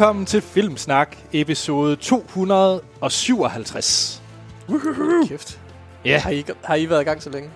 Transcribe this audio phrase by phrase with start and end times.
[0.00, 4.22] Velkommen til Filmsnak, episode 257.
[5.28, 5.60] Kæft.
[6.04, 7.50] Ja, Har I, har I været i gang så længe?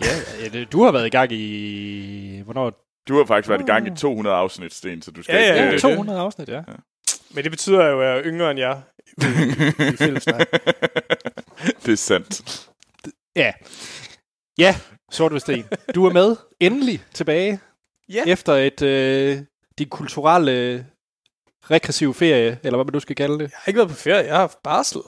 [0.00, 0.06] ja,
[0.42, 2.40] ja du har været i gang i...
[2.44, 2.72] Hvornår?
[3.08, 5.54] Du har faktisk været i gang i 200 afsnit, Sten, så du skal Ja, ja,
[5.54, 5.66] ikke...
[5.66, 6.62] ja, øh, 200 afsnit, ja.
[7.34, 9.12] Men det betyder jo, at jeg er yngre end jer i,
[9.92, 10.46] i filmsnak.
[11.86, 12.66] det er sandt.
[13.36, 13.52] Ja,
[14.58, 14.76] ja
[15.10, 15.64] Sort Sten.
[15.94, 17.60] Du er med endelig tilbage
[18.08, 18.24] Ja.
[18.26, 19.38] efter et øh,
[19.78, 20.86] din kulturelle
[21.72, 23.40] regressive ferie, eller hvad man nu skal kalde det.
[23.42, 25.00] Jeg har ikke været på ferie, jeg har haft barsel.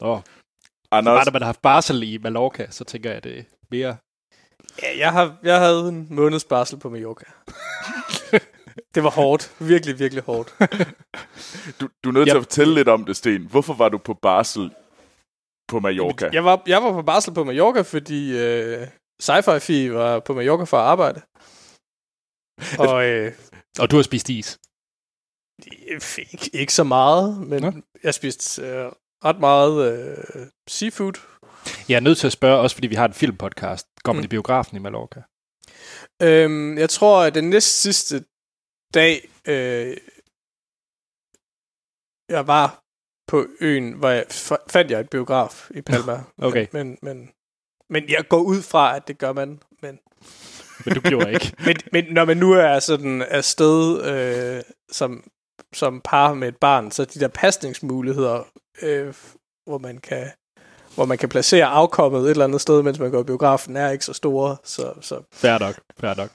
[0.00, 0.20] Oh.
[0.90, 3.42] Anders, Bare da man har haft barsel i Mallorca, så tænker jeg, at det er
[3.70, 3.96] mere...
[4.82, 7.24] Ja, jeg, har, jeg havde en måneds barsel på Mallorca.
[8.94, 9.52] det var hårdt.
[9.58, 10.54] Virkelig, virkelig hårdt.
[11.80, 12.40] du, du er nødt til Yep.
[12.40, 13.46] at fortælle lidt om det, Sten.
[13.46, 14.70] Hvorfor var du på barsel
[15.68, 16.30] på Mallorca?
[16.32, 18.86] Jeg var, jeg var på barsel på Mallorca, fordi øh,
[19.22, 21.20] Sci-Fi Fi var på Mallorca for at arbejde.
[22.78, 23.32] Og øh,
[23.80, 24.58] Og du har spist is.
[25.66, 27.72] Ikke, ikke så meget, men Nå.
[28.02, 28.92] jeg spiste øh,
[29.24, 31.12] ret meget øh, seafood.
[31.88, 33.86] Jeg er nødt til at spørge, også fordi vi har en filmpodcast.
[34.02, 34.24] Går man Mm.
[34.24, 35.22] i biografen i Mallorca?
[36.22, 38.24] Øhm, jeg tror, at den næst sidste
[38.94, 39.96] dag, øh,
[42.28, 42.82] jeg var
[43.26, 44.24] på øen, hvor jeg
[44.70, 46.24] fandt jeg et biograf i Palma.
[46.38, 46.66] Okay.
[46.72, 47.30] Men, men,
[47.90, 49.60] men jeg går ud fra, at det gør man.
[49.82, 49.98] Men,
[50.84, 51.52] Men du gjorde ikke.
[51.66, 55.30] men, men når man nu er sådan afsted øh, som,
[55.72, 58.46] som par med et barn, så de der pasningsmuligheder,
[58.82, 59.14] øh,
[59.66, 60.30] hvor man kan
[60.94, 63.90] hvor man kan placere afkommet et eller andet sted, mens man går i biografen, er
[63.90, 64.56] ikke så store.
[64.64, 66.30] Så, så Fair nok, fair nok.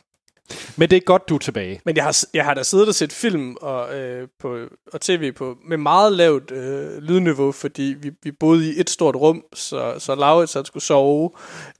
[0.77, 1.81] Men det er godt, du er tilbage.
[1.85, 4.57] Men jeg har, jeg har da siddet og set film og, øh, på,
[4.93, 9.15] og tv på med meget lavt øh, lydniveau, fordi vi, vi boede i et stort
[9.15, 11.31] rum, så, så Laurits han skulle sove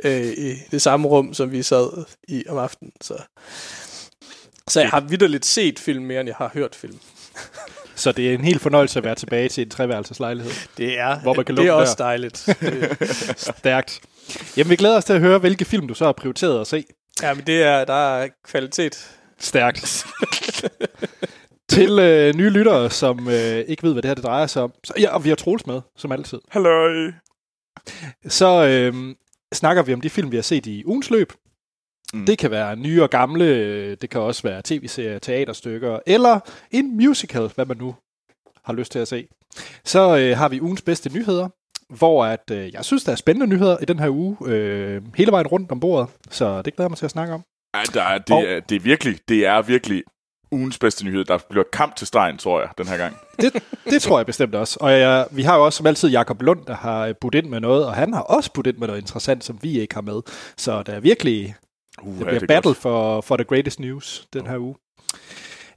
[0.03, 2.91] øh, i det samme rum, som vi sad i om aftenen.
[3.01, 3.21] Så,
[4.67, 6.99] så jeg har vidderligt set film mere, end jeg har hørt film.
[7.95, 10.51] Så det er en helt fornøjelse at være tilbage til en treværelseslejlighed.
[10.77, 12.05] Det er, Hvor man kan det er også dør.
[12.05, 12.37] dejligt.
[13.59, 13.99] Stærkt.
[14.57, 16.83] Jamen, vi glæder os til at høre, hvilke film du så har prioriteret at se.
[17.21, 19.11] ja, men det er, der er kvalitet.
[19.39, 20.05] Stærkt.
[21.69, 24.71] til øh, nye lyttere, som øh, ikke ved, hvad det her det drejer sig om.
[24.83, 26.39] Så, ja, og vi har Troels med, som altid.
[26.49, 27.11] Hallo.
[28.27, 29.15] Så øh,
[29.53, 31.33] snakker vi om de film, vi har set i ugens løb.
[32.13, 32.25] Mm.
[32.25, 36.39] Det kan være nye og gamle, det kan også være tv-serier, teaterstykker, eller
[36.71, 37.95] en musical, hvad man nu
[38.65, 39.27] har lyst til at se.
[39.85, 41.47] Så øh, har vi ugens bedste nyheder,
[41.89, 45.31] hvor at, øh, jeg synes, der er spændende nyheder i den her uge, øh, hele
[45.31, 47.43] vejen rundt om bordet, så det glæder jeg mig til at snakke om.
[47.75, 50.03] Ja, der er, det, Og- er, det er virkelig, det er virkelig
[50.51, 51.25] ugens bedste nyhed.
[51.25, 53.17] Der bliver kamp til stregen, tror jeg, den her gang.
[53.41, 54.77] Det, det tror jeg bestemt også.
[54.81, 57.59] Og jeg, vi har jo også som altid Jakob Lund, der har budt ind med
[57.59, 60.21] noget, og han har også budt ind med noget interessant, som vi ikke har med.
[60.57, 61.55] Så der er virkelig
[62.01, 64.75] Uh, Det bliver battle for, for the greatest news den her uge.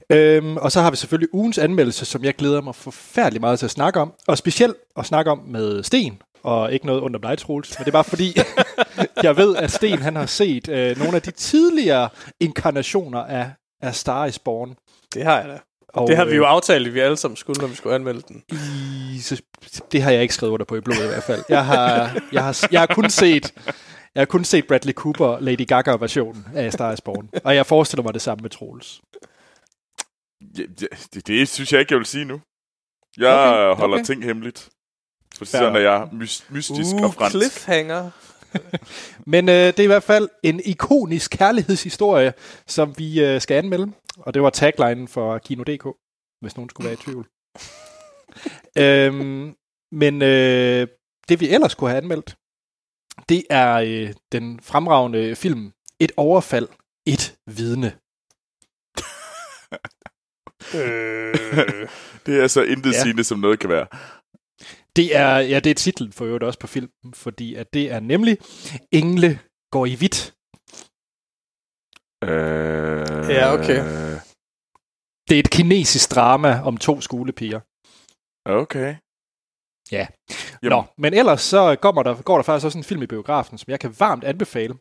[0.09, 3.65] Øhm, og så har vi selvfølgelig ugens anmeldelse, som jeg glæder mig forfærdelig meget til
[3.65, 4.13] at snakke om.
[4.27, 7.79] Og specielt at snakke om med Sten, og ikke noget under dig, Troels.
[7.79, 8.37] Men det er bare fordi,
[9.23, 13.51] jeg ved, at Sten han har set øh, nogle af de tidligere inkarnationer af,
[13.81, 14.75] af Star is Born.
[15.13, 15.59] Det har jeg da.
[15.89, 17.95] Og, Det har vi jo øh, aftalt, at vi alle sammen skulle, når vi skulle
[17.95, 18.43] anmelde den.
[18.51, 19.41] i, så,
[19.91, 21.43] det har jeg ikke skrevet under på i blodet i hvert fald.
[21.49, 23.53] Jeg har, jeg har, jeg har kun set...
[24.17, 27.29] Jeg har kun set Bradley Cooper Lady Gaga-versionen af Star is Born.
[27.43, 29.01] Og jeg forestiller mig det samme med Troels.
[30.57, 32.41] Ja, ja, det, det synes jeg ikke, jeg vil sige nu.
[33.17, 34.05] Jeg Okay, holder okay.
[34.05, 34.69] ting hemmeligt.
[35.37, 37.35] For Fair sådan er jeg mys- mystisk Uh, og fransk.
[37.35, 38.11] cliffhanger.
[39.33, 42.33] Men øh, det er i hvert fald en ikonisk kærlighedshistorie,
[42.67, 43.91] som vi øh, skal anmelde.
[44.17, 45.87] Og det var taglinen for Kino.dk,
[46.41, 47.27] hvis nogen skulle være i tvivl.
[48.83, 49.55] øhm,
[49.91, 50.87] men øh,
[51.29, 52.35] det vi ellers kunne have anmeldt,
[53.29, 56.67] det er øh, den fremragende film Et overfald,
[57.05, 57.87] et vidne.
[60.75, 61.33] øh,
[62.25, 62.97] Det er så intet Ja.
[62.97, 63.03] ja.
[63.03, 63.87] sigende, som noget kan være.
[64.95, 67.99] Det er, ja, det er titlen for øvrigt også på filmen, fordi at det er
[67.99, 68.37] nemlig
[68.91, 69.39] Engle
[69.71, 70.33] går i hvidt.
[72.23, 73.79] Øh, Ja, okay.
[75.29, 77.59] Det er et kinesisk drama om to skolepiger.
[78.45, 78.95] Okay.
[79.91, 80.07] Ja.
[80.63, 83.57] Jamen, Nå, men ellers så går der, går der faktisk også en film i biografen,
[83.57, 84.73] som jeg kan varmt anbefale.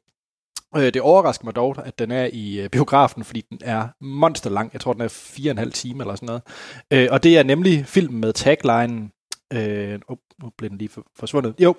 [0.77, 4.51] Øh, Det overrasker mig dog, at den er i øh, biografen, fordi den er monster
[4.51, 4.71] lang.
[4.73, 6.43] Jeg tror, den er fire og en halv time eller sådan noget.
[6.91, 9.11] Øh, Og det er nemlig filmen med tagline...
[9.53, 11.55] Øh, oh, nu blev den lige for- forsvundet.
[11.59, 11.75] Jo,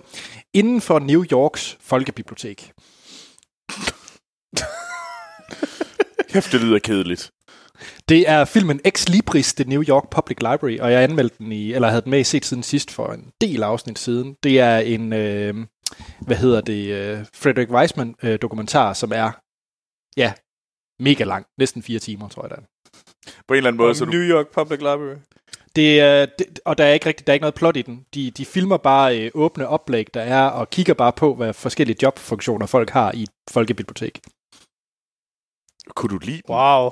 [0.54, 2.72] inden for New Yorks folkebibliotek.
[6.30, 7.32] Kæft, det lyder kedeligt.
[8.10, 11.74] Det er filmen Ex Libris, The New York Public Library, og jeg anmeldte den i,
[11.74, 14.36] eller havde den med i set siden sidst for en del afsnit siden.
[14.44, 15.56] Det er en, øh,
[16.22, 19.32] hvad hedder det, øh, Frederick Weisman øh, dokumentar, som er,
[20.18, 20.34] ja,
[21.04, 21.46] mega lang.
[21.60, 22.62] Næsten fire timer, tror jeg, der.
[23.48, 24.12] På en eller anden måde, Og så du...
[24.12, 25.16] New York Public Library.
[25.76, 28.06] Det, er- det, og der er ikke rigtig, der er ikke noget plot i den.
[28.14, 31.98] De, de filmer bare øh, åbne oplæg, der er, og kigger bare på, hvad forskellige
[32.04, 34.20] jobfunktioner folk har i et folkebibliotek.
[35.96, 36.56] Kunne du lide den?
[36.56, 36.92] Wow.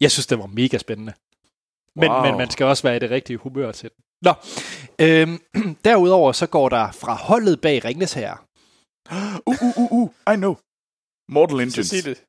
[0.00, 1.12] Jeg synes, det var mega spændende.
[1.96, 2.22] Men, Wow.
[2.24, 4.04] men man skal også være i det rigtige humør til den.
[4.22, 4.32] Nå,
[5.00, 5.38] øhm,
[5.84, 8.46] derudover så går der fra holdet bag Ringnes her,
[9.46, 10.54] Uh, uh, uh, uh, I know.
[11.28, 11.86] Mortal Så Engines.
[11.88, 12.24] sig det.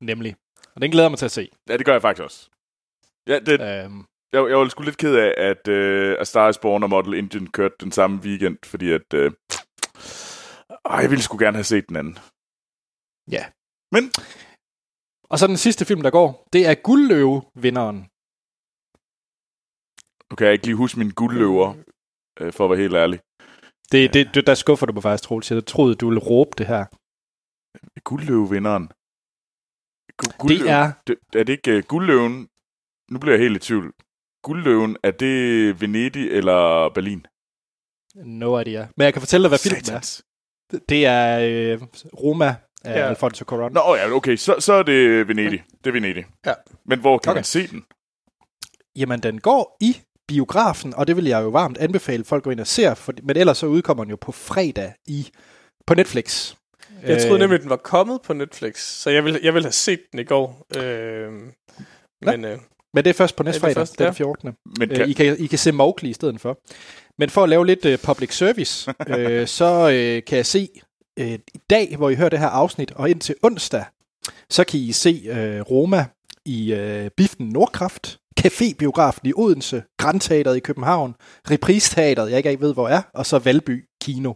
[0.00, 0.36] nemlig.
[0.74, 1.50] Og den glæder jeg mig til at se.
[1.68, 2.48] Ja, det gør jeg faktisk også.
[3.26, 6.58] Ja, det, Øhm, jeg, jeg var sgu lidt ked af, at uh, A Star is
[6.58, 9.14] Born og Mortal Engine kørte den samme weekend, fordi at...
[9.14, 9.32] Uh, øh,
[11.02, 12.18] jeg ville sgu gerne have set den anden.
[13.30, 13.44] Ja.
[13.92, 14.12] Men
[15.30, 17.98] og så den sidste film, der går, det er Guldløve-vinderen.
[20.30, 21.68] nu kan jeg ikke lige huske min guldløver,
[22.40, 23.20] uh, for at være helt ærlig.
[23.92, 25.50] Det, det, det, der skuffer du mig faktisk, Troels.
[25.50, 26.84] Jeg troede, du ville råbe det her.
[28.04, 28.86] Guldløvevinderen.
[30.22, 32.48] Gu- Det er Det, er det ikke uh, guldløven?
[33.10, 33.92] Nu bliver jeg helt i tvivl.
[34.42, 35.36] Guldløven, er det
[35.80, 37.26] Venedig eller Berlin?
[38.14, 38.86] no idea.
[38.96, 39.84] Men jeg kan fortælle dig, hvad filmen er.
[39.84, 40.24] Satans.
[40.88, 41.82] Det er øh,
[42.22, 43.08] Roma af Ja.
[43.08, 43.72] Alfonso Cuarón.
[43.72, 45.62] Nå, ja, okay, så, så er det Venedig.
[45.84, 46.24] Det er Venedig.
[46.46, 46.52] Ja.
[46.86, 47.36] Men hvor kan Okay.
[47.38, 47.84] man se den?
[48.96, 49.96] Jamen, den går i
[50.28, 53.36] biografen, og det vil jeg jo varmt anbefale folk går ind og ser, for, men
[53.36, 55.28] ellers så udkommer den jo på fredag i
[55.86, 56.54] på Netflix.
[57.06, 59.72] Jeg troede Øh, nemlig, den var kommet på Netflix, så jeg ville, jeg ville have
[59.72, 60.66] set den i går.
[60.76, 61.32] Øh,
[62.22, 62.58] men øh,
[62.94, 64.10] Men det er først på næste fredag, først, den ja.
[64.10, 64.52] 14.
[64.78, 66.58] Men Øh, kan, I, kan, I kan se Mowgli i stedet for.
[67.18, 70.68] Men for at lave lidt øh, public service, øh, så øh, kan jeg se
[71.18, 73.84] øh, i dag, hvor I hører det her afsnit, og indtil onsdag,
[74.50, 76.06] så kan I se øh, Roma
[76.44, 81.14] i øh, Biften Nordkraft, Café-biografen i Odense, Grandteateret i København,
[81.50, 84.32] Reprise-teateret, jeg ikke ved hvor er, og så Valby Kino.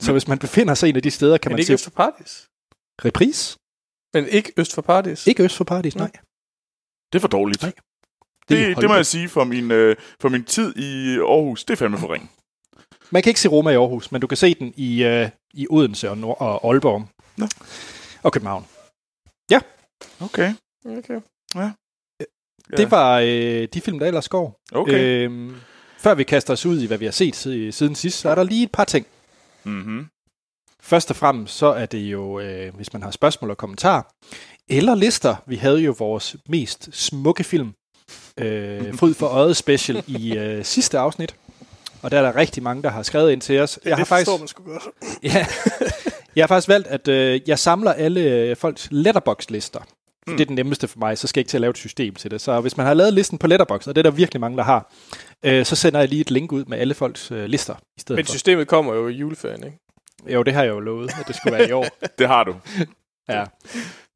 [0.00, 1.84] Så hvis man befinder sig en af de steder, kan men man ikke se Øst
[1.84, 2.48] for Paradis.
[3.04, 3.58] Reprise.
[4.14, 5.26] Men ikke Øst for Paradis.
[5.26, 6.10] Ikke Øst for Paradis, nej.
[7.12, 7.62] det er for dårligt.
[7.62, 7.72] Nej.
[8.48, 11.64] Det, det, det må jeg sige for min, øh, for min tid i Aarhus.
[11.64, 12.30] Det er fandme for ring.
[13.12, 15.66] Man kan ikke se Roma i Aarhus, men du kan se den i, øh, i
[15.70, 17.08] Odense og, Nord- og Aalborg.
[17.36, 17.46] Nå.
[18.22, 18.66] Og København.
[20.20, 20.54] Okay.
[20.84, 21.20] Okay.
[21.54, 21.70] Ja.
[22.76, 24.60] Det var øh, de film, der ellers går.
[24.72, 25.24] Okay.
[25.24, 25.56] Øhm,
[25.98, 28.34] før vi kaster os ud i, hvad vi har set si- siden sidst, så er
[28.34, 29.06] der lige et par ting.
[29.64, 30.06] Mm-hmm.
[30.80, 34.02] Først og fremmest, så er det jo, øh, hvis man har spørgsmål og kommentarer,
[34.68, 35.36] eller lister.
[35.46, 37.72] Vi havde jo vores mest smukke film,
[38.38, 41.36] øh, Fryd for Øjet special, i øh, sidste afsnit.
[42.02, 43.78] Og der er der rigtig mange, der har skrevet ind til os.
[43.84, 44.30] Det, jeg det faktisk...
[44.30, 44.82] forstår man sgu godt.
[45.34, 45.46] Ja,
[46.36, 49.80] jeg har faktisk valgt, at øh, jeg samler alle øh, folks letterbox-lister.
[50.26, 50.32] Mm.
[50.36, 52.14] Det er den nemmeste for mig, så skal jeg ikke til at lave et system
[52.14, 52.40] til det.
[52.40, 54.64] Så hvis man har lavet listen på letterbox, og det er der virkelig mange, der
[54.64, 54.92] har,
[55.42, 58.18] øh, så sender jeg lige et link ud med alle folks øh, lister i stedet
[58.18, 58.30] Men for.
[58.32, 59.78] systemet kommer jo i juleferien, ikke?
[60.26, 61.86] Jo, det har jeg jo lovet, at det skulle være i år.
[62.18, 62.54] Det har du.
[63.28, 63.44] Ja.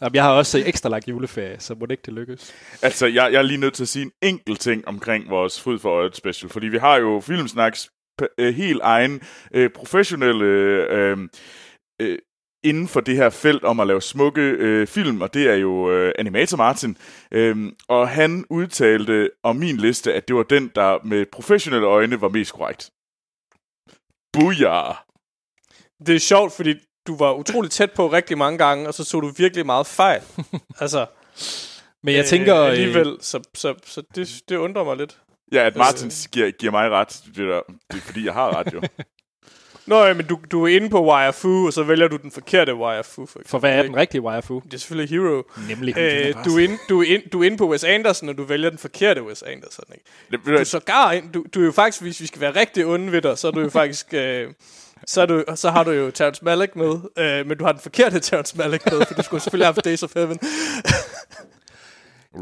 [0.00, 2.54] Jamen, jeg har også ekstra lagt juleferie, så må det ikke det lykkes.
[2.82, 5.78] Altså, jeg, jeg er lige nødt til at sige en enkelt ting omkring vores Fryd
[5.78, 7.90] for Øjet special, fordi vi har jo Filmsnaks
[8.22, 9.22] p- øh, helt egen
[9.54, 11.18] øh, professionelle øh,
[12.00, 12.18] øh,
[12.64, 15.90] inden for det her felt om at lave smukke øh, film, og det er jo
[15.90, 16.96] øh, Animator Martin.
[17.30, 22.20] Øh, og han udtalte om min liste, at det var den, der med professionelle øjne
[22.20, 22.90] var mest korrekt.
[24.32, 24.94] Booyah!
[26.06, 26.74] Det er sjovt, fordi
[27.06, 30.20] du var utrolig tæt på rigtig mange gange, og så tog du virkelig meget fejl.
[30.80, 31.06] altså,
[32.02, 32.56] Men jeg tænker...
[32.60, 35.16] øh, Øh, alligevel, så, så, så det, det undrer mig lidt.
[35.52, 37.60] Ja, at Martin giver, giver mig ret, det er,
[37.92, 38.82] det er fordi, jeg har ret jo.
[39.86, 42.74] Nå, ja, men du, du er inde på Wirefu, og så vælger du den forkerte
[42.74, 43.26] Wirefu.
[43.26, 44.62] For, for hvad er den rigtige Wirefu?
[44.64, 45.42] Det er selvfølgelig Hero.
[45.68, 45.98] Nemlig.
[45.98, 48.44] Øh, du, er inde, du, er inde, du er inde på Wes Anderson, og du
[48.44, 49.84] vælger den forkerte Wes Anderson.
[49.92, 50.04] Ikke?
[50.30, 52.86] Det, Du er sågar ind, du, du er jo faktisk, hvis vi skal være rigtig
[52.86, 54.14] onde ved dig, så er du jo faktisk...
[54.14, 54.52] Øh,
[55.06, 57.80] så, er du, så har du jo Terrence Malick med, øh, men du har den
[57.80, 60.38] forkerte Terrence Malick med, for du skulle selvfølgelig have haft Days of Heaven.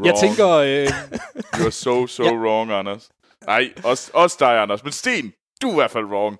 [0.03, 0.47] Jeg tænker...
[0.49, 0.87] Øh,
[1.59, 2.29] You're so, so Ja.
[2.31, 3.09] wrong, Anders.
[3.47, 4.83] Nej, også, også dig, Anders.
[4.83, 6.37] Men Sten, du er i hvert fald wrong.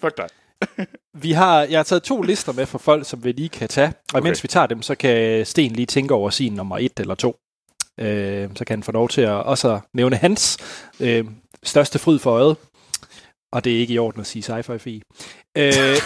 [0.00, 0.28] Fuck dig.
[1.14, 3.88] Vi har, jeg har taget to lister med for folk, som vi lige kan tage.
[3.88, 4.22] Og okay.
[4.26, 7.36] Mens vi tager dem, så kan Sten lige tænke over sin nummer et eller to.
[8.00, 10.58] Øh, så kan han få lov til at også nævne hans
[11.00, 11.24] øh,
[11.62, 12.56] største fryd for øjet.
[13.52, 15.02] Og det er ikke i orden at sige sci-fi fi.
[15.58, 15.96] Øh,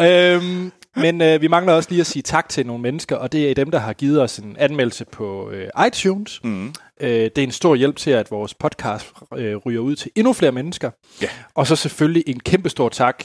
[0.06, 3.50] øhm, men øh, vi mangler også lige at sige tak til nogle mennesker, og det
[3.50, 6.40] er dem, der har givet os en anmeldelse på øh, iTunes.
[6.44, 6.74] Mm.
[7.00, 10.32] Øh, det er en stor hjælp til, at vores podcast øh, ryger ud til endnu
[10.32, 10.90] flere mennesker.
[11.22, 11.28] Ja.
[11.54, 13.24] Og så selvfølgelig en kæmpe stor tak,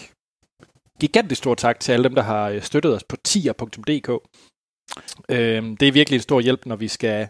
[0.99, 4.09] gigantisk stor tak til alle dem, der har øh, støttet os på tier.dk.
[5.29, 7.27] Øh, det er virkelig en stor hjælp, når vi skal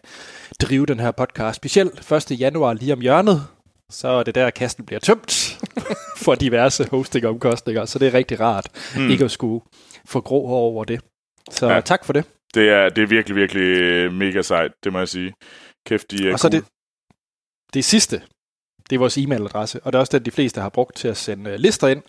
[0.61, 1.55] drive den her podcast.
[1.55, 2.39] Specielt 1.
[2.39, 3.47] januar lige om hjørnet,
[3.91, 5.59] så er det der, kassen bliver tømt
[6.23, 7.85] for diverse hosting-omkostninger.
[7.85, 9.09] Så det er rigtig rart mm.
[9.09, 9.65] ikke at skulle
[10.05, 11.01] få grå hår over det.
[11.51, 11.73] Så ja.
[11.73, 11.81] Ja.
[11.81, 12.25] tak for det.
[12.53, 15.33] Det er, det er virkelig, virkelig øh, mega sejt, det må jeg sige.
[15.85, 16.61] Kæft, de er Og så cool.
[16.61, 16.69] det,
[17.73, 18.21] det sidste,
[18.89, 21.17] det er vores e-mailadresse, og det er også den, de fleste har brugt til at
[21.17, 22.03] sende øh, lister ind,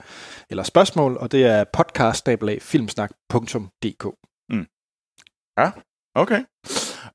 [0.50, 4.04] eller spørgsmål, og det er podcast-filmsnak.dk.
[6.14, 6.44] Okay.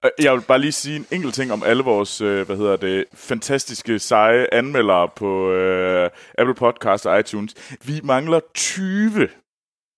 [0.06, 2.76] Øh, Jeg vil bare lige sige en enkelt ting om alle vores, øh, hvad hedder
[2.76, 7.78] det, fantastiske, seje anmeldere på øh, Apple Podcast og iTunes.
[7.86, 9.30] Vi mangler 20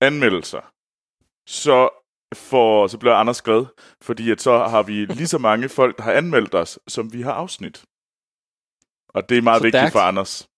[0.02, 0.72] anmeldelser.
[1.48, 1.90] Så,
[2.36, 3.66] for, så bliver Anders glad,
[4.02, 7.22] fordi at så har vi lige så mange folk, der har anmeldt os, som vi
[7.22, 7.84] har afsnit.
[9.10, 10.50] Og det er meget Så vigtigt for Anders.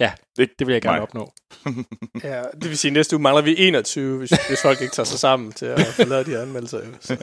[0.00, 1.02] Ja, Ikke Det vil jeg gerne mig.
[1.02, 1.32] opnå.
[2.24, 5.04] Ja, det vil sige, at næste uge mangler vi 21, hvis, hvis folk ikke tager
[5.04, 6.80] sig sammen til at få lavet de her anmeldelser.
[7.00, 7.16] Så,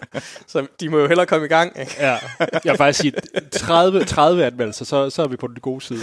[0.48, 1.80] så de må jo hellere komme i gang.
[1.80, 1.96] Ikke?
[2.00, 3.14] Ja, jeg vil faktisk sige
[3.52, 6.00] 30, 30 anmeldelser, så, så er vi på den gode side.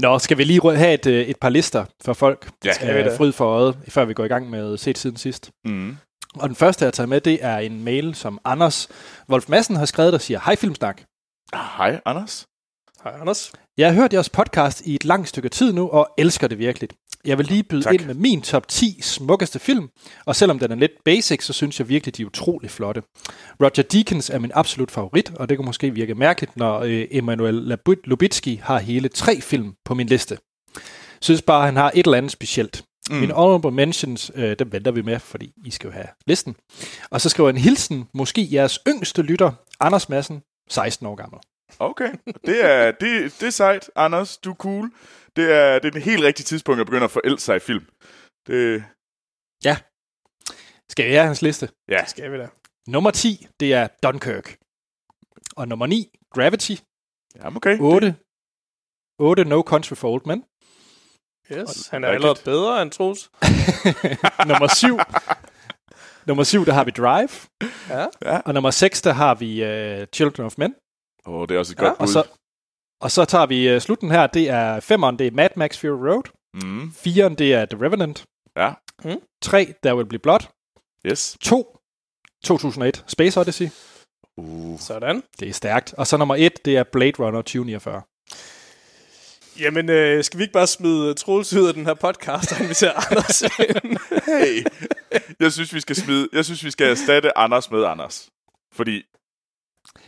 [0.00, 2.50] Nå, skal vi lige have et, øh, et par lister for folk?
[2.64, 2.72] Ja.
[2.72, 3.16] Skal vi da.
[3.16, 5.50] fryd for øjet, før vi går i gang med set siden sidst.
[5.64, 5.96] mm.
[6.34, 8.88] Og den første, jeg har taget med, det er en mail, som Anders
[9.30, 11.02] Wolf Madsen har skrevet, der siger, Hej Filmsnak.
[11.54, 12.46] Hej, Anders.
[13.04, 13.52] Hej, Anders.
[13.80, 16.88] Jeg har hørt jeres podcast i et langt stykke tid nu, og elsker det virkelig.
[17.24, 17.94] Jeg vil lige byde Tak.
[17.94, 19.88] ind med min top 10 smukkeste film,
[20.26, 23.02] og selvom den er lidt basic, så synes jeg virkelig, de er utrolig flotte.
[23.60, 27.54] Roger Deakins er min absolut favorit, og det kan måske virke mærkeligt, når øh, Emanuel
[27.72, 30.38] Lubit- Lubitski har hele tre film på min liste.
[31.20, 32.84] Synes bare, han har et eller andet specielt.
[33.10, 33.16] Mm.
[33.16, 36.56] Mine honorable mentions, øh, dem venter vi med, fordi I skal jo have listen.
[37.10, 41.40] Og så skriver en hilsen, måske jeres yngste lytter, Anders Madsen, 16 år gammel.
[41.78, 42.12] Okay,
[42.46, 44.36] det er, det, det er sejt, Anders.
[44.38, 44.90] Du er cool.
[45.36, 47.84] Det er, det er den helt rigtige tidspunkt at begynde at forelske sig i film.
[48.46, 48.84] Det,
[50.88, 51.68] Skal jeg have hans liste?
[51.88, 52.48] ja, Skal vi da.
[52.88, 54.56] Nummer 10, det er Dunkirk.
[55.56, 56.74] Og nummer 9, Gravity.
[57.36, 57.78] jamen okay.
[57.80, 58.16] 8,
[59.18, 60.44] 8 No Country for Old Men.
[61.52, 63.30] Yes, han er allerede bedre end Troels.
[64.50, 64.98] nummer 7,
[66.26, 67.30] nummer 7, der har vi Drive.
[67.88, 68.06] Ja.
[68.46, 70.74] Og nummer 6, der har vi uh, Children of Men.
[71.26, 72.12] Åh, oh, det er også et Ja, godt Og bud.
[72.12, 72.24] så,
[73.00, 76.08] og så tager vi uh, slutten her, det er 5'eren, det er Mad Max Fury
[76.08, 76.22] Road.
[76.54, 78.24] Mm, 4'eren, det er The Revenant.
[78.56, 78.72] ja,
[79.42, 80.40] 3, There Will Be Blood.
[81.06, 81.36] yes.
[81.42, 81.76] 2,
[82.44, 83.68] 2001, Space Odyssey.
[84.36, 85.22] Uh, Sådan.
[85.40, 85.94] Det er stærkt.
[85.94, 88.02] Og så nummer 1, det er Blade Runner 2049.
[89.60, 92.92] Jamen, øh, skal vi ikke bare smide Troels ud af den her podcast, og invitere
[93.10, 93.98] Anders ind?
[94.26, 94.64] hey,
[95.40, 98.28] jeg synes, vi skal smide, jeg synes, vi skal erstatte Anders med Anders.
[98.72, 99.02] Fordi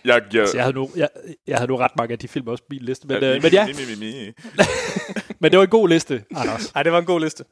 [0.04, 0.46] jeg giver...
[0.46, 1.08] Så jeg havde, nu, jeg,
[1.46, 3.06] jeg havde nu ret mange af de film også på min liste.
[3.06, 4.32] Men, øh, men ja, Mi, mi, mi, mi.
[5.40, 6.72] men det var en god liste, Anders.
[6.74, 7.44] Ej, det var en god liste.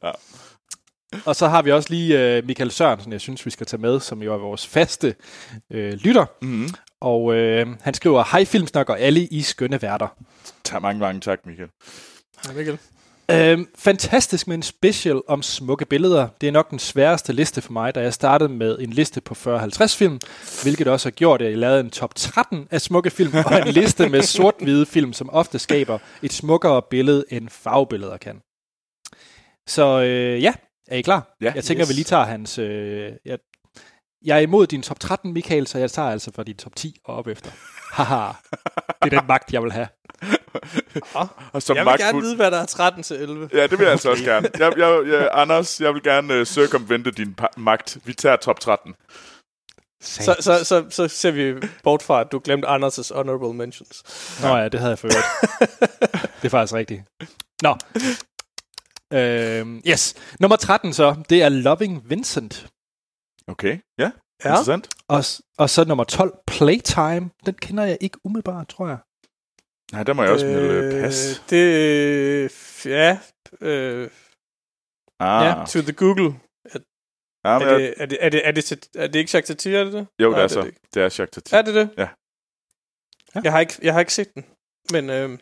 [1.25, 3.99] Og så har vi også lige øh, Michael Sørensen, jeg synes, vi skal tage med,
[3.99, 5.15] som jo er vores faste
[5.71, 6.25] øh, lytter.
[6.41, 6.69] Mm.
[7.01, 10.07] Og øh, han skriver, Hej Filmsnak og alle i skønne værter.
[10.63, 11.69] Tak, mange, mange tak, Michael.
[12.45, 12.77] Hej, Mikkel.
[13.33, 16.27] Øh, fantastisk med en special om smukke billeder.
[16.41, 19.33] Det er nok den sværeste liste for mig, da jeg startede med en liste på
[19.33, 20.19] 40-50 film,
[20.63, 23.67] hvilket også har gjort, at jeg lavede en top 13 af smukke film, og en
[23.73, 28.41] liste med sort-hvide film, som ofte skaber et smukkere billede, end farvebilleder kan.
[29.67, 30.53] Så øh, ja,
[30.87, 31.35] er I klar?
[31.41, 31.89] Ja, jeg tænker, yes.
[31.89, 32.59] vi lige tager hans...
[32.59, 33.37] Øh, jeg,
[34.25, 36.95] jeg er imod din top 13, Michael, så jeg tager altså fra din top 10
[37.05, 37.51] og op efter.
[37.93, 38.31] Haha,
[39.03, 39.87] det er den magt, jeg vil have.
[41.53, 43.49] Og som Jeg vil gerne vide, hvad der er 13 til 11.
[43.53, 44.49] Ja, det vil jeg altså også gerne.
[44.59, 47.97] Jeg, jeg, jeg, Anders, jeg vil gerne uh, circumvente din magt.
[48.05, 48.95] Vi tager top 13.
[50.01, 54.03] Så, så, så, så ser vi bort fra, at du glemte Anders' honorable mentions.
[54.41, 55.25] Nå ja, det havde jeg øvrigt.
[56.41, 57.03] det er faktisk rigtigt.
[57.61, 57.77] Nå.
[59.13, 60.15] Øhm, yes.
[60.39, 62.67] Nummer 13 så, det er Loving Vincent.
[63.47, 64.11] Okay, ja.
[64.43, 64.49] Ja.
[64.49, 64.87] Interessant.
[65.07, 65.23] Og,
[65.57, 67.29] og så nummer 12, Playtime.
[67.45, 68.97] Den kender jeg ikke umiddelbart, tror jeg.
[69.91, 71.43] Nej, der må jeg også melde øh, pas.
[71.49, 73.19] Det, ja,
[73.61, 74.09] øh,
[75.19, 75.65] Ah, ja.
[75.65, 76.39] to the Google.
[77.45, 79.47] ja, men Er det, er, det, er, det, er, det, er, det, er ikke Jacques
[79.47, 80.07] Tati, er det det?
[80.21, 80.59] jo, Nej, det er så.
[80.59, 80.79] det ikke.
[80.93, 81.55] Det er Jacques Tati.
[81.55, 81.89] Er det det?
[81.97, 82.07] Ja.
[83.35, 83.41] Ja.
[83.43, 84.45] Jeg har ikke, jeg har ikke set den.
[84.91, 85.39] Men, øh,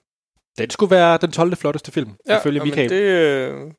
[0.58, 1.56] Den skulle være den 12.
[1.56, 2.90] flotteste film, ja, ifølge Michael.
[2.90, 3.72] det, øh,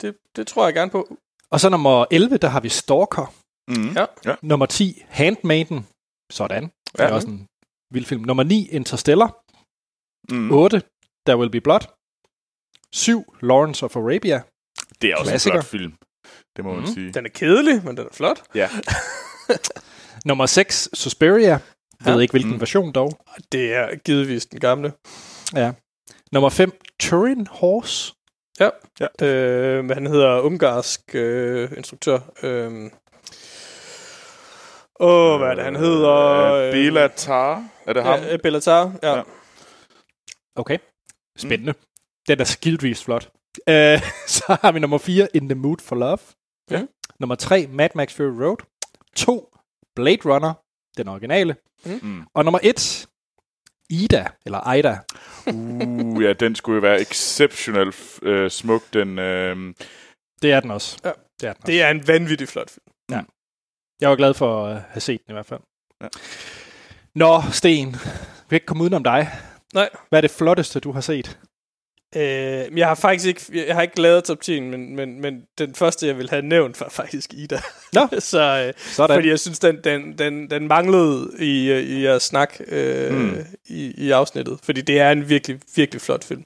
[0.00, 1.16] det, det tror jeg gerne på.
[1.50, 3.34] Og så nummer 11, der har vi Stalker.
[3.68, 3.96] Mm.
[4.26, 4.34] Ja.
[4.42, 5.86] Nummer 10, Handmaiden.
[6.32, 6.62] Sådan.
[6.62, 7.14] Det er Ja.
[7.14, 7.46] også en
[7.90, 8.22] vild film.
[8.22, 9.41] Nummer 9, Interstellar.
[10.30, 10.52] Mm.
[10.52, 10.82] 8,
[11.26, 11.80] There Will Be Blood.
[12.92, 14.42] 7, Lawrence of Arabia.
[15.02, 15.56] Det er også Klassiker.
[15.56, 15.92] en flot film.
[16.56, 16.92] Det må man Mhm.
[16.94, 17.12] sige.
[17.12, 18.42] Den er kedelig, men den er flot.
[18.54, 18.68] Ja.
[20.28, 21.58] Nummer 6, Suspiria.
[22.04, 22.18] Ved Ja.
[22.18, 22.60] ikke, hvilken Mm.
[22.60, 23.12] version dog.
[23.52, 24.92] Det er givetvis den gamle.
[25.54, 25.72] Ja.
[26.32, 28.14] Nummer 5, Turin Horse.
[29.22, 32.18] Øh, men han hedder ungarsk øh, instruktør.
[32.42, 32.90] Øh,
[35.00, 36.14] Åh, hvad er det, han hedder?
[36.52, 37.68] Øh, Bela Tar.
[37.86, 38.20] Er det ham?
[38.20, 39.16] Ja, Bellatar, ja.
[39.16, 39.22] Ja.
[40.56, 40.60] Ja.
[40.60, 40.78] Okay.
[41.36, 41.72] Spændende.
[41.72, 41.86] Mm.
[42.28, 43.30] Den er skidvis flot.
[43.56, 43.72] Uh,
[44.36, 46.18] så har vi nummer 4, In the Mood for Love.
[46.70, 46.82] Ja.
[47.20, 48.56] Nummer 3, Mad Max Fury Road.
[49.16, 49.54] To,
[49.96, 50.52] Blade Runner,
[50.96, 51.56] den originale.
[51.84, 52.22] Mm.
[52.34, 53.08] Og nummer et,
[53.90, 54.98] Ida, eller Aida.
[55.46, 59.18] Uh, ja, den skulle jo være exceptionelt øh, smuk, den...
[59.18, 59.74] Øh,
[60.42, 60.98] Det er den også.
[61.04, 61.10] Ja.
[61.40, 61.66] Det er den også.
[61.66, 62.92] Det er en vanvittig flot film.
[64.02, 65.60] Jeg var glad for at have set den i hvert fald.
[66.00, 66.08] Ja.
[67.14, 67.92] Nå, Sten.
[67.92, 69.28] Vi kan ikke komme udenom dig.
[69.74, 69.88] Nej.
[70.08, 71.38] Hvad er det flotteste, du har set?
[72.16, 75.74] Øh, jeg har faktisk ikke, jeg har ikke lavet top 10, men, men, men den
[75.74, 77.60] første, jeg vil have nævnt, var faktisk Ida.
[77.92, 78.08] Nå.
[78.18, 79.16] så, øh, Sådan.
[79.16, 83.38] fordi jeg synes, den, den, den, den manglede i, øh, i jeres snak øh, Mm.
[83.68, 84.58] i, i afsnittet.
[84.62, 86.44] Fordi det er en virkelig, virkelig flot film.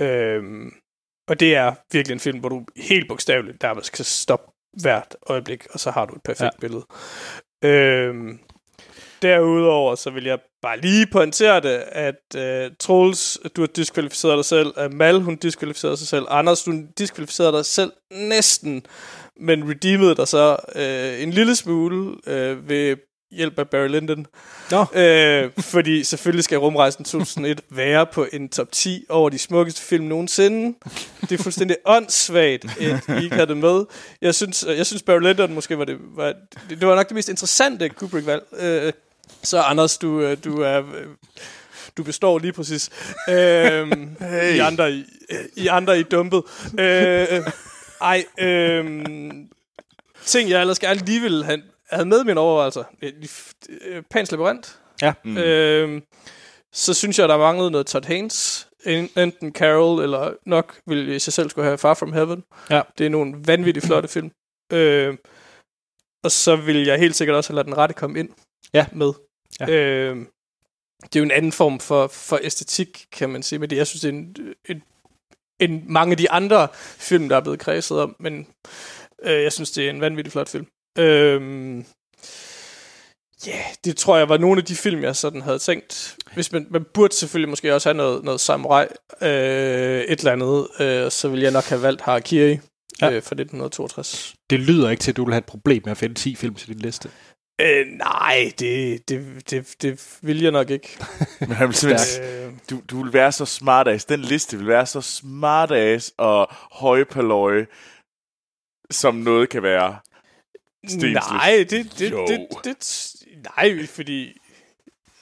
[0.00, 0.42] Øh,
[1.28, 5.66] og det er virkelig en film, hvor du helt bogstaveligt der skal stoppe hvert øjeblik,
[5.70, 6.60] og så har du et perfekt ja.
[6.60, 6.86] billede.
[7.64, 8.14] Øh,
[9.22, 14.44] Derudover så vil jeg bare lige pointere det, at uh, Troels, du har diskvalificeret dig
[14.44, 18.82] selv, Amal, hun diskvalificerede sig selv, Anders, du diskvalificerede dig selv næsten,
[19.40, 22.96] men redeemede dig så uh, en lille smule uh, ved
[23.32, 24.26] hjælp af Barry Lyndon.
[24.70, 24.80] Nå.
[24.80, 30.04] Uh, fordi selvfølgelig skal Rumrejsen 2001 være på en top 10 over de smukkeste film
[30.04, 30.78] nogensinde.
[31.20, 33.84] Det er fuldstændig åndssvagt, at I ikke havde det med.
[34.20, 36.34] Jeg synes, jeg synes Barry Lyndon måske var det, var,
[36.70, 38.42] det, var nok det mest interessante Kubrick-valg.
[38.52, 38.92] Uh,
[39.42, 40.78] så Anders, du, øh, du er...
[40.78, 41.06] øh,
[41.96, 42.90] Du består lige præcis.
[43.28, 44.54] Øhm, Hey.
[44.54, 45.04] I andre i,
[45.56, 46.42] I andre i dumpet.
[46.78, 47.40] Øh,
[48.00, 49.02] ej, øh,
[50.24, 52.84] ting jeg ellers gerne lige ville have, have med i mine overvejelser.
[53.02, 54.68] Øh, Pans Labyrinth.
[55.02, 55.12] Ja.
[55.24, 55.36] Mm.
[55.38, 56.02] Øh,
[56.72, 58.68] så synes jeg, der manglede noget Todd Haynes.
[58.86, 62.44] En- Enten Carol, eller nok ville i sig selv skulle have Far From Heaven.
[62.70, 62.82] Ja.
[62.98, 64.30] Det er nogle vanvittigt flotte film.
[64.72, 65.16] Øh,
[66.24, 68.28] og så vil jeg helt sikkert også have ladet den rette komme ind
[68.74, 68.86] Ja.
[68.92, 69.12] med.
[69.60, 69.70] Ja.
[69.70, 70.16] Øh,
[71.02, 73.86] det er jo en anden form for, for æstetik, kan man sige, men det, jeg
[73.86, 74.36] synes, det er en,
[74.68, 74.82] en,
[75.60, 76.68] en, mange af de andre
[76.98, 78.46] film, der er blevet kredset om, men
[79.22, 80.66] øh, jeg synes, det er en vanvittig flot film.
[80.98, 81.84] Øh,
[83.46, 86.16] Ja, yeah, det tror jeg var nogle af de film, jeg sådan havde tænkt.
[86.34, 88.86] Hvis man, man burde selvfølgelig måske også have noget, noget samurai,
[89.22, 92.58] øh, et eller andet, øh, så ville jeg nok have valgt Harakiri
[93.00, 93.06] Ja.
[93.06, 94.34] øh, fra 1962.
[94.50, 96.54] Det lyder ikke til, at du vil have et problem med at finde 10 film
[96.54, 97.10] til din liste.
[97.60, 100.98] Øh, nej, det, det, det, det vil jeg nok ikke.
[101.40, 104.04] Men han vil simpelthen, Øh, du, du vil være så smartass.
[104.04, 107.66] Den liste vil være så smartass og højpaløje,
[108.90, 109.98] som noget kan være.
[110.88, 111.12] Stenslet.
[111.30, 113.12] nej, det, det, det, det, det,
[113.56, 114.32] nej, fordi...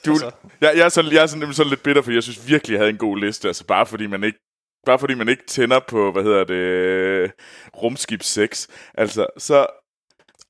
[0.05, 0.31] Du, Altså.
[0.61, 2.79] jeg, jeg, er sådan, jeg er sådan, sådan lidt bitter, fordi jeg synes virkelig, jeg
[2.79, 3.47] havde en god liste.
[3.47, 4.39] Altså bare fordi man ikke
[4.85, 7.31] bare fordi man ikke tænder på, hvad hedder det,
[7.75, 8.67] rumskib 6.
[8.93, 9.67] Altså, så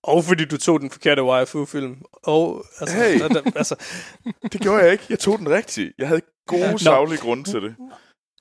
[0.03, 2.01] Og fordi du tog den forkerte waifu-film.
[2.23, 3.19] Og, altså, Hey.
[3.19, 3.75] der, der, altså,
[4.51, 5.03] det gjorde jeg ikke.
[5.09, 5.93] Jeg tog den rigtigt.
[5.97, 6.77] Jeg havde gode, Nå.
[6.77, 7.75] savlige grunde til det.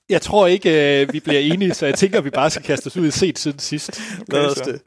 [0.09, 2.87] Jeg tror ikke, øh, vi bliver enige, så jeg tænker, at vi bare skal kaste
[2.87, 4.01] os ud i set siden sidst.
[4.27, 4.63] lad os så.
[4.63, 4.81] det.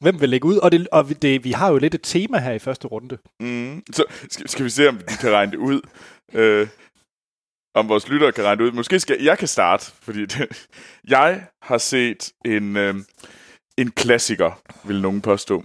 [0.00, 0.56] Hvem vil lægge ud?
[0.56, 3.18] Og, det, og vi- det, vi har jo lidt et tema her i første runde.
[3.40, 3.82] Mm.
[3.92, 5.80] Så skal, skal vi se, om de kan regne det ud.
[6.32, 6.68] Øh,
[7.74, 8.72] om vores lyttere kan regne det ud.
[8.76, 10.68] Måske skal jeg kan starte, fordi det,
[11.08, 12.94] jeg har set en, øh,
[13.78, 15.64] en klassiker, vil nogen påstå,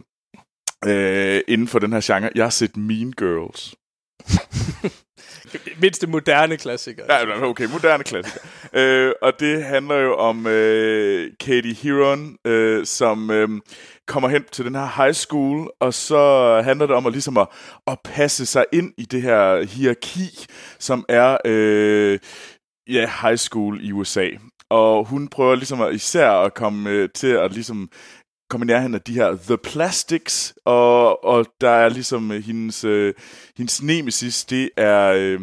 [0.88, 2.30] øh, inden for den her genre.
[2.36, 3.76] Jeg har set Mean Girls.
[5.82, 7.04] Mindst det moderne klassiker.
[7.10, 8.39] Ja, ja, okay, moderne klassiker.
[8.74, 13.50] øh, og det handler jo om øh, Katie Heron, øh, som øh,
[14.08, 17.48] kommer hen til den her high school, og så handler det om at, ligesom at,
[17.88, 20.46] at passe sig ind i det her hierarki,
[20.80, 22.19] som er øh,
[22.89, 24.30] ja, high school i USA.
[24.69, 27.89] Og hun prøver ligesom at, især at komme øh, til at ligesom
[28.54, 32.84] komme i nærheden af de her The Plastics, og, og der er ligesom øh, hendes,
[32.84, 33.13] øh,
[33.58, 35.39] hendes nemesis, det er øh,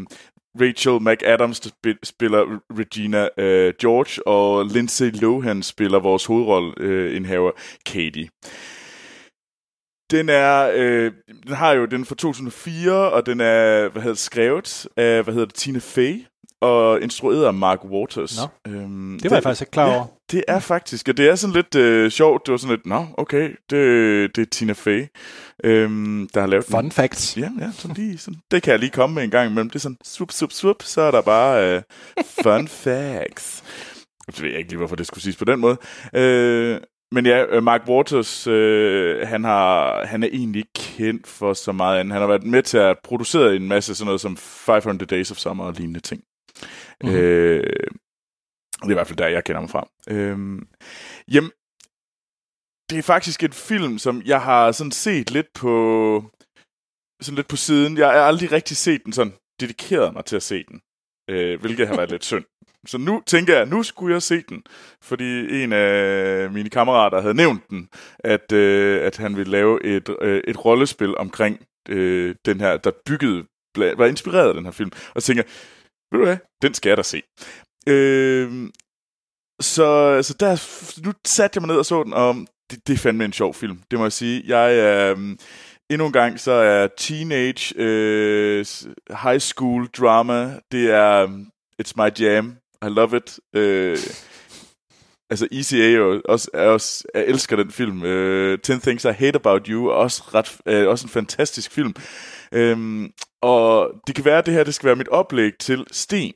[0.61, 8.29] Rachel McAdams, der spiller Regina øh, George, og Lindsay Lohan spiller vores hovedrolleindhaver øh, Katie.
[10.11, 11.13] Den er, øh,
[11.47, 15.35] den har jo den fra 2004, og den er, hvad hedder det, skrevet af, hvad
[15.35, 16.25] hedder det, Tina Fey,
[16.61, 18.39] og instrueret af Mark Waters.
[18.67, 18.73] Nå.
[18.73, 20.07] Øhm, Det var jeg faktisk ikke klar over.
[20.33, 22.47] det er faktisk, og det er sådan lidt øh, sjovt.
[22.47, 25.07] Det var sådan lidt, nå, okay, det, det er Tina Fey,
[25.65, 26.73] øhm, der har lavet den.
[26.73, 27.37] Fun facts.
[27.37, 29.71] Ja, ja, sådan lige, sådan, det kan jeg lige komme med en gang imellem.
[29.71, 31.83] Det er sådan, swoop, swoop, swoop, så er der bare øh,
[32.43, 33.63] fun facts.
[34.27, 35.77] Jeg ved ikke lige, hvorfor det skulle siges på den måde.
[36.15, 36.81] Øh,
[37.13, 41.73] men ja, øh, Mark Waters, øh, han, har, han er egentlig ikke kendt for så
[41.73, 42.13] meget andet.
[42.13, 45.37] Han har været med til at producere en masse sådan noget som 500 Days of
[45.37, 46.23] Summer og lignende ting.
[47.05, 47.19] Mm-hmm.
[47.19, 47.63] Øh,
[48.83, 49.89] det er i hvert fald der, jeg kender mig fra.
[50.09, 50.39] Øh,
[51.35, 51.51] jamen,
[52.91, 56.25] det er faktisk en film, som jeg har sådan set lidt på
[57.23, 57.99] sådan lidt på siden.
[57.99, 60.81] Jeg har aldrig rigtig set den sådan dedikeret mig til at se den,
[61.31, 62.45] øh, hvilket har været lidt synd.
[62.87, 64.63] Så nu tænker jeg, nu skulle jeg se den,
[65.03, 70.09] fordi en af mine kammerater havde nævnt den, at, øh, at han ville lave et,
[70.21, 73.45] øh, et rollespil omkring øh, den her, der byggede,
[73.77, 74.91] var inspireret af den her film.
[75.15, 75.53] Og så tænker jeg,
[76.13, 77.23] ved du hvad, den skal jeg da se.
[77.89, 78.69] Øh,
[79.61, 80.53] så, så der,
[81.07, 82.35] nu satte jeg mig ned og så den, og
[82.71, 84.43] det, det er fandme en sjov film, det må jeg sige.
[84.47, 85.15] Jeg er...
[85.17, 85.37] Øh,
[85.91, 88.67] endnu en gang, så er teenage øh,
[89.23, 91.47] high school drama, det er øhm,
[91.83, 92.57] It's my jam.
[92.83, 93.41] I love it.
[93.55, 93.99] Øh,
[95.31, 98.05] altså ECA er også, er også, jeg elsker den film.
[98.05, 101.95] Øh, 10 Things I Hate About You er også, ret, øh, også en fantastisk film.
[102.53, 103.09] Øh,
[103.43, 106.33] og det kan være, at det her det skal være mit oplæg til Sten.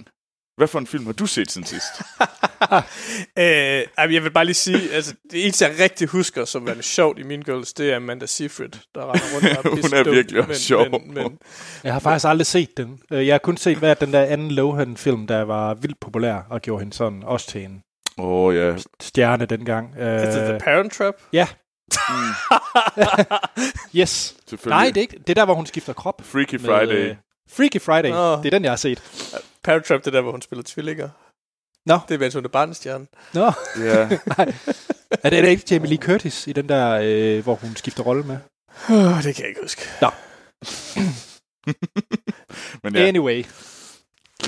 [0.57, 1.87] Hvad for en film har du set siden sidst?
[3.39, 7.19] øh, jeg vil bare lige sige, altså, det eneste, jeg rigtig husker, som var sjovt
[7.19, 10.57] i Mean Girls, det er Amanda Seyfried, der render rundt og Hun er virkelig men,
[10.57, 10.91] sjov.
[10.91, 11.39] Men, men,
[11.85, 13.01] Jeg har faktisk aldrig set den.
[13.13, 16.61] Øh, Jeg har kun set, hvad den der anden Lohan-film, der var vildt populær, og
[16.63, 17.83] gjorde hende sådan også til en
[18.19, 18.77] Åh oh, ja.
[19.01, 19.97] stjerne dengang.
[19.99, 21.15] altså, The Øh, Parent Trap?
[21.33, 21.47] ja.
[24.01, 24.37] yes.
[24.49, 24.77] Selvfølgelig.
[24.77, 25.19] Nej, det er ikke.
[25.19, 26.23] Det er der, hvor hun skifter krop.
[26.25, 27.11] Freaky med, Friday.
[27.11, 27.17] øh,
[27.51, 28.11] Freaky Friday.
[28.11, 28.37] Nå.
[28.37, 29.03] Det er den, jeg har set.
[29.65, 31.09] Parent Trap, det er der, hvor hun spiller tvillinger.
[31.87, 31.99] Nå.
[32.09, 33.07] Det er, mens hun er barnestjerne.
[33.35, 33.53] Nå.
[33.81, 34.09] Ja.
[35.23, 38.03] Er det, er det ikke Jamie Lee Curtis i den der, øh, hvor hun skifter
[38.03, 38.37] rolle med?
[38.91, 39.83] Oh, det kan jeg ikke huske.
[42.83, 43.01] Men Ja.
[43.01, 43.45] ja, Anyway,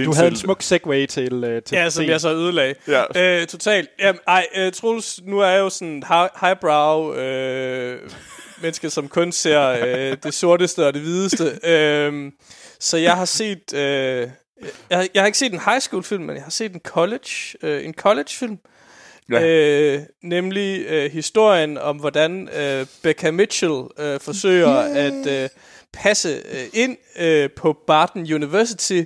[0.04, 2.74] du havde en smuk segue til, øh, til Ja, som jeg så ødelagde.
[2.88, 3.40] Ja.
[3.40, 3.88] Øh, totalt.
[3.98, 8.10] Jamen, ej, uh, Troels, nu er jeg jo sådan hi- highbrow øh,
[8.62, 11.58] menneske, som kun ser øh, det sorteste og det hvideste.
[11.64, 12.32] Øh,
[12.80, 13.74] så jeg har set...
[13.74, 14.28] Øh,
[14.90, 17.30] jeg, jeg har ikke set en high school film, men jeg har set en college,
[17.62, 18.58] øh, en college film.
[19.30, 19.46] Ja.
[19.46, 25.48] Øh, nemlig øh, historien om, hvordan øh, Becca Mitchell øh, forsøger at øh,
[25.92, 29.02] passe øh, ind øh, på Barton University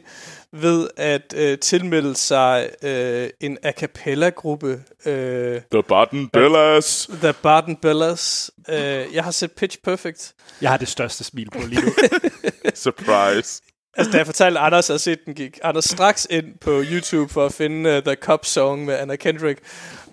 [0.53, 7.11] ved at øh, tilmelde sig øh, en a cappella-gruppe, øh, The Button Bellas.
[7.23, 8.51] The Barton Bellas.
[8.69, 10.33] Øh, jeg har set Pitch Perfect.
[10.63, 11.93] Jeg har det største smil på lige nu.
[12.75, 13.63] Surprise.
[13.97, 17.33] Altså, da jeg fortalte Anders, at jeg set den, gik Anders straks ind på YouTube
[17.33, 19.59] for at finde uh, The Cop Song med Anna Kendrick.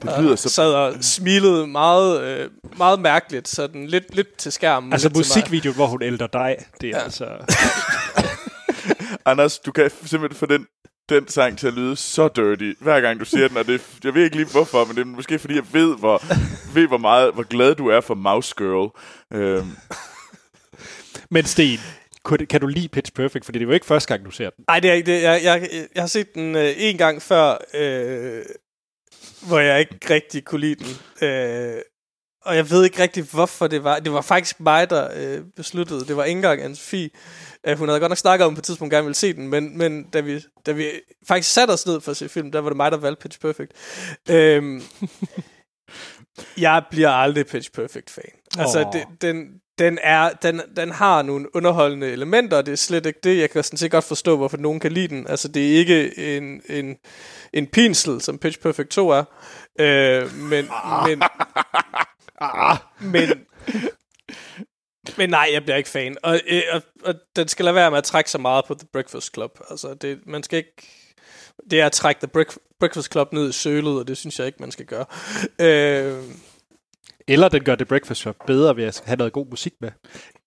[0.01, 4.93] Det lyder så- sad og smilede meget, øh, meget mærkeligt, sådan lidt, lidt til skærmen.
[4.93, 5.37] altså lidt til mig.
[5.37, 7.03] musikvideoen, hvor hun ældrer dig, det er ja.
[7.03, 7.25] altså...
[9.25, 10.67] Anders, du kan simpelthen få den,
[11.09, 14.13] den sang til at lyde så dirty, hver gang du siger den, og det, jeg
[14.13, 16.21] ved ikke lige hvorfor, men det er måske fordi, jeg ved, hvor,
[16.73, 18.89] ved, hvor meget, hvor glad du er for Mouse Girl.
[19.33, 19.71] Øhm,
[21.31, 21.79] Men Sten,
[22.23, 23.45] kunne- kan du lide Pitch Perfect?
[23.45, 24.65] Fordi det er jo ikke første gang, du ser den.
[24.67, 25.21] Nej, det er ikke det.
[25.23, 28.41] Jeg, jeg, jeg har set den øh, en gang før, øh,
[29.47, 31.27] hvor jeg ikke rigtig kunne lide den.
[31.27, 31.81] Øh,
[32.47, 33.99] og jeg ved ikke rigtig, hvorfor det var.
[33.99, 36.05] Det var faktisk mig, der øh, besluttede.
[36.05, 37.09] Det var ikke engang Anne-Sophie.
[37.67, 39.77] Øh, hun havde godt nok snakket om på et tidspunkt, gerne ville se den, men,
[39.77, 40.85] men da, vi, da vi
[41.27, 43.39] faktisk satte os ned for at se film, der var det mig, der valgte Pitch
[43.39, 43.71] Perfect.
[44.29, 44.81] Øh,
[46.57, 48.31] jeg bliver aldrig Pitch Perfect fan.
[48.57, 48.93] Altså, Åh.
[48.93, 49.47] det, den,
[49.79, 53.37] den, er, den, den har nogle underholdende elementer, og det er slet ikke det.
[53.37, 55.27] Jeg kan sådan set godt forstå, hvorfor nogen kan lide den.
[55.27, 56.97] Altså, det er ikke en, en,
[57.53, 59.23] en pinsel, som Pitch Perfect 2 er.
[59.79, 60.69] Øh, men,
[61.07, 61.21] men,
[62.99, 63.29] men,
[65.17, 66.17] men nej, jeg bliver ikke fan.
[66.23, 68.87] Og, øh, og, og den skal lade være med at trække så meget på The
[68.93, 69.59] Breakfast Club.
[69.69, 70.73] Altså, det, man skal ikke...
[71.71, 74.47] Det er at trække The Break- Breakfast Club ned i sølet, og det synes jeg
[74.47, 75.05] ikke, man skal gøre.
[75.59, 76.23] Øh,
[77.27, 79.91] Eller den gør The Breakfast Club bedre ved at have noget god musik med.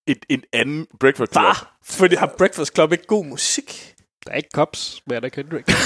[0.07, 1.43] et, en anden Breakfast Club.
[1.43, 3.95] Bare, fordi har Breakfast Club ikke god musik?
[4.27, 5.69] Der er ikke Cops med Anna Kendrick.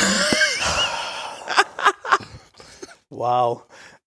[3.12, 3.60] Wow.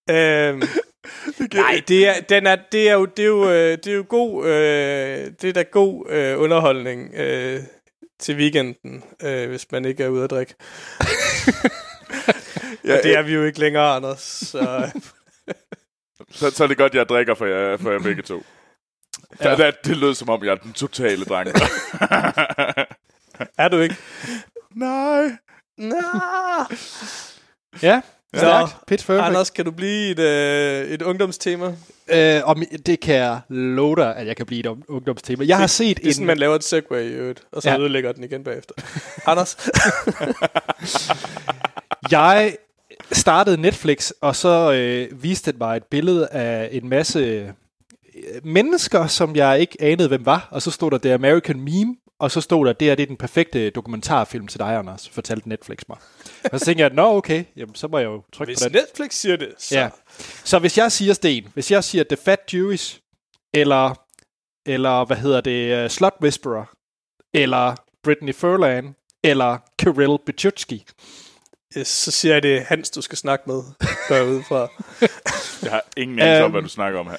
[0.09, 0.61] Øhm,
[1.53, 4.05] nej, det er, den er, det er jo, det er jo, øh, det er jo
[4.09, 7.59] god, øh, det er da god øh, underholdning øh,
[8.19, 10.55] til weekenden, øh, hvis man ikke er ude at drikke.
[12.87, 14.21] Ja, Og det er vi jo ikke længere, Anders.
[14.21, 14.91] Så,
[16.31, 18.43] så, så er det godt, jeg drikker for jer, for jer begge to.
[19.43, 19.55] Ja.
[19.55, 21.49] Det, det lød som om, jeg er den totale dreng.
[23.57, 23.95] er du ikke?
[24.75, 25.37] Nej.
[25.77, 25.95] Nå.
[27.81, 28.01] ja,
[28.39, 28.75] stærkt.
[28.87, 29.25] Pitch Perfect.
[29.27, 31.65] Anders, kan du blive et, øh, et ungdomstema?
[32.13, 35.43] Øh, og mi- det kan jeg love dig, at jeg kan blive et ung- ungdomstema.
[35.47, 36.27] Jeg har set Det er sådan, en...
[36.27, 37.79] man laver et segway i øvrigt, og så Ja.
[37.79, 38.73] ødelægger den igen bagefter.
[39.31, 39.57] Anders?
[42.11, 42.55] Jeg
[43.11, 47.47] startede Netflix, og så øh, viste den mig et billede af en masse øh,
[48.43, 50.47] mennesker, som jeg ikke anede, hvem var.
[50.51, 53.07] Og så stod der The American Meme, og så stod der, det er, det er
[53.07, 55.97] den perfekte dokumentarfilm til dig, Anders, fortalte Netflix mig.
[56.51, 58.71] Og så tænkte jeg, nå okay, jamen, så må jeg jo trykke Hvis på den.
[58.75, 59.75] Netflix siger det, så...
[59.79, 59.89] Ja.
[60.43, 62.99] Så hvis jeg siger Sten, hvis jeg siger The Fat Jewish,
[63.53, 63.93] eller,
[64.65, 66.65] eller hvad hedder det, uh, Slut Whisperer,
[67.33, 70.85] eller Britney Furlan, eller Kirill Bichutski,
[71.77, 74.67] Yes, så siger jeg, det er Hans, du skal snakke med, ud fra.
[75.63, 76.51] Jeg har ingen anelse om, Øhm.
[76.51, 77.17] hvad du snakker om her.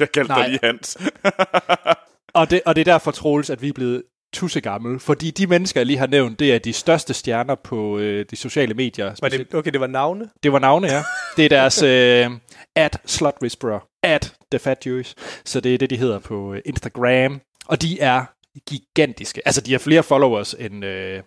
[0.00, 0.96] Jeg kaldte dig lige Hans.
[2.34, 5.00] Og det, og det er derfor, Troels, at vi er blevet tusse gamle.
[5.00, 8.36] Fordi de mennesker, jeg lige har nævnt, det er de største stjerner på øh, de
[8.36, 9.14] sociale medier.
[9.20, 10.30] Var det, okay, det var navne?
[10.42, 11.02] Det var navne, ja.
[11.36, 12.30] Det er deres øh,
[12.74, 15.14] at Slut Whisperer, at The Fat Jewish.
[15.44, 17.40] Så det er det, de hedder på øh, Instagram.
[17.66, 18.24] Og de er
[18.68, 19.42] gigantiske.
[19.44, 21.22] Altså, de har flere followers end øh,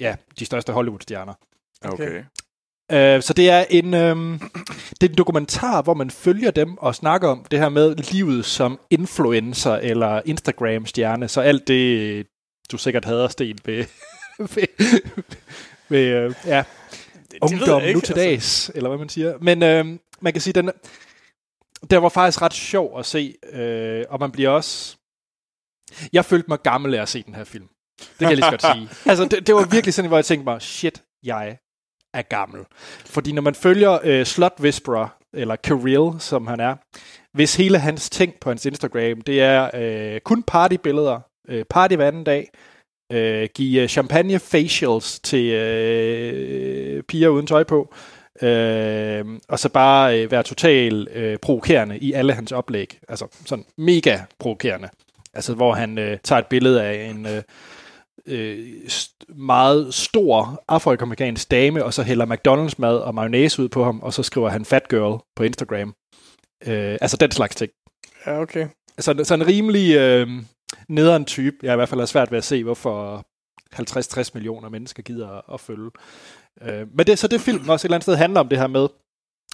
[0.00, 1.34] ja, de største Hollywood-stjerner.
[1.84, 2.22] Okay.
[2.92, 4.16] Øh, så det er en øh,
[5.00, 8.44] det er en dokumentar, hvor man følger dem og snakker om det her med livet
[8.44, 11.28] som influencer eller Instagram-stjerne.
[11.28, 12.26] Så alt det,
[12.72, 13.84] du sikkert hader, Sten, ved,
[14.54, 14.66] ved,
[15.88, 16.64] ved øh, ja,
[17.30, 19.34] ved ungdom jeg ikke, nu til dags, eller hvad man siger.
[19.40, 19.84] Men øh,
[20.20, 20.70] man kan sige, den,
[21.90, 24.96] den var faktisk ret sjov at se, øh, og man bliver også...
[26.12, 27.68] Jeg følte mig gammel af at se den her film.
[27.98, 28.88] Det kan jeg lige så godt sige.
[29.10, 31.58] Altså, det, det var virkelig sådan, hvor jeg tænkte mig, shit, jeg
[32.14, 32.60] er gammel.
[33.06, 36.76] Fordi når man følger øh, Slot Whisperer, eller Kirill, som han er,
[37.32, 42.08] hvis hele hans ting på hans Instagram, det er øh, kun partybilleder, øh, party hver
[42.08, 42.50] anden dag,
[43.12, 47.94] øh, give øh, champagne facials til øh, piger uden tøj på,
[48.42, 52.98] øh, og så bare øh, være total øh, provokerende i alle hans oplæg.
[53.08, 54.88] Altså sådan mega provokerende.
[55.34, 57.42] Altså hvor han øh, tager et billede af en øh,
[58.30, 63.84] øh, st- meget stor afroamerikansk dame, og så hælder McDonald's mad og mayonnaise ud på
[63.84, 65.94] ham, og så skriver han fat girl på Instagram.
[66.66, 67.70] Øh, altså den slags ting.
[68.26, 68.68] Ja, okay.
[68.98, 70.28] Så, så en rimelig øh,
[70.88, 71.56] nederen type.
[71.62, 73.26] Jeg er i hvert fald har svært ved at se, hvorfor
[73.74, 75.90] 50-60 millioner mennesker gider at følge.
[76.62, 78.66] Øh, men det, så det film også et eller andet sted handler om det her
[78.66, 78.88] med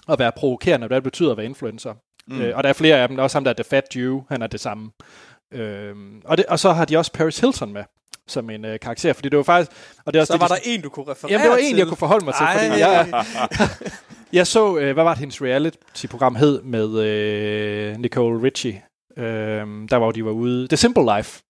[0.09, 1.93] at være provokerende, og hvad det betyder at være influencer.
[2.27, 2.41] Mm.
[2.41, 3.17] Øh, og der er flere af dem.
[3.17, 4.23] Der er også ham, der er The Fat Jew.
[4.29, 4.91] Han er det samme.
[5.53, 7.83] Øh, og, det, og så har de også Paris Hilton med
[8.27, 9.71] som en øh, karakter, fordi det var faktisk...
[10.05, 11.51] Og det er også Så det, var de- der en, du kunne referere Jamen, det
[11.51, 11.71] var til.
[11.71, 12.67] en, jeg kunne forholde mig til, Ej.
[12.67, 13.25] fordi jeg,
[14.33, 18.83] jeg så, øh, hvad var det, hendes reality-program hed med øh, Nicole Richie,
[19.17, 19.25] øh,
[19.89, 20.67] der hvor de var ude.
[20.67, 21.41] The Simple Life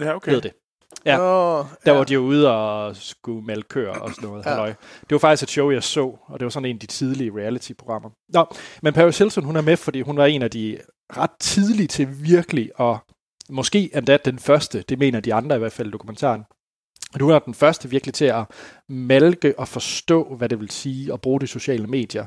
[0.00, 0.32] Ja, okay.
[0.32, 0.52] hed det.
[1.04, 1.16] Ja.
[1.16, 1.92] Nå, Der ja.
[1.94, 4.46] hvor de var ude og skulle melde køer og sådan noget.
[4.46, 4.64] Ja.
[4.64, 4.66] Ja.
[4.68, 7.32] Det var faktisk et show, jeg så, og det var sådan en af de tidlige
[7.36, 8.10] reality-programmer.
[8.28, 8.46] Nå,
[8.82, 10.78] men Paris Hilton, hun er med, fordi hun var en af de
[11.16, 12.96] ret tidlige til virkelig at,
[13.50, 16.44] måske endda den første, det mener de andre i hvert fald i dokumentaren,
[17.14, 18.44] at hun er den første virkelig til at
[18.88, 22.26] malke og forstå, hvad det vil sige at bruge de sociale medier.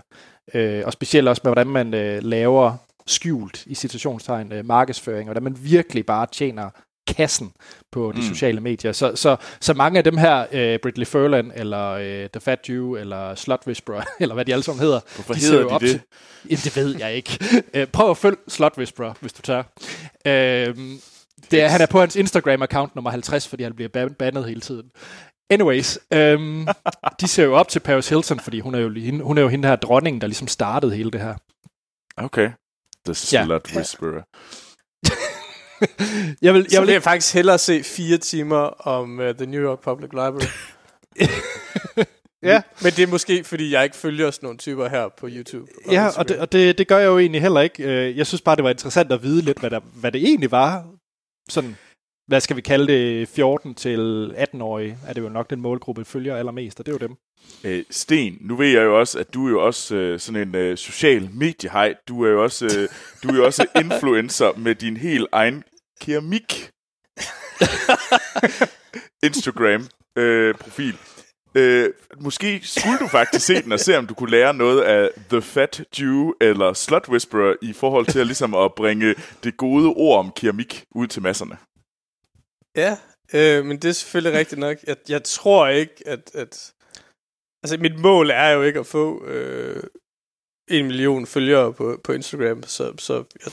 [0.53, 2.73] Øh, og specielt også med, hvordan man øh, laver
[3.07, 6.69] skjult i situationstegn øh, markedsføring, og hvordan man virkelig bare tjener
[7.07, 7.51] kassen
[7.91, 8.23] på de Mm.
[8.23, 8.91] sociale medier.
[8.91, 12.95] Så, så, så mange af dem her, øh, Bridley Furlan, eller øh, The Fat Jew,
[12.95, 15.89] eller Slut Whisperer, eller hvad de alle sammen hedder, Hvorfor de hedder de op det?
[15.89, 16.01] Til,
[16.49, 17.39] jamen, det ved jeg ikke.
[17.73, 19.63] Øh, prøv at følge Slut Whisperer, hvis du tør.
[20.27, 20.75] Øh,
[21.51, 24.61] det er, han er på hans Instagram-account nummer 50, fordi han bliver ban- bandet hele
[24.61, 24.89] tiden.
[25.49, 26.67] Anyways, øhm,
[27.21, 28.89] de ser jo op til Paris Hilton, fordi hun er jo,
[29.23, 31.35] hun er jo hende her dronning, der ligesom startede hele det her.
[32.17, 32.51] Okay.
[33.05, 33.45] The Ja.
[33.45, 34.21] Slut Whisperer.
[36.41, 39.45] Jeg vil, Så jeg vil vil jeg faktisk hellere se fire timer om uh, The
[39.45, 40.45] New York Public Library.
[42.43, 42.61] Ja.
[42.81, 45.71] Men det er måske, fordi jeg ikke følger sådan nogle typer her på YouTube.
[45.91, 46.25] Ja, og Instagram.
[46.27, 47.83] det, og det, det gør jeg jo egentlig heller ikke.
[47.83, 50.51] Øh, Jeg synes bare, det var interessant at vide lidt, hvad, der, hvad det egentlig
[50.51, 50.85] var.
[51.49, 51.75] Sådan,
[52.27, 56.35] hvad skal vi kalde det, 14 til 18-årige, er det jo nok den målgruppe, følger
[56.35, 57.15] allermest, og det er jo dem.
[57.63, 60.55] Øh, Sten, nu ved jeg jo også, at du er jo også øh, sådan en
[60.55, 61.95] øh, social mediehej.
[62.07, 62.89] Du er jo også, øh,
[63.23, 65.63] du er jo også influencer med din helt egen
[66.01, 66.69] keramik
[69.27, 70.97] Instagram øh, profil.
[71.55, 75.09] Øh, måske skulle du faktisk se den og se, om du kunne lære noget af
[75.29, 79.87] The Fat Jew eller Slut Whisperer i forhold til at, ligesom at bringe det gode
[79.87, 81.57] ord om keramik ud til masserne.
[82.75, 82.97] Ja,
[83.33, 84.77] øh, men det er selvfølgelig rigtigt nok.
[84.87, 86.73] Jeg, jeg tror ikke, at, at...
[87.63, 89.83] Altså, mit mål er jo ikke at få øh,
[90.67, 93.51] en million følgere på, på Instagram, så, så jeg,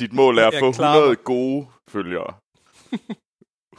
[0.00, 1.24] dit mål er at få klarer 100 mig.
[1.24, 2.34] gode følgere.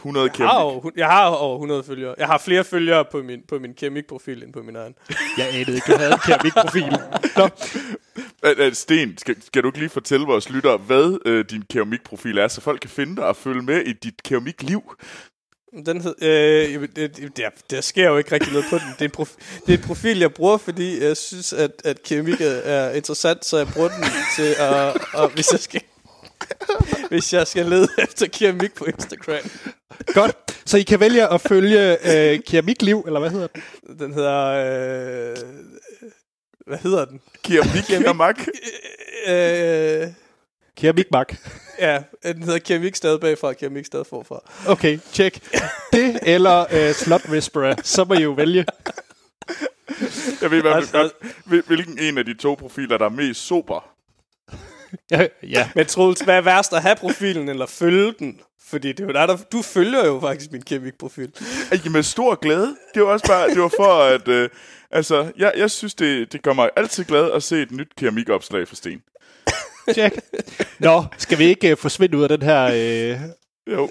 [0.06, 2.16] 100 jeg, har over, jeg har over 100 følgere.
[2.18, 4.94] Jeg har flere følgere på min, på min keramikprofil end på min egen.
[5.38, 6.98] Jeg anede ikke, du havde en keramikprofil.
[7.38, 7.50] Nå,
[8.74, 12.62] Sten, skal, skal du ikke lige fortælle vores lyttere, hvad øh, din keramikprofil er, så
[12.62, 14.82] folk kan finde dig og følge med i dit keramikliv?
[15.86, 18.88] Den hed, øh, jamen, det, det, der, der sker jo ikke rigtig noget på den.
[18.94, 19.30] Det er, en prof,
[19.66, 23.46] det er et profil, jeg bruger, fordi jeg synes, at, at keramik er, er interessant,
[23.46, 24.04] så jeg bruger den
[24.36, 24.98] til at...
[25.14, 25.82] Og hvis jeg skal,
[27.10, 29.50] hvis jeg skal lede efter keramik på Instagram.
[30.14, 30.36] godt.
[30.66, 33.64] Så I kan vælge at følge øh, keramikliv, eller hvad hedder det?
[34.00, 34.46] Den hedder...
[34.46, 35.38] Øh,
[36.68, 37.22] hvad hedder den?
[37.44, 38.48] Keramik, keramik.
[39.28, 40.08] Øh,
[40.78, 41.36] Keramikmark.
[41.80, 44.40] ja, den hedder keramik stadig bagfra, keramik stadig forfra.
[44.68, 45.40] Okay, tjek.
[45.94, 48.66] Det eller øh, Slut Whisperer, så må I jo vælge.
[50.42, 51.14] Jeg ved i hvert fald Altså- godt,
[51.46, 53.95] hvil- hvilken en af de to profiler, der er mest sober.
[55.12, 55.70] Ja, ja.
[55.76, 58.40] Men Troels, hvad er værst at have profilen eller følge den?
[58.68, 61.32] Fordi det er jo dig, der, du følger jo faktisk min kemik-profil.
[61.74, 62.76] Ikke med stor glæde.
[62.94, 64.28] Det var også bare, det var for at...
[64.28, 64.50] Øh,
[64.92, 68.68] altså, jeg, jeg synes, det, det gør mig altid glad at se et nyt keramikopslag
[68.68, 69.02] fra Sten.
[69.94, 70.20] Check.
[70.80, 73.90] Nå, skal vi ikke uh, forsvinde ud af den her, uh, Jo.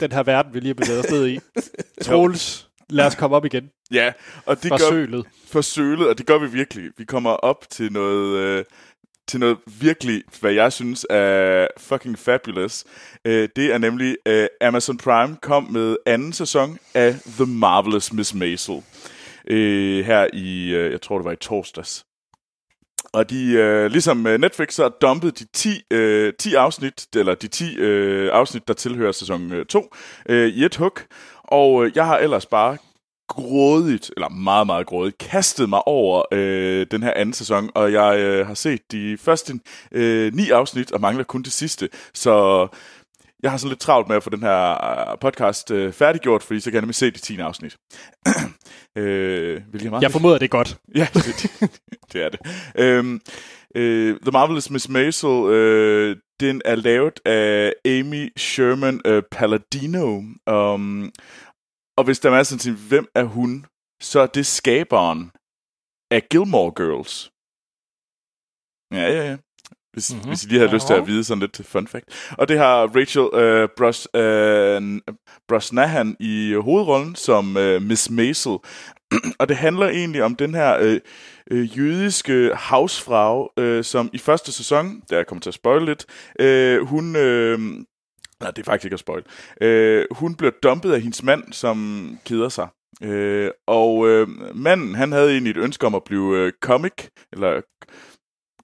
[0.00, 1.38] den her verden, vi lige har bevæget os ned i?
[2.04, 4.12] Troels, lad os komme op igen Ja,
[4.46, 5.26] og det fra gør sølet.
[5.48, 6.90] for sølet, og det gør vi virkelig.
[6.98, 8.64] Vi kommer op til noget, øh,
[9.28, 12.84] til noget virkelig, hvad jeg synes er fucking fabulous.
[13.24, 18.34] Øh, det er nemlig, øh, Amazon Prime kom med anden sæson af The Marvelous Miss
[18.34, 18.82] Maisel.
[19.50, 22.04] Øh, her i, øh, jeg tror det var i torsdags.
[23.12, 27.34] Og de, øh, ligesom øh, Netflix, så har dumpet de 10, øh, 10 afsnit, eller
[27.34, 29.94] de 10 øh, afsnit, der tilhører sæson øh, 2,
[30.28, 30.98] øh, i et hug.
[31.44, 32.76] Og øh, jeg har ellers bare
[33.28, 38.18] grådigt, eller meget, meget grådigt, kastet mig over øh, den her anden sæson, og jeg
[38.18, 39.60] øh, har set de første
[39.92, 41.88] øh, ni afsnit, og mangler kun det sidste.
[42.14, 42.68] Så
[43.42, 46.60] jeg har sådan lidt travlt med at få den her øh, podcast øh, færdiggjort, fordi
[46.60, 47.76] så kan jeg nemlig se de 10 afsnit.
[48.98, 50.76] øh, hvilket er meget Jeg formoder, det er godt.
[50.94, 51.50] Ja, det,
[52.12, 52.40] det er det.
[52.78, 53.20] Øhm,
[53.74, 60.22] øh, The Marvelous Miss Maisel, øh, den er lavet af Amy Sherman øh, Palladino.
[60.46, 61.12] Um,
[61.98, 63.66] og hvis der er sådan til, hvem er hun,
[64.00, 65.30] så er det skaberen
[66.10, 67.30] af Gilmore Girls.
[68.92, 69.36] Ja, ja, ja.
[69.92, 70.16] Hvis, Mhm.
[70.18, 70.30] mm-hmm.
[70.30, 72.34] hvis I lige havde lyst til at vide sådan lidt fun fact.
[72.38, 75.00] Og det har Rachel øh, Bros, øh,
[75.48, 78.56] Brosnahan i hovedrollen som øh, Miss Maisel.
[79.40, 81.00] og det handler egentlig om den her øh,
[81.50, 86.06] øh, jødiske havsfrag, øh, som i første sæson, der jeg kommer til at spoil lidt,
[86.40, 87.16] øh, hun...
[87.16, 87.58] Øh,
[88.40, 89.24] nej, det er faktisk ikke at spoil.
[89.60, 92.68] Øh, hun bliver dumpet af hendes mand, som keder sig.
[93.02, 97.60] Øh, og øh, manden, han havde egentlig et ønske om at blive øh, comic, eller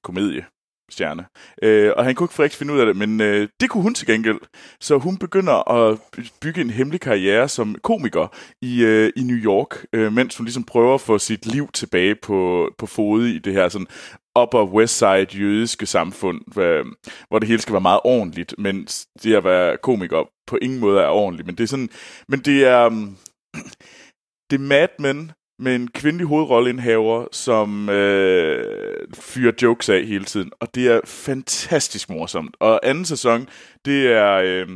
[0.02, 0.46] komedie
[0.90, 1.24] stjerne.
[1.62, 3.94] Øh, og han kunne ikke rigtig finde ud af det, men øh, det kunne hun
[3.94, 4.38] til gengæld.
[4.80, 5.98] Så hun begynder at
[6.40, 8.26] bygge en hemmelig karriere som komiker
[8.62, 12.14] i, øh, i New York, øh, mens hun ligesom prøver at få sit liv tilbage
[12.22, 13.86] på, på fod i det her sådan
[14.38, 16.40] upper west side jødiske samfund,
[17.28, 21.00] hvor, det hele skal være meget ordentligt, mens det at være komiker på ingen måde
[21.00, 21.46] er ordentligt.
[21.46, 21.88] Men det er sådan,
[22.28, 23.16] men det er, um,
[24.50, 30.52] det er Mad Men, med en kvindelig hovedrolleindhaver, som øh, fyrer jokes af hele tiden.
[30.60, 32.56] Og det er fantastisk morsomt.
[32.60, 33.48] Og anden sæson,
[33.84, 34.32] det er...
[34.34, 34.68] Øh,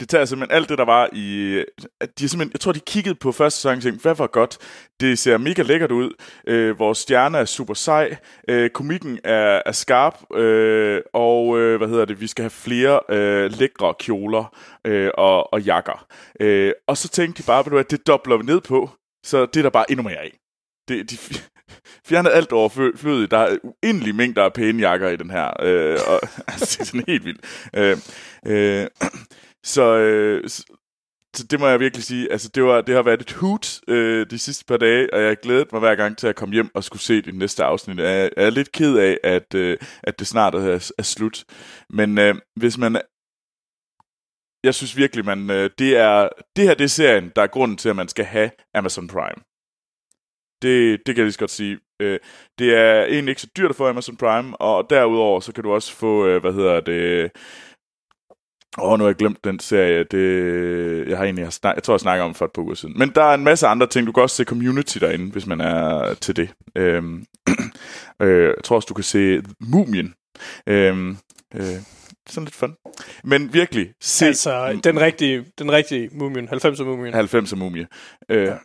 [0.00, 1.56] det tager simpelthen alt det, der var i...
[2.00, 4.58] At de simpelthen, jeg tror, de kiggede på første sæson og tænkte, hvad var godt?
[5.00, 6.10] Det ser mega lækkert ud.
[6.46, 8.16] Øh, vores stjerne er super sej.
[8.48, 10.34] Øh, komikken er, er skarp.
[10.34, 12.20] Øh, og øh, hvad hedder det?
[12.20, 16.06] Vi skal have flere øh, lækre kjoler øh, og, og jakker.
[16.40, 18.90] Øh, og så tænkte de bare, at du det dobler vi ned på.
[19.24, 20.38] Så det er der bare endnu mere af.
[20.88, 21.16] Det, de
[22.08, 23.30] fjernede alt overflødigt.
[23.30, 25.62] Der er uendelige mængder af pæne jakker i den her.
[25.62, 27.68] Øh, og, altså, det er sådan helt vildt.
[27.74, 27.96] Øh,
[28.46, 28.86] øh,
[29.68, 30.48] så, øh,
[31.36, 32.32] så det må jeg virkelig sige.
[32.32, 35.36] Altså, det, var, det har været et hoot øh, de sidste par dage, og jeg
[35.36, 37.98] glæder mig hver gang til at komme hjem og skulle se det næste afsnit.
[37.98, 41.44] Jeg er, jeg er lidt ked af, at, øh, at det snart er, er slut.
[41.90, 43.00] Men øh, hvis man
[44.64, 47.76] jeg synes virkelig, man, øh, det, er, det her det er serien, der er grunden
[47.76, 49.42] til, at man skal have Amazon Prime.
[50.62, 51.78] Det, det kan jeg lige så godt sige.
[52.00, 52.18] Øh,
[52.58, 55.72] det er egentlig ikke så dyrt at få Amazon Prime, og derudover så kan du
[55.72, 57.30] også få, øh, hvad hedder det...
[58.78, 60.04] Åh, oh, nu har jeg glemt den serie.
[60.04, 62.98] Det, jeg har egentlig snak, jeg tror, jeg snakker om for et par uger siden.
[62.98, 64.06] Men der er en masse andre ting.
[64.06, 66.50] Du kan også se Community derinde, hvis man er til det.
[66.76, 67.24] Øhm,
[68.22, 70.14] øh, jeg tror også, du kan se Mumien.
[70.66, 71.16] Øhm,
[71.54, 71.76] øh,
[72.28, 72.76] sådan lidt fun.
[73.24, 77.14] Men virkelig, se Altså, den rigtige, den rigtige Mumien, 90'er Mumien.
[77.14, 77.86] 90'er mumie.
[78.28, 78.56] Øh, ja.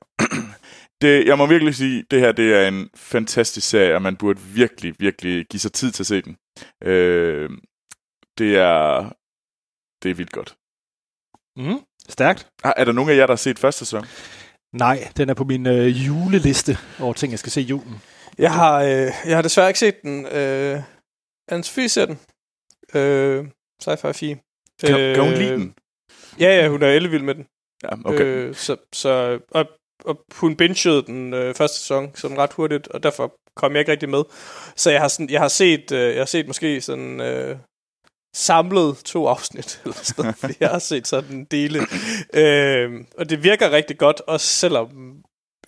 [1.01, 4.39] det, jeg må virkelig sige, det her det er en fantastisk serie, og man burde
[4.41, 6.37] virkelig, virkelig give sig tid til at se den.
[6.83, 7.49] Øh,
[8.37, 9.09] det er
[10.03, 10.55] det er vildt godt.
[11.57, 11.79] Mm,
[12.09, 12.47] stærkt.
[12.63, 14.05] Er, er der nogen af jer, der har set første sæson?
[14.73, 18.01] Nej, den er på min øh, juleliste over ting, jeg skal se i julen.
[18.37, 20.25] Jeg har, øh, jeg har desværre ikke set den.
[20.25, 20.81] Øh,
[21.51, 22.19] Anne-Sophie ser den.
[22.93, 23.45] Øh,
[23.83, 24.39] Sci-fi Fie.
[24.83, 25.75] Kan, øh, kan hun lide den?
[26.39, 27.47] Ja, ja, hun er ellevild med den.
[27.83, 28.23] Ja, okay.
[28.23, 29.65] Øh, så, så, og,
[30.05, 33.91] og hun bingede den øh, første sæson sådan ret hurtigt, og derfor kom jeg ikke
[33.91, 34.23] rigtig med.
[34.75, 37.57] Så jeg har, sådan, jeg har set, øh, jeg har set måske sådan øh,
[38.35, 41.79] samlet to afsnit, eller sådan noget, fordi jeg har set sådan en dele.
[42.33, 45.15] Øh, og det virker rigtig godt, også selvom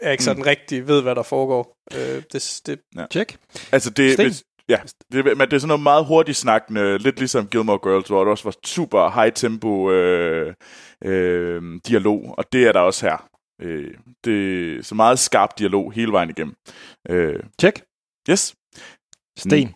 [0.02, 0.48] jeg ikke sådan mm.
[0.48, 1.78] rigtig ved, hvad der foregår.
[1.94, 3.06] Øh, det, det, ja.
[3.12, 3.38] Check.
[3.72, 4.26] Altså det, Sten.
[4.26, 4.80] hvis, Ja,
[5.12, 8.32] det, men det er sådan noget meget hurtigt snakkende, lidt ligesom Gilmore Girls, hvor det
[8.32, 10.54] også var super high tempo øh,
[11.04, 13.30] øh, dialog, og det er der også her.
[13.62, 13.94] Øh,
[14.24, 16.56] det så meget skarp dialog hele vejen igennem.
[17.10, 17.84] Øh, Tjek.
[18.30, 18.56] yes.
[19.38, 19.76] Sten.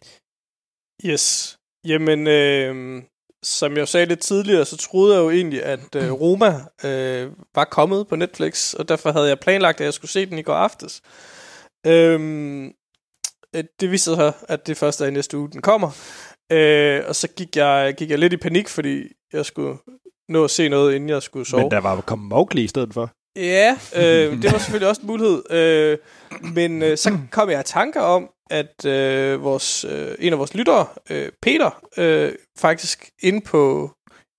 [1.06, 1.59] Yes.
[1.86, 3.02] Jamen, øh,
[3.44, 7.66] som jeg sagde lidt tidligere, så troede jeg jo egentlig, at øh, Roma øh, var
[7.66, 10.54] kommet på Netflix, og derfor havde jeg planlagt, at jeg skulle se den i går
[10.54, 11.02] aftes.
[11.88, 12.66] Øhm,
[13.56, 15.92] øh, det viste sig, at det første er i næste uge, den kommer.
[16.52, 19.04] Øh, og så gik jeg, gik jeg lidt i panik, fordi
[19.34, 19.78] jeg skulle
[20.30, 21.62] nå at se noget, inden jeg skulle sove.
[21.62, 23.12] Men der var kommet Mowgli i stedet for.
[23.36, 25.52] Ja, øh, det var selvfølgelig også en mulighed.
[25.52, 25.98] Øh,
[26.54, 30.54] men øh, så kom jeg i tanker om, at øh, vores, øh, en af vores
[30.54, 33.92] lyttere, øh, Peter, øh, faktisk inde på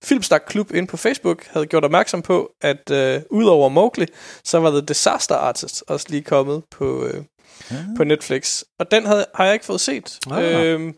[0.03, 4.05] Filmstak Klub inde på Facebook, havde gjort opmærksom på, at øh, udover Mowgli,
[4.43, 7.23] så var The Disaster Artist også lige kommet på, øh,
[7.71, 7.75] ja.
[7.97, 8.63] på Netflix.
[8.79, 10.19] Og den havde, har jeg ikke fået set.
[10.31, 10.65] Ah.
[10.65, 10.93] Øh,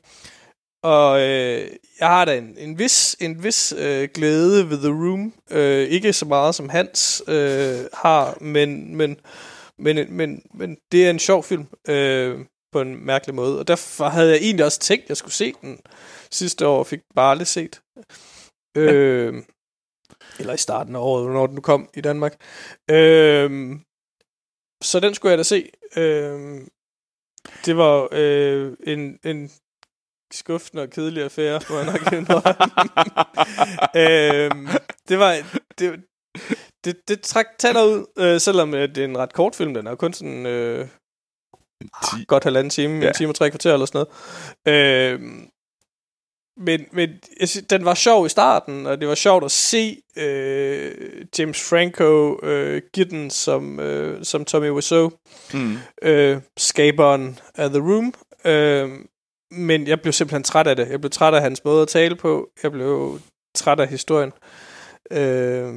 [0.83, 1.67] og øh,
[1.99, 5.33] jeg har da en, en vis, en vis øh, glæde ved The Room.
[5.51, 9.17] Øh, ikke så meget som Hans øh, har, men, men,
[9.79, 12.39] men, men, men det er en sjov film øh,
[12.73, 13.59] på en mærkelig måde.
[13.59, 15.79] Og derfor havde jeg egentlig også tænkt, at jeg skulle se den
[16.31, 17.81] sidste år, og fik bare aldrig set.
[18.77, 19.43] Øh,
[20.39, 22.41] eller i starten af året, når den kom i Danmark.
[22.89, 23.75] Øh,
[24.83, 25.69] så den skulle jeg da se.
[25.95, 26.61] Øh,
[27.65, 29.51] det var øh, en, en
[30.33, 32.01] skuffende og kedelig affære, må jeg nok
[34.03, 34.67] øhm,
[35.09, 35.35] det var...
[35.79, 36.03] Det,
[36.85, 39.73] det, det træk tænder ud, øh, selvom det er en ret kort film.
[39.73, 40.45] Den er kun sådan...
[40.45, 40.87] Øh,
[41.93, 43.07] ah, godt halvanden time, ja.
[43.07, 44.05] en time og tre kvarter eller sådan
[44.65, 45.13] noget.
[45.13, 45.19] Øh,
[46.57, 47.09] men, men
[47.69, 50.91] den var sjov i starten, og det var sjovt at se øh,
[51.39, 55.11] James Franco øh, give den som, øh, som Tommy Wiseau,
[55.53, 55.77] mm.
[56.01, 58.13] øh, skaberen af The Room.
[58.45, 58.89] Øh,
[59.51, 60.89] men jeg blev simpelthen træt af det.
[60.89, 62.49] Jeg blev træt af hans måde at tale på.
[62.63, 63.19] Jeg blev
[63.55, 64.31] træt af historien.
[65.11, 65.73] Øh,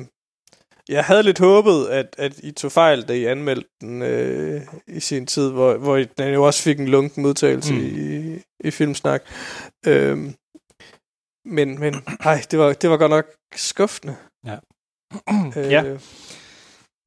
[0.89, 5.01] jeg havde lidt håbet, at, at I tog fejl, da I anmeldte den øh, i
[5.01, 7.81] sin tid, hvor, hvor den jo også fik en lunken modtagelse mm.
[7.81, 9.23] i, i Filmsnak.
[9.87, 10.19] Øh,
[11.45, 14.17] men, men ej, det var, det var godt nok skuffende.
[14.47, 14.57] Ja.
[15.57, 15.97] øh, ja.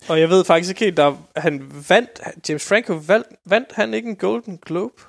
[0.10, 4.10] Og jeg ved faktisk ikke helt, der, han vandt, James Franco vandt, vandt han ikke
[4.10, 5.02] en Golden Globe?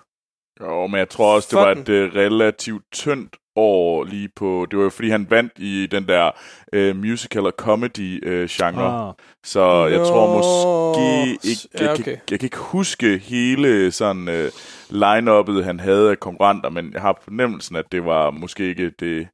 [0.61, 4.67] Jo, men jeg tror også, det var et uh, relativt tyndt år lige på...
[4.71, 6.31] Det var jo, fordi han vandt i den der
[6.77, 9.03] uh, musical og comedy-genre.
[9.03, 9.15] Uh, ah.
[9.45, 11.69] Så jeg tror måske ikke...
[11.75, 12.03] Jeg, ja, okay.
[12.03, 14.51] kan, jeg kan ikke huske hele sådan uh,
[14.91, 19.29] line-uppet, han havde af konkurrenter, men jeg har fornemmelsen, at det var måske ikke det...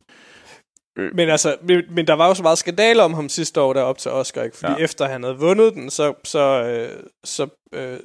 [1.14, 3.82] Men altså, men, men der var jo så meget skandale om ham sidste år der
[3.82, 4.56] op til Oscar, ikke?
[4.56, 4.84] Fordi ja.
[4.84, 7.98] efter han havde vundet den, så, så, øh, så øh,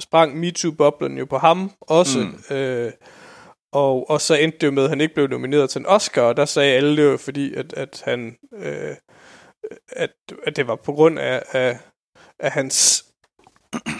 [0.00, 2.18] sprang MeToo-boblen jo på ham også.
[2.18, 2.56] Mm.
[2.56, 2.92] Øh,
[3.74, 6.22] og, og så endte det jo med, at han ikke blev nomineret til en Oscar,
[6.22, 8.36] og der sagde alle det jo, fordi at, at han...
[8.56, 8.96] Øh,
[9.88, 10.10] at,
[10.46, 11.78] at det var på grund af, af,
[12.38, 13.04] af hans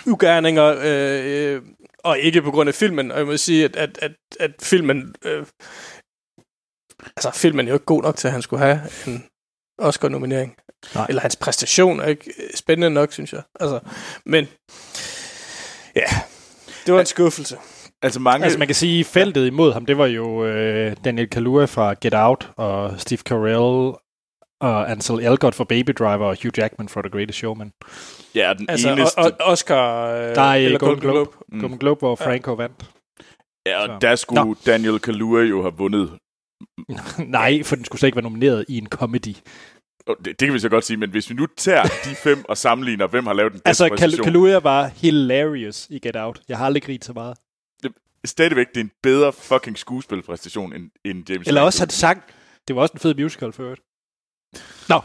[0.07, 1.62] ugerninger, øh, øh,
[1.99, 3.11] og ikke på grund af filmen.
[3.11, 5.14] Og jeg må sige, at, at, at, at filmen...
[5.25, 5.47] Øh,
[7.16, 9.25] altså, filmen er jo ikke god nok til, at han skulle have en
[9.79, 10.57] Oscar-nominering.
[10.95, 11.07] Nej.
[11.09, 13.43] Eller hans præstation er ikke spændende nok, synes jeg.
[13.61, 13.81] Altså,
[14.27, 14.49] men
[15.97, 16.07] Ja,
[16.87, 17.59] det var en skuffelse.
[18.05, 18.45] Altså, mange...
[18.45, 22.15] altså man kan sige, feltet imod ham, det var jo øh, Daniel Kaluuya fra Get
[22.15, 23.95] Out, og Steve Carell,
[24.61, 27.73] og Ansel Elgort for Baby Driver, og Hugh Jackman for The Greatest Showman.
[28.35, 29.19] Ja, den altså, eneste...
[29.19, 30.07] Og, Oscar...
[30.07, 31.15] Øh, Nej, eller Golden, Globe.
[31.15, 31.37] Globe.
[31.49, 31.61] Mm.
[31.61, 32.57] Golden Globe, hvor Franco ja.
[32.57, 32.85] vandt.
[33.67, 33.99] Ja, og Så.
[34.01, 34.57] der skulle Nå.
[34.67, 36.11] Daniel Kaluuya jo have vundet.
[37.39, 39.37] Nej, for den skulle slet ikke være nomineret i en comedy.
[40.09, 42.57] Det, det kan vi så godt sige, men hvis vi nu tager de fem og
[42.57, 46.41] sammenligner, hvem har lavet den bedste altså, Altså, Kaluuya var hilarious i Get Out.
[46.49, 47.37] Jeg har aldrig grinet så meget.
[48.25, 52.22] Det, stadigvæk, det er en bedre fucking skuespilpræstation end, end James Eller også han sang.
[52.68, 53.81] Det var også en fed musical for øvrigt.
[54.89, 54.95] Nå.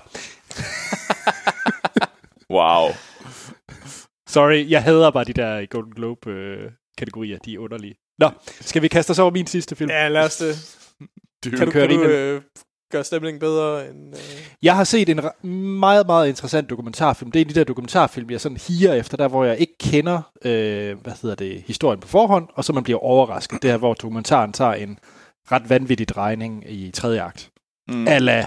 [2.57, 2.89] wow.
[4.27, 7.35] Sorry, jeg hader bare de der Golden Globe-kategorier.
[7.35, 7.95] Øh, de er underlige.
[8.19, 9.89] Nå, skal vi kaste os over min sidste film?
[9.89, 10.75] Ja, lad os det.
[11.43, 12.41] Du, kan du, kan du øh,
[12.91, 14.15] gør stemningen bedre end...
[14.15, 14.21] Øh...
[14.61, 15.21] Jeg har set en
[15.79, 17.31] meget, meget interessant dokumentarfilm.
[17.31, 21.01] Det er de der dokumentarfilm, jeg sådan higer efter, der hvor jeg ikke kender, øh,
[21.01, 23.61] hvad hedder det, historien på forhånd, og så man bliver overrasket.
[23.61, 24.99] Det er, hvor dokumentaren tager en
[25.51, 27.49] ret vanvittig drejning i tredje akt.
[27.87, 28.07] Mm.
[28.07, 28.45] Alla,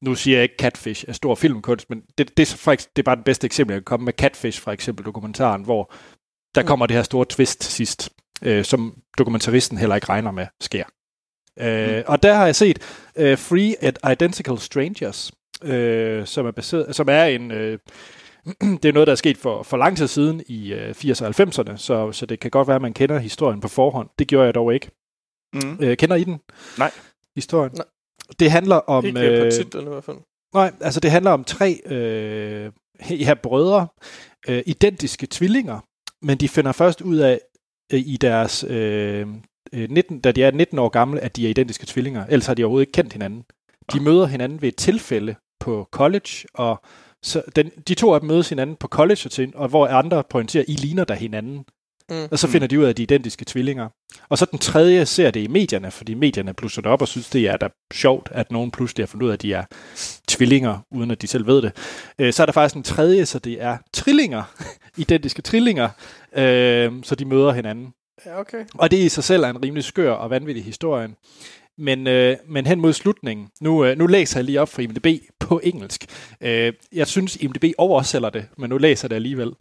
[0.00, 3.04] nu siger jeg ikke Catfish er stor filmkunst, men det, det, er faktisk, det er
[3.04, 5.92] bare det bedste eksempel, jeg kan komme med Catfish, for eksempel dokumentaren, hvor
[6.54, 6.66] der mm.
[6.66, 8.10] kommer det her store twist sidst,
[8.42, 10.84] øh, som dokumentaristen heller ikke regner med sker.
[11.60, 12.02] Øh, mm.
[12.06, 12.78] Og der har jeg set
[13.20, 15.32] uh, Free at Identical Strangers,
[15.62, 17.50] uh, som er baseret, som er en...
[17.50, 17.78] Uh,
[18.82, 21.34] det er noget, der er sket for, for lang tid siden i uh, 80'erne og
[21.40, 24.08] 90'erne, så, så det kan godt være, at man kender historien på forhånd.
[24.18, 24.90] Det gjorde jeg dog ikke.
[25.54, 25.78] Mm.
[25.82, 26.40] Uh, kender I den?
[26.78, 26.90] Nej.
[27.36, 27.72] Historien?
[27.74, 27.86] Nej.
[28.38, 29.04] Det handler om...
[29.04, 30.16] Ikke uh, på titlen i hvert fald.
[30.54, 32.72] Nej, altså det handler om tre øh,
[33.10, 33.86] ja, brødre,
[34.48, 35.80] øh, identiske tvillinger,
[36.22, 37.40] men de finder først ud af
[37.92, 39.26] øh, i deres, øh,
[39.74, 42.26] 19, da de er 19 år gamle, at de er identiske tvillinger.
[42.26, 43.44] Ellers har de overhovedet ikke kendt hinanden.
[43.92, 46.82] De møder hinanden ved et tilfælde på college, og
[47.22, 50.22] så den, de to af dem mødes hinanden på college, og, til, og hvor andre
[50.30, 51.64] pointerer, I ligner der hinanden.
[52.10, 52.28] Mm.
[52.30, 53.88] Og så finder de ud af, at de er identiske tvillinger.
[54.28, 57.30] Og så den tredje ser det i medierne, fordi medierne blusser det op og synes,
[57.30, 59.64] det er da sjovt, at nogen pludselig har fundet ud af, at de er
[60.28, 61.72] tvillinger, uden at de selv ved det.
[62.18, 64.42] Øh, så er der faktisk en tredje, så det er trillinger,
[64.96, 65.88] identiske trillinger,
[66.36, 67.92] øh, så de møder hinanden.
[68.26, 68.64] Ja, okay.
[68.74, 71.08] Og det i sig selv er en rimelig skør og vanvittig historie.
[71.78, 75.06] Men, øh, men hen mod slutningen, nu, øh, nu læser jeg lige op fra IMDb
[75.40, 76.06] på engelsk.
[76.40, 79.52] Øh, jeg synes, IMDb oversætter det, men nu læser det alligevel.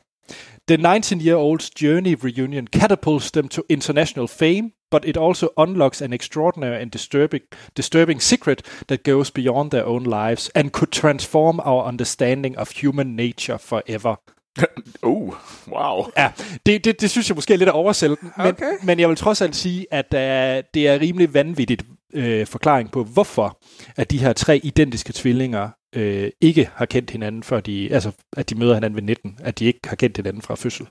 [0.68, 6.82] The 19-year-old's journey reunion catapults them to international fame, but it also unlocks an extraordinary
[6.82, 7.43] and disturbing,
[7.78, 13.16] disturbing secret that goes beyond their own lives and could transform our understanding of human
[13.16, 14.16] nature forever.
[15.04, 15.34] uh,
[15.68, 16.06] wow.
[16.18, 16.32] Ja,
[16.66, 18.72] det, det, det synes jeg måske er lidt at oversælge, men, Okay.
[18.84, 23.04] men jeg vil trods alt sige, at uh, det er rimelig vanvittigt øh, forklaring på,
[23.04, 23.60] hvorfor
[23.95, 28.49] at de her tre identiske tvillinger øh, ikke har kendt hinanden, før de, altså at
[28.49, 30.88] de møder hinanden ved 19, at de ikke har kendt hinanden fra fødsel.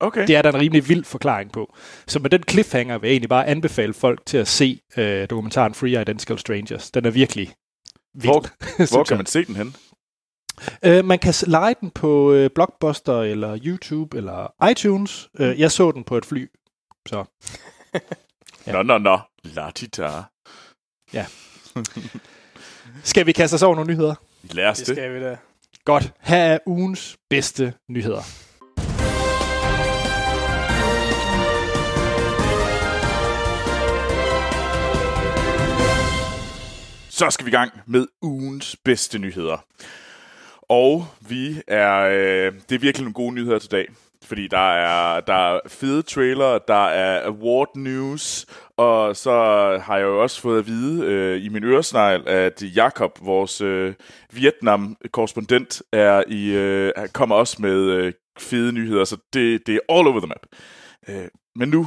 [0.00, 0.26] Okay.
[0.26, 1.74] Det er der en rimelig vild forklaring på.
[2.06, 5.74] Så med den cliffhanger vil jeg egentlig bare anbefale folk til at se øh, dokumentaren
[5.74, 6.90] Free Identical Strangers.
[6.90, 7.52] Den er virkelig
[8.14, 8.32] vild.
[8.32, 9.76] Hvor, hvor kan man se den hen?
[10.84, 15.28] Øh, man kan lege den på øh, Blockbuster, eller YouTube, eller iTunes.
[15.38, 16.50] Øh, jeg så den på et fly.
[17.08, 17.24] Så
[17.94, 17.98] Ja.
[18.66, 18.72] Ja.
[18.72, 19.18] Nå, nå, nå.
[19.44, 20.08] Latita.
[23.02, 24.14] skal vi kaste os over nogle nyheder.
[24.42, 24.96] Lad os Det det.
[24.96, 25.36] skal vi da.
[25.84, 26.12] Godt.
[26.20, 28.22] Her er ugens bedste nyheder.
[37.10, 39.64] Så skal vi i gang med ugens bedste nyheder.
[40.68, 43.88] Og vi er, øh, det er virkelig nogle gode nyheder til dag.
[44.24, 48.46] Fordi der er, der er fede trailer, der er award news,
[48.76, 49.30] og så
[49.82, 53.94] har jeg jo også fået at vide øh, i min øresnegl, at Jakob, vores øh,
[54.32, 60.08] Vietnam-korrespondent, er i, øh, kommer også med øh, fede nyheder, så det, det er all
[60.08, 60.46] over the map.
[61.08, 61.86] Øh, men nu,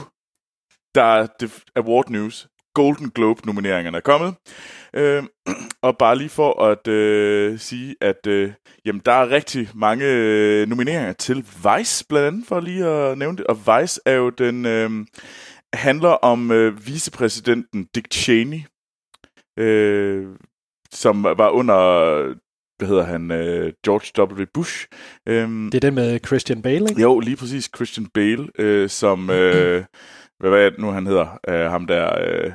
[0.96, 2.48] der er det award news.
[2.74, 4.36] Golden Globe-nomineringerne er kommet.
[4.94, 5.24] Øh,
[5.88, 8.52] og bare lige for at øh, sige, at øh,
[8.86, 13.38] jamen, der er rigtig mange øh, nomineringer til Vice, blandt andet, for lige at nævne
[13.38, 13.48] det.
[13.48, 14.90] Og Vice er jo den, øh,
[15.74, 18.60] handler om øh, vicepræsidenten Dick Cheney,
[19.60, 20.28] øh,
[20.92, 21.78] som var under,
[22.78, 24.46] hvad hedder han, øh, George W.
[24.54, 24.88] Bush.
[25.28, 27.02] Øh, Det er den med Christian Bale, ikke?
[27.02, 29.84] jo, lige præcis Christian Bale, øh, som, øh,
[30.42, 31.40] hvad, hvad er det nu, han hedder?
[31.48, 32.52] Øh, ham der, øh,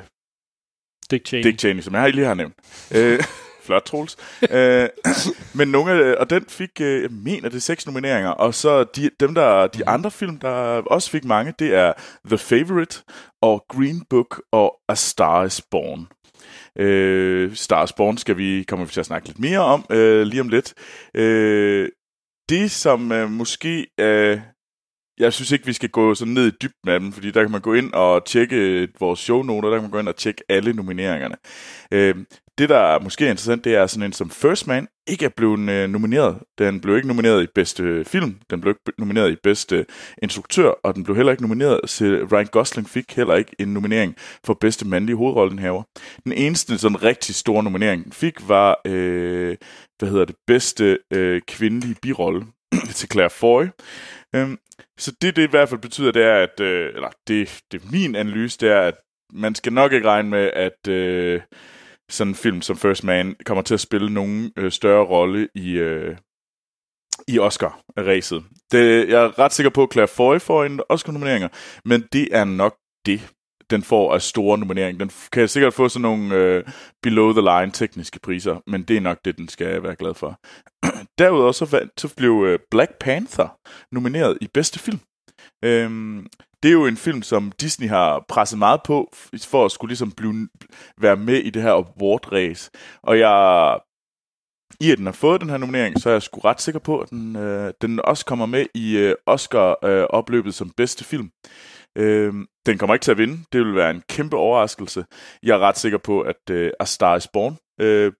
[1.11, 1.43] Dick Cheney.
[1.43, 2.55] Dick Cheney, som jeg lige har nævnt.
[2.95, 3.19] Øh,
[3.65, 4.17] flot, Troels.
[4.51, 4.89] øh,
[5.57, 9.09] men nogle af, og den fik, øh, jeg mener, det seks nomineringer, og så de,
[9.19, 10.49] dem der, de andre film, der
[10.91, 11.93] også fik mange, det er
[12.25, 12.99] The Favorite,
[13.41, 16.07] og Green Book, og A Star is Born.
[16.79, 20.21] Øh, Star is Born skal vi, kommer vi til at snakke lidt mere om øh,
[20.21, 20.73] lige om lidt.
[21.13, 21.89] Øh,
[22.49, 23.87] det, som øh, måske...
[23.99, 24.39] Øh,
[25.19, 27.51] jeg synes ikke, vi skal gå så ned i dybden med dem, fordi der kan
[27.51, 30.73] man gå ind og tjekke vores shownoter, der kan man gå ind og tjekke alle
[30.73, 31.35] nomineringerne.
[31.91, 32.15] Øh,
[32.57, 35.69] det, der er måske interessant, det er sådan en som First Man ikke er blevet
[35.69, 36.39] øh, nomineret.
[36.57, 39.85] Den blev ikke nomineret i bedste film, den blev ikke nomineret i bedste øh,
[40.23, 44.15] instruktør, og den blev heller ikke nomineret så Ryan Gosling fik heller ikke en nominering
[44.45, 45.83] for bedste mandlige hovedrollenhaver.
[46.23, 49.57] Den eneste sådan rigtig store nominering den fik var, øh,
[49.99, 52.45] hvad hedder det, bedste øh, kvindelige birolle
[52.97, 53.63] til Claire Foy.
[54.35, 54.57] Øhm,
[54.97, 57.91] så det, det i hvert fald betyder, det er, at, øh, eller det, det er
[57.91, 58.95] min analyse, det er, at
[59.33, 61.41] man skal nok ikke regne med, at øh,
[62.09, 65.71] sådan en film som First Man kommer til at spille nogen øh, større rolle i,
[65.71, 66.17] øh,
[67.27, 68.43] i Oscar-ræset.
[68.71, 71.49] Det, jeg er ret sikker på, at Claire Foy får en Oscar-nomineringer,
[71.85, 73.33] men det er nok det,
[73.69, 74.99] den får af store nominering.
[74.99, 76.63] Den kan sikkert få sådan nogle øh,
[77.03, 80.39] below-the-line tekniske priser, men det er nok det, den skal være glad for.
[81.19, 83.57] Derudover så, vandt, så blev øh, Black Panther
[83.91, 84.99] nomineret i bedste film.
[85.63, 86.27] Øhm,
[86.63, 89.13] det er jo en film, som Disney har presset meget på,
[89.47, 90.49] for at skulle ligesom blive,
[91.01, 92.69] være med i det her award-race.
[93.03, 93.79] Og jeg,
[94.81, 96.99] i at den har fået den her nominering, så er jeg sgu ret sikker på,
[96.99, 101.31] at den, øh, den også kommer med i øh, Oscar-opløbet øh, som bedste film.
[101.97, 102.33] Øh,
[102.65, 103.37] den kommer ikke til at vinde.
[103.53, 105.05] Det vil være en kæmpe overraskelse.
[105.43, 108.11] Jeg er ret sikker på, at øh, A Star is Born øh,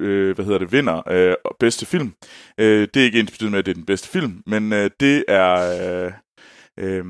[0.00, 2.14] øh, hvad hedder det, vinder øh, bedste film.
[2.58, 5.24] Øh, det er ikke ens med, at det er den bedste film, men øh, det
[5.28, 6.06] er...
[6.06, 6.12] Øh,
[6.78, 7.04] øh,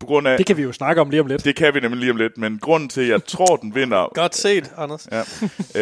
[0.00, 0.36] på grund af...
[0.36, 1.44] Det kan vi jo snakke om lige om lidt.
[1.44, 4.14] Det kan vi nemlig lige om lidt, men grunden til, at jeg tror, den vinder,
[4.14, 5.08] Godt set, Anders.
[5.12, 5.20] ja,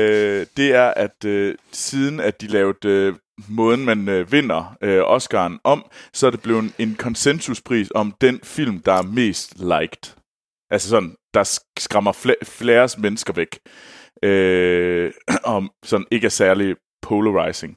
[0.01, 3.14] øh, det er, at øh, siden at de lavede øh,
[3.49, 8.41] måden, man øh, vinder øh, Oscar'en om, så er det blevet en konsensuspris om den
[8.45, 10.14] film, der er mest liked.
[10.70, 13.59] Altså sådan, der skræmmer fl- flere mennesker væk.
[14.22, 15.12] Øh,
[15.57, 17.76] om sådan ikke er særlig polarizing.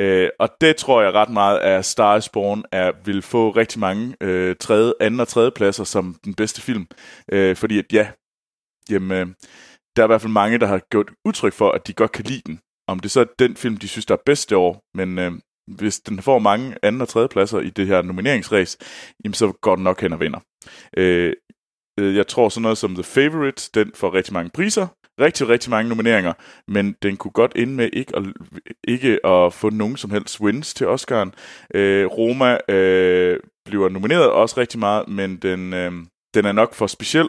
[0.00, 3.80] Øh, og det tror jeg ret meget, at Star is Born er, vil få rigtig
[3.80, 6.86] mange øh, tredje, anden og tredje pladser som den bedste film.
[7.32, 8.10] Øh, fordi at ja,
[8.90, 9.26] jamen, øh,
[9.96, 12.24] der er i hvert fald mange, der har gjort udtryk for, at de godt kan
[12.24, 12.60] lide den.
[12.88, 15.32] Om det så er den film, de synes, der er bedst i år, men øh,
[15.76, 18.78] hvis den får mange anden og tredje pladser i det her nomineringsræs,
[19.24, 20.40] jamen så går den nok hen og vinder.
[20.96, 21.32] Øh,
[22.00, 24.86] øh, jeg tror sådan noget som The Favorite, den får rigtig mange priser,
[25.20, 26.32] rigtig, rigtig mange nomineringer,
[26.68, 28.24] men den kunne godt ende med ikke at,
[28.84, 31.30] ikke at få nogen som helst wins til Oscar'en.
[31.74, 35.92] Øh, Roma øh, bliver nomineret også rigtig meget, men den, øh,
[36.34, 37.28] den er nok for speciel.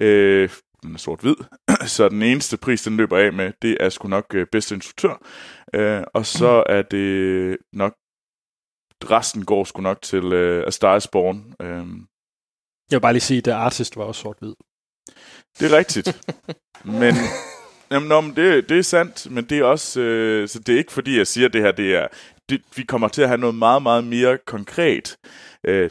[0.00, 0.48] Øh,
[0.86, 1.36] den er sort-hvid,
[1.96, 5.26] så den eneste pris, den løber af med, det er sgu nok øh, bedste instruktør.
[5.74, 7.94] Øh, og så er det nok,
[9.10, 11.54] resten går sgu nok til øh, A Star is Born.
[11.60, 11.86] Øh.
[12.90, 14.54] Jeg vil bare lige sige, at The Artist var også sort-hvid.
[15.58, 16.26] Det er rigtigt.
[17.00, 17.14] men
[17.90, 20.78] Jamen, nå, men det, det er sandt, men det er også, øh, så det er
[20.78, 22.08] ikke fordi, jeg siger, at det her, det er,
[22.48, 25.16] det, vi kommer til at have noget meget, meget mere konkret.
[25.64, 25.90] Øh,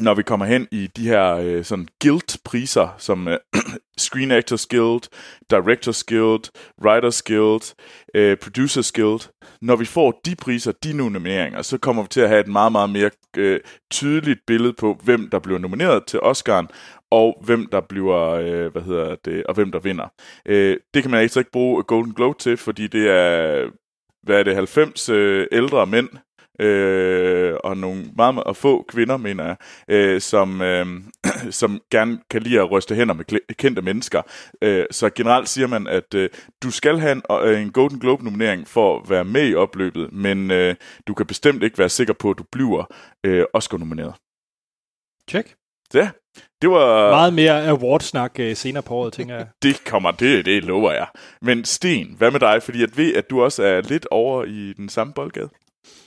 [0.00, 3.38] når vi kommer hen i de her øh, sådan guild-priser, som øh,
[3.98, 5.02] Screen Actors Guild,
[5.50, 6.50] Directors Guild,
[6.82, 7.74] Writers Guild,
[8.14, 9.20] øh, Producers Guild,
[9.60, 12.72] når vi får de priser, de nomineringer, så kommer vi til at have et meget,
[12.72, 16.66] meget mere øh, tydeligt billede på, hvem der bliver nomineret til Oscar'en,
[17.10, 20.08] og hvem der bliver, øh, hvad hedder det, og hvem der vinder.
[20.46, 23.66] Øh, det kan man altså ikke bruge Golden Globe til, fordi det er,
[24.22, 26.08] hvad er det, 90 øh, ældre mænd,
[26.60, 29.56] øh, og nogle meget, meget få kvinder, mener jeg,
[29.88, 30.86] øh, som, øh,
[31.60, 34.22] som gerne kan lide at ryste hænder med kendte mennesker.
[34.62, 36.30] Øh, så generelt siger man, at øh,
[36.62, 40.50] du skal have en, øh, en Golden Globe-nominering for at være med i opløbet, men
[40.50, 40.74] øh,
[41.06, 42.84] du kan bestemt ikke være sikker på, at du bliver
[43.24, 44.14] øh, Oscar-nomineret.
[45.30, 45.54] Check.
[45.94, 46.10] Ja,
[46.62, 47.10] det var...
[47.10, 49.46] Meget mere award-snak øh, senere på året, tænker jeg.
[49.62, 51.06] det kommer, det, det lover jeg.
[51.42, 52.62] Men Sten, hvad med dig?
[52.62, 55.48] Fordi jeg ved, at du også er lidt over i den samme boldgade.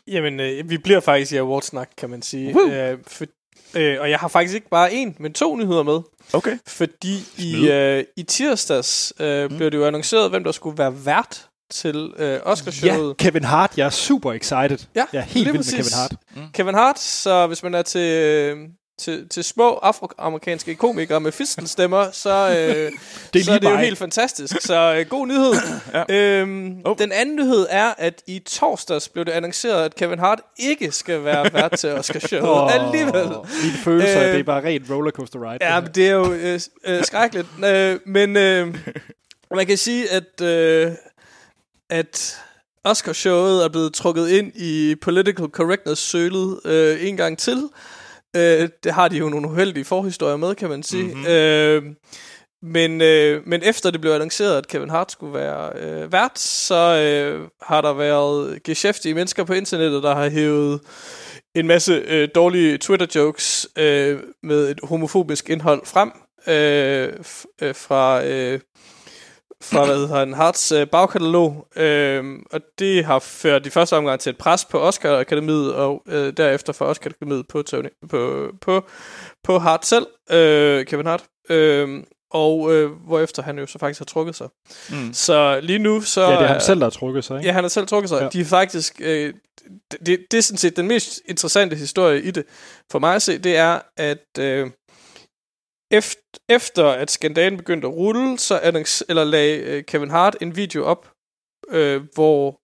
[0.08, 2.50] Jamen, øh, vi bliver faktisk i awardsnak, kan man sige.
[2.50, 3.26] Øh, for,
[3.76, 6.00] øh, og jeg har faktisk ikke bare en, men to nyheder med.
[6.34, 6.58] Okay.
[6.68, 9.58] Fordi i, øh, i tirsdags øh, mm.
[9.58, 13.08] blev det jo annonceret, hvem der skulle være vært til øh, Oscarshowet.
[13.10, 13.78] Ja, Kevin Hart.
[13.78, 14.88] Jeg er super excited.
[14.96, 16.14] Ja, jeg er helt vild med Kevin Hart.
[16.36, 16.52] Mm.
[16.54, 18.58] Kevin Hart, så hvis man er til, øh,
[18.98, 22.56] til, til små afroamerikanske komikere med fistelstemmer, så, øh,
[23.34, 24.62] det er, så er det jo helt fantastisk.
[24.62, 25.54] Så øh, god nyhed.
[26.10, 26.16] ja.
[26.16, 26.98] øhm, oh.
[26.98, 31.24] Den anden nyhed er, at i torsdags blev det annonceret, at Kevin Hart ikke skal
[31.24, 32.46] være vært til Oscar Show.
[32.46, 33.28] Oh, Alligevel.
[33.64, 35.74] Mine følelser, øh, det er bare rent rollercoaster ride.
[35.74, 37.48] Ja, det, det er jo øh, øh, skrækkeligt.
[37.66, 38.76] øh, men øh,
[39.56, 40.92] man kan sige, at, øh,
[41.90, 42.38] at
[42.84, 47.70] Oscar-showet er blevet trukket ind i political correctness-sølet øh, en gang til.
[48.36, 51.04] Øh, det har de jo nogle uheldige forhistorier med, kan man sige.
[51.04, 51.26] Mm-hmm.
[51.28, 51.84] Øh,
[52.62, 56.76] men, øh, men efter det blev annonceret, at Kevin Hart skulle være øh, vært, så
[56.76, 60.82] øh, har der været geschæftige mennesker på internettet, der har hævet
[61.56, 66.12] en masse øh, dårlige Twitter-jokes øh, med et homofobisk indhold frem
[66.48, 68.60] øh, f- øh, fra øh,
[69.64, 74.20] fra hvad hedder han, Harts øh, bagkatalog, øh, og det har ført i første omgang
[74.20, 78.52] til et pres på Oscar Akademiet, og øh, derefter for Oscar Akademiet på, Tony, på,
[78.62, 78.86] på,
[79.44, 84.06] på Hart selv, øh, Kevin Hart, øh, og øh, hvorefter han jo så faktisk har
[84.06, 84.48] trukket sig.
[84.90, 85.14] Mm.
[85.14, 86.22] Så lige nu så...
[86.22, 87.48] Ja, det er ham selv, der har trukket sig, ikke?
[87.48, 88.22] Ja, han har selv trukket sig.
[88.22, 88.30] Ja.
[88.34, 89.02] De er faktisk...
[89.04, 89.34] Øh,
[89.92, 92.44] det, det er sådan set den mest interessante historie i det,
[92.92, 94.40] for mig at se, det er, at...
[94.40, 94.70] Øh,
[96.50, 98.60] efter at skandalen begyndte at rulle, så
[99.10, 101.12] eller lagde øh, Kevin Hart en video op,
[101.70, 102.60] øh, hvor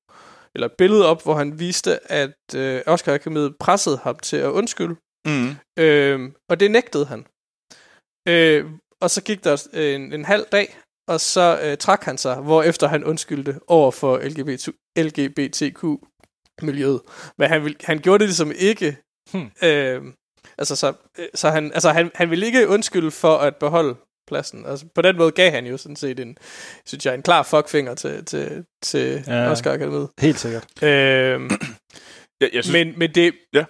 [0.56, 4.50] eller et billede op, hvor han viste, at øh, Oscar Akademiet pressede ham til at
[4.50, 4.96] undskylde.
[5.26, 5.56] Mm.
[5.80, 7.28] Øh, og det nægtede han.
[8.28, 8.66] Øh,
[9.02, 12.64] og så gik der en, en halv dag, og så øh, trak han sig, hvor
[12.64, 17.02] efter han undskyldte over for LGBT, LGBTQ-miljøet.
[17.38, 18.98] Men han, vil, han gjorde det ligesom ikke.
[19.32, 19.52] Hmm.
[19.64, 20.02] Øh,
[20.58, 23.96] Altså, så, øh, så han, altså, han, han ville ikke undskylde for at beholde
[24.28, 24.66] pladsen.
[24.66, 26.38] Altså, på den måde gav han jo sådan set en,
[26.86, 30.10] synes jeg, en klar fuckfinger til, til, til ja, Oscar Akademiet.
[30.20, 30.84] Helt sikkert.
[30.84, 31.50] Øhm,
[32.42, 33.34] ja, jeg synes, men, men det...
[33.54, 33.66] Ja.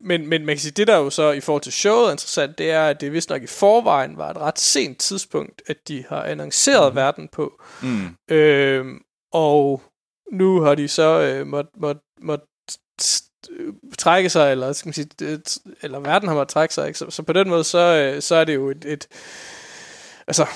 [0.00, 2.58] Men, men man kan sige, det der jo så i forhold til showet er interessant,
[2.58, 6.04] det er, at det vist nok i forvejen var et ret sent tidspunkt, at de
[6.08, 6.96] har annonceret mm.
[6.96, 7.62] verden på.
[7.82, 8.16] Mm.
[8.30, 9.82] Øhm, og
[10.32, 12.36] nu har de så øh, måtte må, må
[13.98, 15.08] trække sig, eller skal man sige,
[15.82, 16.98] eller verden har måttet trække sig, ikke?
[16.98, 19.06] Så, så på den måde, så, øh, så er det jo et, et
[20.26, 20.46] altså,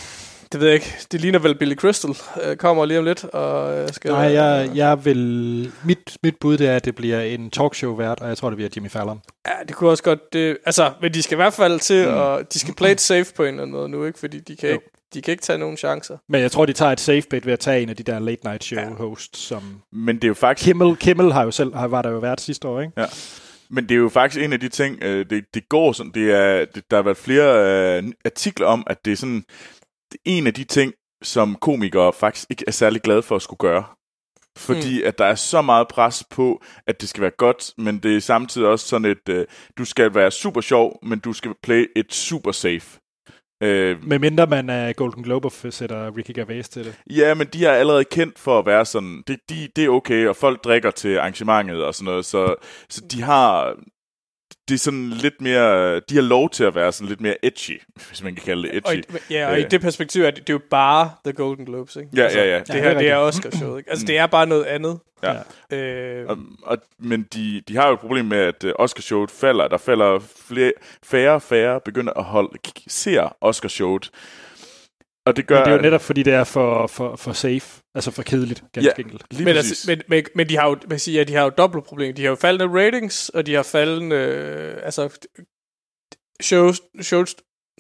[0.53, 0.97] Det ved jeg ikke.
[1.13, 2.17] Det ligner vel Billy Crystal.
[2.43, 3.25] Øh, kommer lige om lidt.
[3.25, 5.73] Og øh, skal, Nej, jeg, jeg vil...
[5.85, 8.71] Mit, mit bud det er, at det bliver en talkshow-vært, og jeg tror, det bliver
[8.77, 9.21] Jimmy Fallon.
[9.47, 10.33] Ja, det kunne også godt...
[10.33, 12.15] Det, altså, men de skal i hvert fald til, mm.
[12.15, 14.19] og de skal play it safe på en eller anden måde nu, ikke?
[14.19, 14.75] Fordi de kan, Jo.
[14.75, 16.17] ikke, de kan ikke tage nogen chancer.
[16.29, 18.19] Men jeg tror, de tager et safe bet ved at tage en af de der
[18.19, 19.83] late night show hosts, som...
[19.93, 22.41] Men det er jo faktisk Kimmel, Kimmel har jo selv, har, var der jo været
[22.41, 22.93] sidste år, ikke?
[22.97, 23.07] Ja.
[23.71, 26.33] Men det er jo faktisk en af de ting, øh, det, det går sådan, det
[26.33, 29.45] er, det, der har været flere øh, artikler om, at det er sådan,
[30.13, 30.93] det er en af de ting,
[31.23, 33.85] som komikere faktisk ikke er særlig glade for at skulle gøre.
[34.57, 35.09] Fordi mm.
[35.09, 38.21] at der er så meget pres på, at det skal være godt, men det er
[38.21, 39.47] samtidig også sådan et, øh,
[39.79, 43.01] du skal være super sjov, men du skal play et super safe.
[43.61, 46.95] Øh, Med mindre man er Golden Globe sætter Ricky Gervais til det.
[47.11, 50.27] Ja, men de er allerede kendt for at være sådan, det, de, det er okay,
[50.27, 52.55] og folk drikker til arrangementet og sådan noget, så,
[52.89, 53.75] så de har,
[54.69, 57.83] det er sådan lidt mere, de har lov til at være sådan lidt mere edgy,
[58.09, 59.31] hvis man kan kalde det Og i, edgy.
[59.31, 59.71] ja, og i Øh.
[59.71, 62.09] det perspektiv er det, det er jo bare The Golden Globes, ikke?
[62.17, 62.59] Ja, ja, ja.
[62.59, 63.17] Det Ja, her, det er det er.
[63.17, 63.91] Oscar-showet, ikke?
[63.91, 64.99] Altså, det er bare noget andet.
[65.71, 65.77] Ja.
[65.77, 69.69] Øh, Og, og, men de, de har jo et problem med, at uh, Oscarshowet falder.
[69.69, 72.49] Der falder flere, færre og færre begynder at holde,
[72.89, 74.11] ser Oscarshowet.
[75.27, 77.83] Og det gør, Men det er jo netop, fordi det er for, for, for safe,
[77.95, 79.03] altså for kedeligt, ganske Ja.
[79.03, 79.23] enkelt.
[79.31, 79.71] lige men, præcis.
[79.71, 82.15] altså, men, men, men de har jo, man siger, ja, de har jo dobbelt problem.
[82.15, 85.19] De har jo faldende ratings, og de har faldende, øh, altså,
[86.43, 87.37] shows, shows,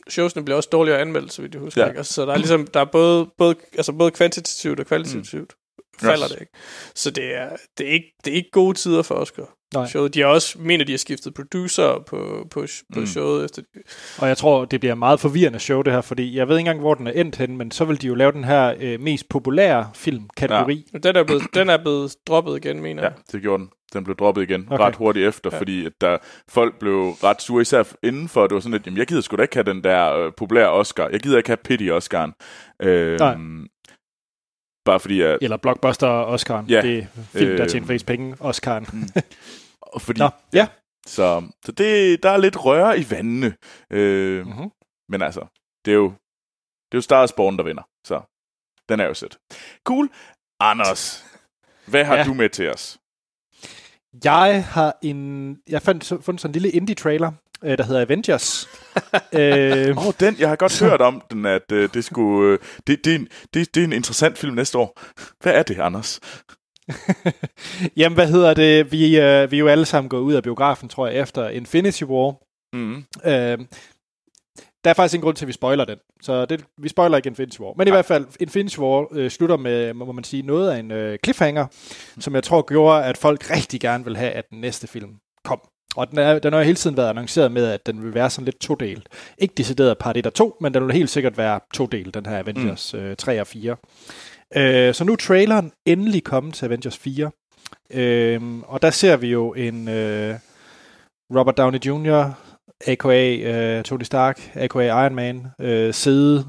[0.09, 1.83] showsene bliver også dårligere anmeldt, så vidt jeg husker.
[1.83, 1.89] Ja.
[1.89, 1.99] Ikke?
[1.99, 5.99] Altså, så der er ligesom, der er både, både, altså både kvantitativt og kvalitativt mm.
[6.01, 6.33] falder Yes.
[6.33, 6.53] det, ikke?
[6.95, 9.56] Så det er, det er, ikke, det er ikke gode tider for Oscar.
[9.77, 9.87] Nej.
[9.89, 10.15] Showet.
[10.15, 13.07] De har også, mener, de har skiftet producer på, på, på Mm.
[13.07, 13.63] showet efter
[14.19, 16.81] Og jeg tror, det bliver meget forvirrende show, det her, fordi jeg ved ikke engang,
[16.81, 19.29] hvor den er endt hen, men så vil de jo lave den her øh, mest
[19.29, 20.85] populære filmkategori.
[20.93, 23.17] Men Den er blevet, den er blevet droppet igen, mener Ja, jeg.
[23.33, 23.71] det gjorde den.
[23.93, 24.85] Den blev droppet igen Okay.
[24.85, 25.57] ret hurtigt efter, Ja.
[25.57, 25.61] ja.
[25.61, 26.17] fordi at der,
[26.49, 28.47] folk blev ret sure, især indenfor.
[28.47, 30.71] Det var sådan lidt, jamen jeg gider sgu da ikke have den der øh, populære
[30.71, 31.09] Oscar.
[31.09, 32.33] Jeg gider ikke have Pity Oscar'en.
[32.83, 33.29] Øh, Nej.
[33.29, 33.37] Ja.
[34.85, 36.65] Bare fordi, at, Eller Blockbuster Oscar'en.
[36.69, 36.83] Ja.
[36.83, 37.07] Det er
[37.39, 37.69] film, der Øh.
[37.69, 38.35] tjener flest penge.
[38.41, 39.09] Oscar'en.
[39.97, 40.69] og fordi Nå, ja.
[41.07, 43.57] Så, så det, der er lidt røre i vandene.
[43.91, 44.71] Øh, Mm-hmm.
[45.09, 45.47] Men altså,
[45.85, 46.09] det er jo,
[46.87, 47.83] det er jo Star Spawn, der vinder.
[48.07, 48.21] Så
[48.89, 49.39] den er jo sæt.
[49.85, 50.09] Cool.
[50.61, 51.25] Anders,
[51.87, 52.25] hvad har Ja.
[52.25, 52.99] du med til os?
[54.25, 55.51] Jeg har en...
[55.69, 57.33] Jeg fandt fundet sådan en lille indie-trailer,
[57.65, 58.69] øh, der hedder Avengers.
[59.41, 63.05] øh, oh, den, jeg har godt hørt om den, at øh, det, skulle, øh, det,
[63.05, 65.01] det, er en, det, det er en interessant film næste år.
[65.43, 66.21] Hvad er det, Anders?
[67.97, 68.93] Jamen, hvad hedder det?
[68.93, 72.05] Vi, øh, vi er jo alle sammen gået ud af biografen, tror jeg, efter Infinity
[72.05, 72.35] War.
[72.73, 73.05] Mm.
[73.25, 73.59] Øh,
[74.85, 75.99] der er faktisk ingen grund til, at vi spoiler den.
[76.23, 77.75] Så det, vi spoiler ikke Infinity War.
[77.77, 80.91] Men i hvert fald, Infinity War øh, slutter med, må man sige, noget af en
[80.91, 81.67] øh, cliffhanger,
[82.21, 85.11] som jeg tror gjorde, at folk rigtig gerne vil have, at den næste film
[85.45, 85.61] kom.
[85.97, 88.31] Og den, er, den har jo hele tiden været annonceret med, at den vil være
[88.31, 89.09] sådan lidt todelt.
[89.39, 92.39] Ikke decideret part 1 og 2, men den vil helt sikkert være todelt, den her
[92.39, 93.01] Avengers mm.
[93.01, 93.77] øh, 3 og 4.
[94.57, 97.31] Øh, så nu er traileren endelig kommet til Avengers 4.
[97.91, 100.35] Øh, og der ser vi jo en øh,
[101.35, 102.33] Robert Downey Jr.,
[102.87, 103.37] a.k.a.
[103.37, 105.05] Øh, Tony Stark, a.k.a.
[105.05, 106.47] Iron Man, øh, sidde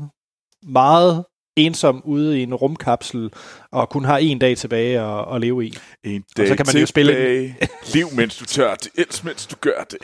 [0.63, 1.25] meget
[1.55, 3.31] ensom ude i en rumkapsel,
[3.71, 5.73] og kun har en dag tilbage at, at leve i.
[6.03, 7.57] En så dag kan man jo spille tilbage.
[7.93, 8.91] Liv, mens du tør det.
[8.95, 9.97] Elsk, mens du gør det.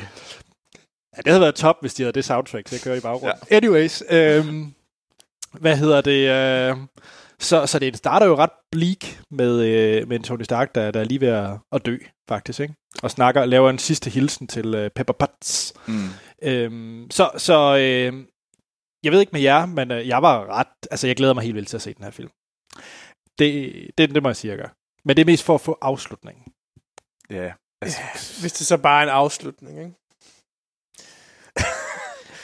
[1.18, 3.38] Ja, det havde været top, hvis de havde det soundtrack, så jeg kører i baggrunden.
[3.52, 3.56] Ja.
[3.56, 4.74] Anyways, øhm,
[5.54, 6.30] hvad hedder det?
[6.30, 6.78] Øh,
[7.44, 11.04] så, så det starter jo ret bleak med, øh, med Tony Stark, der, der er
[11.04, 11.98] lige ved at, at dø,
[12.30, 12.60] faktisk.
[12.60, 12.74] Ikke?
[13.04, 15.74] Og snakker, laver en sidste hilsen til øh, Pepper Potts.
[15.88, 16.10] Mm.
[16.44, 18.26] Øhm, så så øh,
[19.04, 20.68] jeg ved ikke med jer, men øh, jeg var ret...
[20.92, 22.30] Altså, jeg glæder mig helt vildt til at se den her film.
[23.40, 24.76] Det, det, det må jeg sige, jeg gør.
[25.06, 26.44] Men det er mest for at få afslutningen.
[27.30, 27.54] Ja.
[27.82, 28.00] Altså,
[28.42, 29.94] Hvis det så bare er en afslutning, ikke?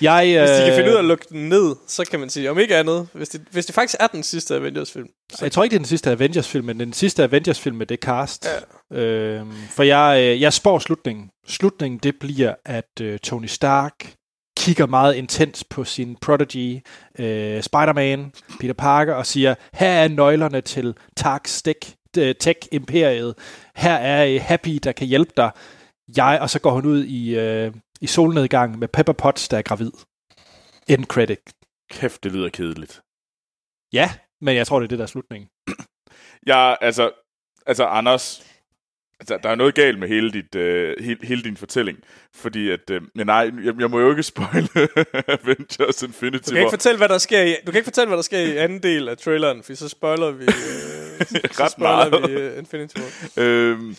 [0.02, 2.30] Jeg, Hvis de kan finde ud af at øh, lukke den ned, så kan man
[2.30, 5.08] sige, om ikke andet, hvis det, hvis det faktisk er den sidste Avengers-film.
[5.32, 8.00] Så jeg tror ikke, det er den sidste Avengers-film, men den sidste Avengers-film med det
[8.00, 8.48] cast.
[8.92, 8.98] Ja.
[8.98, 11.30] Øhm, for jeg, øh, jeg spår slutningen.
[11.48, 14.14] Slutningen, det bliver, at øh, Tony Stark
[14.58, 16.80] kigger meget intens på sin prodigy,
[17.20, 23.34] øh, Spider-Man, Peter Parker, og siger, her er nøglerne til Tarks Tech, øh, Tech-imperiet.
[23.76, 25.52] Her er øh, Happy, der kan hjælpe dig.
[26.18, 27.72] Jeg, og så går hun ud i, øh,
[28.02, 29.92] i solnedgang med Pepper Potts, der er gravid.
[30.88, 31.40] End credit.
[31.92, 33.02] kæft, det lyder kedeligt.
[33.94, 35.50] Ja, men jeg tror, det er det, der er slutningen.
[36.46, 37.12] Jeg, altså,
[37.66, 38.44] altså Anders,
[39.20, 41.98] altså, der er noget galt med hele, dit, øh, hele, hele din fortælling.
[42.36, 44.70] Fordi at, øh, men nej, jeg, jeg må jo ikke spoile
[45.28, 46.70] Avengers Infinity Du kan ikke War.
[46.70, 49.10] fortælle, hvad der sker i, du kan ikke fortælle, hvad der sker i anden del
[49.10, 50.44] af traileren, for så spoiler vi...
[50.44, 50.99] Øh,
[51.64, 52.30] Ret meget.
[52.30, 53.30] vi uh, Infinity War.
[53.38, 53.96] øhm,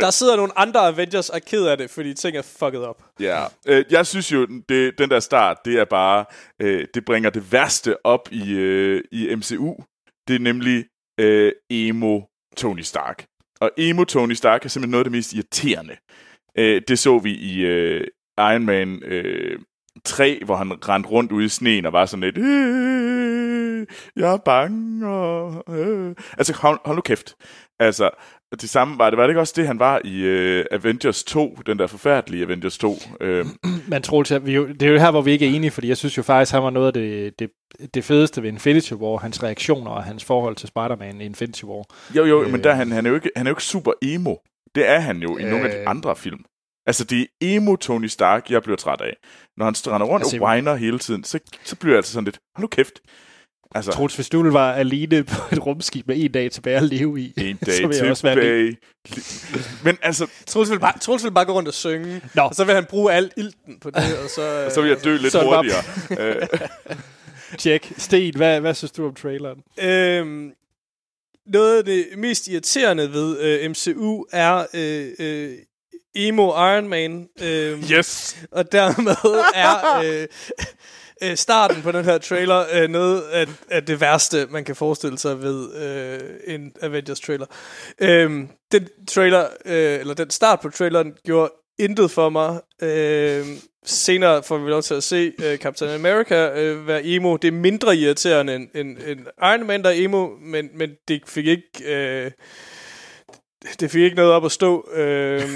[0.00, 3.02] Der sidder nogle andre Avengers og er ked af det, fordi ting er fucket op.
[3.20, 6.24] Ja, øh, jeg synes jo, det, den der start, det er bare,
[6.62, 9.74] øh, det bringer det værste op i, øh, i MCU.
[10.28, 10.84] Det er nemlig
[11.20, 12.20] øh, emo
[12.56, 13.24] Tony Stark.
[13.60, 15.96] Og emo Tony Stark er simpelthen noget af det mest irriterende.
[16.58, 18.06] Øh, det så vi i øh,
[18.38, 19.58] Iron Man øh,
[20.04, 23.86] 3, hvor han rendte rundt ude i sneen og var sådan lidt, øh,
[24.16, 25.08] jeg er bange.
[25.08, 26.14] Og, øh.
[26.38, 27.34] Altså, hold, hold nu kæft.
[27.80, 28.10] Altså,
[28.60, 31.58] det samme var det, var det ikke også det, han var i øh, Avengers 2,
[31.66, 32.96] den der forfærdelige Avengers 2?
[33.20, 33.46] Øh,
[33.88, 35.88] Men Troels, vi er jo, det er jo her, hvor vi ikke er enige, fordi
[35.88, 37.50] jeg synes jo faktisk, han var noget af det, det,
[37.94, 41.84] det fedeste ved Infinity War, hans reaktioner og hans forhold til Spider-Man i Infinity War.
[42.16, 42.50] jo, jo, Øh.
[42.50, 44.34] men der, er han, han, er jo ikke, han er jo ikke super emo.
[44.74, 45.50] Det er han jo i øh.
[45.50, 45.90] nogle af de Øh.
[45.90, 46.44] andre film.
[46.86, 49.16] Altså, det er emo Tony Stark, jeg bliver træt af.
[49.56, 52.24] Når han strander rundt Altså, og whiner hele tiden, så, så bliver jeg altså sådan
[52.24, 53.00] lidt, hold nu kæft.
[53.74, 57.20] Altså, Troels, hvis du var alene på et rumskib med en dag tilbage at leve
[57.20, 58.76] i, en så dag vil jeg også være tilbage.
[59.84, 62.42] Men altså, Troels vil, bare, Troels vil bare gå rundt og synge, Nå.
[62.42, 64.66] og så vil han bruge alt ilten på det, og så...
[64.74, 65.72] så vil jeg dø lidt så er det
[66.10, 66.40] hurtigere.
[66.40, 66.58] Øh,
[67.58, 67.92] Tjek.
[67.96, 69.62] Sten, hvad, hvad synes du om traileren?
[69.82, 70.52] Øhm,
[71.46, 75.58] noget af det mest irriterende ved øh, MCU er øh, øh,
[76.14, 77.28] emo Iron Man.
[77.42, 78.36] Øh, yes!
[78.50, 80.26] Og dermed er øh,
[81.22, 85.18] øh, starten på den her trailer øh, noget af, af det værste, man kan forestille
[85.18, 87.46] sig ved øh, en Avengers trailer.
[87.98, 92.60] Øh, den trailer, øh, eller den start på traileren, gjorde intet for mig.
[92.82, 93.46] Øh,
[93.84, 97.36] senere får vi lov til at se øh, Captain America øh, være emo.
[97.36, 101.22] Det er mindre irriterende end, end, end Iron Man, der er emo, men, men det
[101.26, 101.94] fik ikke...
[101.94, 102.30] Øh,
[103.80, 104.88] det fik ikke noget op at stå.
[104.92, 105.50] Øh,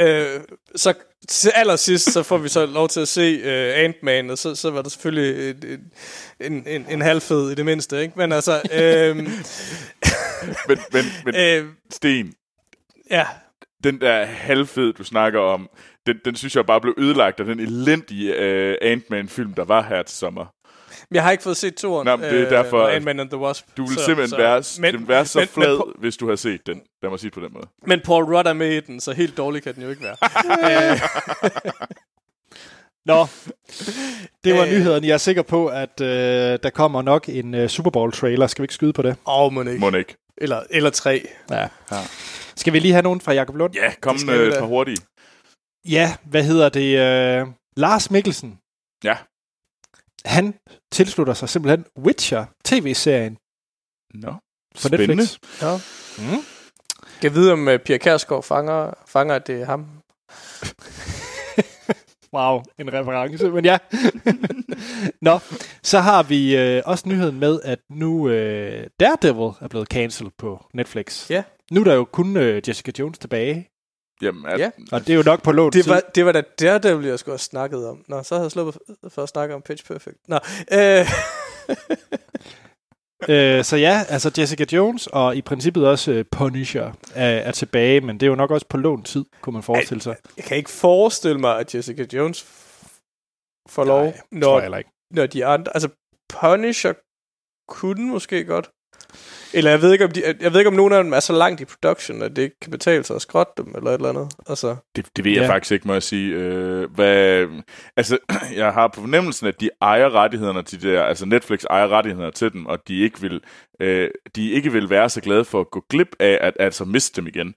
[0.00, 0.40] øh,
[0.76, 0.94] så
[1.28, 4.70] til allersidst, så får vi så lov til at se øh, Ant-Man, og så, så
[4.70, 5.56] var der selvfølgelig en,
[6.40, 8.14] en, en, en, en halvfed i det mindste, ikke?
[8.16, 9.16] Men altså, øh,
[10.68, 12.34] Men, men, men øh, Sten,
[13.10, 13.26] ja,
[13.84, 15.70] den der halvfed, du snakker om,
[16.06, 20.02] den, den synes jeg bare blev ødelagt af den elendige uh, Ant-Man-film, der var her
[20.02, 20.46] til sommer.
[21.14, 22.04] Jeg har ikke fået set toren.
[22.04, 23.66] Nå, men det er derfor, og at Ant-Man and the Wasp.
[23.76, 26.28] Du vil så, simpelthen så, være, men, den være så men, flad, men, hvis du
[26.28, 26.82] har set den.
[27.02, 27.66] Lad mig sige det på den måde.
[27.86, 30.16] men Paul Rudd er med i den, så helt dårlig kan den jo ikke være.
[30.92, 31.00] øh,
[33.06, 33.26] Nå,
[34.44, 34.70] det var Øh.
[34.70, 35.04] nyheden.
[35.04, 38.46] Jeg er sikker på, at øh, der kommer nok en øh, Super Bowl-trailer.
[38.46, 39.16] Skal vi ikke skyde på det?
[39.26, 39.78] Åh, oh, må ikke.
[39.78, 40.16] Må ikke.
[40.38, 41.26] Eller, eller tre.
[41.50, 41.60] Ja.
[41.60, 41.68] Ja.
[42.56, 43.74] Skal vi lige have nogen fra Jakob Lund?
[43.74, 44.58] Ja, kom et da.
[44.58, 44.96] par hurtige.
[45.88, 46.98] Ja, hvad hedder det?
[46.98, 47.46] Øh,
[47.76, 48.58] Lars Mikkelsen.
[49.04, 49.16] Ja.
[50.24, 50.54] Han
[50.92, 53.38] tilslutter sig simpelthen Witcher, tv-serien
[54.14, 54.32] Nå,
[54.74, 55.16] på spændende.
[55.16, 55.62] Netflix.
[55.62, 55.76] Ja.
[56.18, 56.44] Mm.
[57.20, 59.86] Kan jeg vide, om uh, Pia Kærsgaard fanger, fanger, at det er ham?
[62.34, 63.78] Wow, en reference, men ja.
[65.28, 65.38] Nå,
[65.82, 70.66] så har vi øh, også nyheden med, at nu øh, Daredevil er blevet cancelled på
[70.74, 71.30] Netflix.
[71.30, 71.42] Ja.
[71.70, 73.68] Nu er der jo kun øh, Jessica Jones tilbage,
[74.22, 74.70] Jamen, at, Ja.
[74.92, 75.92] og det er jo nok på lån Det tid.
[75.92, 78.04] var, det var da Daredevil, jeg skulle have snakket om.
[78.08, 80.16] Nå, så havde jeg sluppet for at snakke om Pitch Perfect.
[80.28, 80.38] Nå,
[80.72, 81.06] øh,
[83.28, 88.00] Øh, så ja, altså Jessica Jones og i princippet også øh, Punisher er, er tilbage,
[88.00, 90.16] men det er jo nok også på lån tid, kunne man forestille sig.
[90.36, 92.88] jeg kan ikke forestille mig, at Jessica Jones f-
[93.68, 94.12] får lov, Nej,
[94.42, 95.76] tror når, jeg når de andre...
[95.76, 95.88] Altså,
[96.40, 96.92] Punisher
[97.68, 98.70] kunne måske godt.
[99.54, 101.32] Eller jeg ved ikke, om, de, jeg ved ikke, om nogen af dem er så
[101.32, 104.08] langt i production, at det ikke kan betale sig at skrotte dem, eller et eller
[104.08, 104.32] andet.
[104.48, 105.48] Altså, det, det ved jeg Ja.
[105.48, 106.34] faktisk ikke, må jeg sige.
[106.34, 107.46] Øh, hvad,
[107.96, 108.18] altså,
[108.56, 112.32] jeg har på fornemmelsen, at de ejer rettighederne til det der, altså Netflix ejer rettighederne
[112.32, 113.40] til dem, og de ikke vil,
[113.80, 117.20] øh, de ikke vil være så glade for at gå glip af, at altså miste
[117.20, 117.54] dem igen.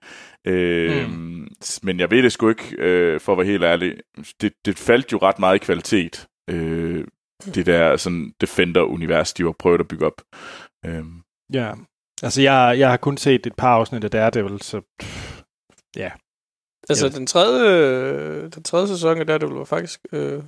[0.48, 1.48] Øh, mm.
[1.84, 3.96] Men jeg ved det sgu ikke, øh, for at være helt ærlig.
[4.42, 7.04] Det, det faldt jo ret meget i kvalitet, øh,
[7.56, 10.22] det der sådan Defender-univers, de var prøvet at bygge op.
[10.86, 11.04] Øh,
[11.54, 11.74] Ja,
[12.24, 15.42] altså jeg, jeg har kun set et par afsnit af Daredevil, så pff,
[15.96, 16.12] ja.
[16.90, 17.12] altså Ja.
[17.12, 20.44] den, tredje, den tredje sæson af Daredevil var faktisk øh,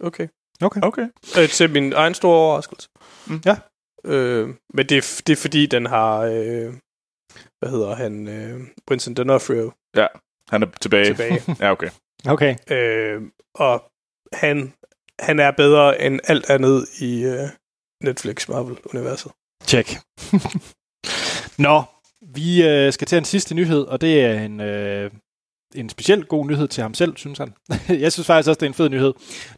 [0.00, 0.28] okay.
[0.62, 0.80] Okay.
[0.82, 1.08] okay.
[1.38, 2.88] Øh, til min egen store overraskelse.
[3.26, 3.40] Mm.
[3.44, 3.56] Ja.
[4.04, 6.18] Øh, men det, er- det er fordi, den har...
[6.20, 6.74] Øh,
[7.58, 8.28] hvad hedder han?
[8.28, 8.60] Øh,
[8.90, 9.70] Winston D'Onofrio
[10.50, 11.04] Han er tilbage.
[11.04, 11.40] tilbage.
[11.60, 11.90] Ja, okay.
[12.28, 12.56] Okay.
[12.70, 13.22] øh,
[13.54, 13.90] og
[14.32, 14.72] han,
[15.20, 17.48] han er bedre end alt andet i øh,
[18.04, 19.32] Netflix Marvel-universet.
[19.64, 19.98] Check.
[21.58, 21.82] Nå,
[22.34, 25.10] vi øh, skal til en sidste nyhed, og det er en, øh,
[25.74, 27.52] en specielt god nyhed til ham selv, synes han.
[28.02, 29.12] jeg synes faktisk også, det er en fed nyhed.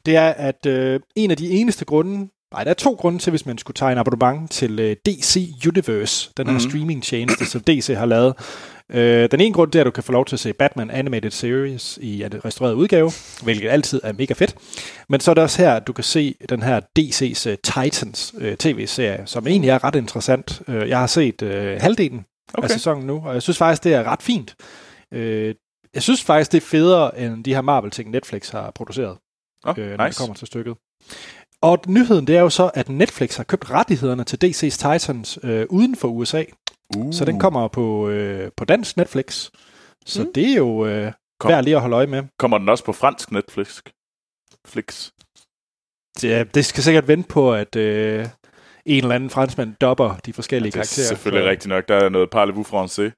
[0.07, 3.31] Det er, at øh, en af de eneste grunde, nej, der er to grunde til,
[3.31, 6.61] hvis man skulle tegne abonnement til øh, DC Universe, den her Mhm.
[6.61, 8.35] streaming-tjeneste, som DC har lavet.
[8.93, 10.91] Øh, den ene grund det er, at du kan få lov til at se Batman
[10.91, 13.11] Animated Series i en restaureret udgave,
[13.43, 14.55] hvilket altid er mega fedt.
[15.09, 18.35] Men så er det også her, at du kan se den her DC's uh, Titans
[18.35, 20.63] uh, tv-serie, som egentlig er ret interessant.
[20.69, 21.49] Uh, jeg har set uh,
[21.83, 22.25] halvdelen
[22.55, 22.65] okay.
[22.65, 24.55] af sæsonen nu, og jeg synes faktisk, det er ret fint.
[25.13, 25.21] Uh,
[25.95, 29.17] jeg synes faktisk, det er federe, end de her Marvel-ting, Netflix har produceret,
[29.65, 30.19] Oh, øh, når nice.
[30.19, 30.75] det kommer til stykket.
[31.63, 35.67] Og nyheden, det er jo så, at Netflix har købt rettighederne til DC's Titans øh,
[35.71, 36.45] uden for USA.
[36.97, 37.13] Uh.
[37.13, 39.51] Så den kommer på, øh, på dansk Netflix.
[40.07, 40.33] Så Mm.
[40.33, 41.49] det er jo øh, Kom.
[41.51, 42.23] værd lige at holde øje med.
[42.39, 43.81] Kommer den også på fransk Netflix?
[44.67, 45.11] Flix.
[46.21, 48.27] Det, det skal sikkert vente på, at øh,
[48.87, 51.07] en eller anden franskmand dopper de forskellige Det er karakterer.
[51.07, 51.89] selvfølgelig For- rigtigt nok.
[51.89, 53.13] Der er noget parlez-vous français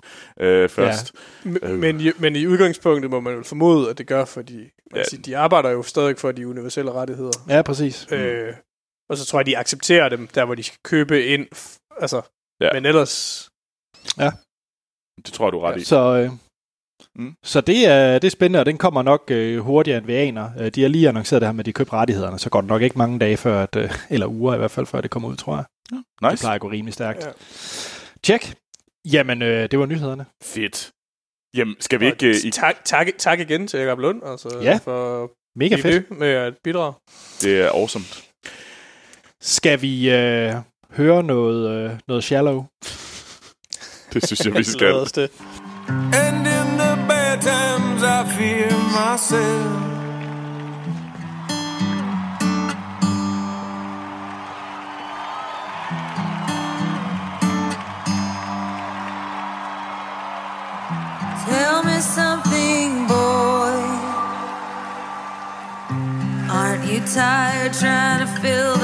[0.44, 1.12] øh, først.
[1.44, 1.78] M- Øh.
[1.78, 4.98] men, i, men i udgangspunktet må man jo formode, at det gør, fordi man Ja.
[4.98, 5.04] ja.
[5.04, 7.32] siger, de arbejder jo stadig for de universelle rettigheder.
[7.48, 8.06] Ja, præcis.
[8.10, 8.16] Mm.
[8.16, 8.54] Øh,
[9.10, 11.46] og så tror jeg, de accepterer dem, der hvor de skal købe ind.
[11.54, 12.22] F- altså,
[12.60, 12.66] Ja.
[12.66, 12.72] ja.
[12.72, 13.49] Men ellers...
[15.26, 15.84] Det tror jeg, du er ret i.
[15.84, 16.30] Så, øh,
[17.14, 17.34] Mm.
[17.44, 20.50] så det, er, det er spændende, og den kommer nok øh, hurtigere end vi aner.
[20.58, 22.68] Øh, de har lige annonceret det her med, at de køber rettighederne, så går det
[22.68, 25.28] nok ikke mange dage før, at, øh, eller uger i hvert fald, før det kommer
[25.28, 25.64] ud, tror jeg.
[25.90, 26.42] Det Nice.
[26.42, 27.20] plejer at gå rimelig stærkt.
[27.20, 27.26] Ja.
[27.26, 27.32] Ja.
[28.22, 28.54] Tjek.
[29.12, 30.26] Jamen, øh, det var nyhederne.
[30.42, 30.90] Fedt.
[31.56, 32.26] Jamen, skal vi Og ikke...
[32.26, 34.78] øh, i, tak, tak, tak igen til Jacob Lund altså, Ja.
[34.82, 36.10] for Mega fedt.
[36.18, 36.92] med at bidrage.
[37.42, 38.04] det er awesome.
[39.40, 40.54] Skal vi øh,
[40.90, 42.64] høre noget, øh, noget shallow?
[44.14, 44.94] Det synes jeg, vi Lad skal.
[44.94, 45.30] os det.
[46.12, 49.86] And in the bad times, I fear myself.
[61.46, 63.78] Tell me something, boy.
[66.58, 68.79] Aren't you tired trying to fill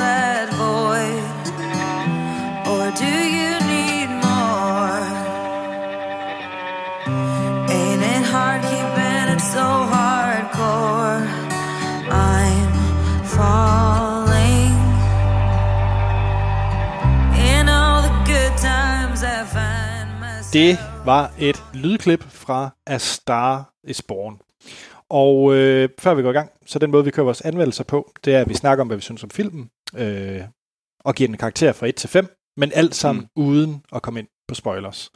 [20.57, 24.41] Det var et lydklip fra A Star is Born.
[25.09, 28.13] Og øh, før vi går i gang, så den måde, vi kører vores anmeldelser på,
[28.25, 30.41] det er, at vi snakker om, hvad vi synes om filmen, øh,
[31.05, 33.43] og giver den en karakter fra 1 til 5, men alt sammen mm.
[33.43, 35.11] uden at komme ind på spoilers.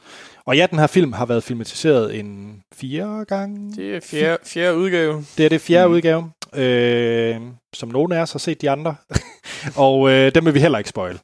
[0.45, 3.75] Og ja, den her film har været filmatiseret en fire gange.
[3.75, 5.25] Det er fjerde, fjerde udgave.
[5.37, 5.91] Det er det fjerde Mm.
[5.91, 5.95] mm.
[5.95, 7.41] udgave, øh,
[7.73, 8.95] som nogen af os har set de andre.
[9.85, 11.19] og øh, dem vil vi heller ikke spoil.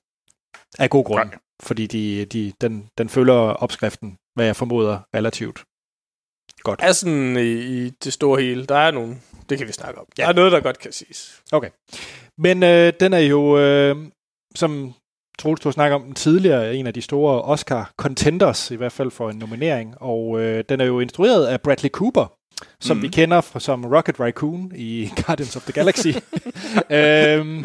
[0.80, 1.30] Af god grund.
[1.30, 1.38] Nej.
[1.64, 5.64] Fordi de, de, den, den følger opskriften, hvad jeg formoder, relativt
[6.64, 6.80] godt.
[6.84, 8.66] Er sådan i, i det store hele.
[8.66, 9.16] Der er nogle...
[9.49, 10.05] Det kan vi snakke om.
[10.18, 10.24] Ja.
[10.24, 11.41] Der er noget, der godt kan siges.
[11.51, 11.70] Okay.
[12.38, 13.95] Men øh, den er jo, øh,
[14.55, 14.93] som
[15.39, 19.12] Troels, du har snakket om den tidligere, en af de store Oscar-contenders, i hvert fald
[19.12, 20.01] for en nominering.
[20.01, 22.36] Og øh, den er jo instrueret af Bradley Cooper,
[22.82, 23.01] som Mhm.
[23.01, 23.03] mm.
[23.03, 26.07] vi kender fra, som Rocket Raccoon i Guardians of the Galaxy.
[26.89, 27.63] øhm,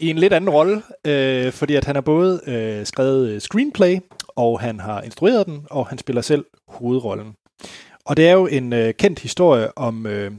[0.00, 3.98] I en lidt anden rolle, øh, fordi at han har både øh, skrevet øh, screenplay,
[4.28, 7.32] og han har instrueret den, og han spiller selv hovedrollen.
[8.04, 10.32] Og det er jo en øh, kendt historie om øh,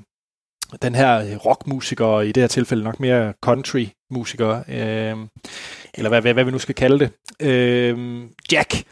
[0.82, 5.18] den her rockmusiker, i det her tilfælde nok mere country-musiker, øh,
[5.94, 7.12] eller hvad, hvad, hvad vi nu skal kalde det,
[7.48, 8.84] øh, Jack,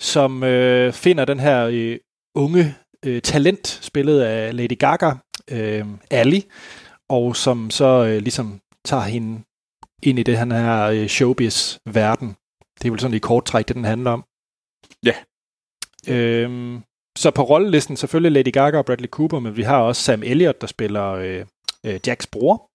[0.00, 1.96] som øh, finder den her øh,
[2.34, 2.74] unge
[3.04, 5.12] øh, talent, spillet af Lady Gaga,
[5.50, 6.44] øh, Ali,
[7.08, 9.42] og som så øh, ligesom tager hende
[10.02, 12.36] ind i det han her øh, showbiz-verden.
[12.82, 14.24] Det er vel sådan i kort træk, det den handler om.
[15.04, 15.14] Ja.
[16.08, 16.82] Øhm,
[17.18, 20.60] så på rollelisten selvfølgelig Lady Gaga og Bradley Cooper, men vi har også Sam Elliott,
[20.60, 21.44] der spiller øh,
[21.86, 22.70] øh, Jacks bror.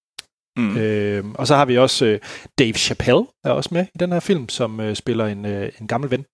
[0.58, 0.78] Mm.
[0.78, 2.20] Øhm, og så har vi også øh,
[2.60, 5.88] Dave Chappelle, er også med i den her film, som øh, spiller en, øh, en
[5.88, 6.26] gammel ven.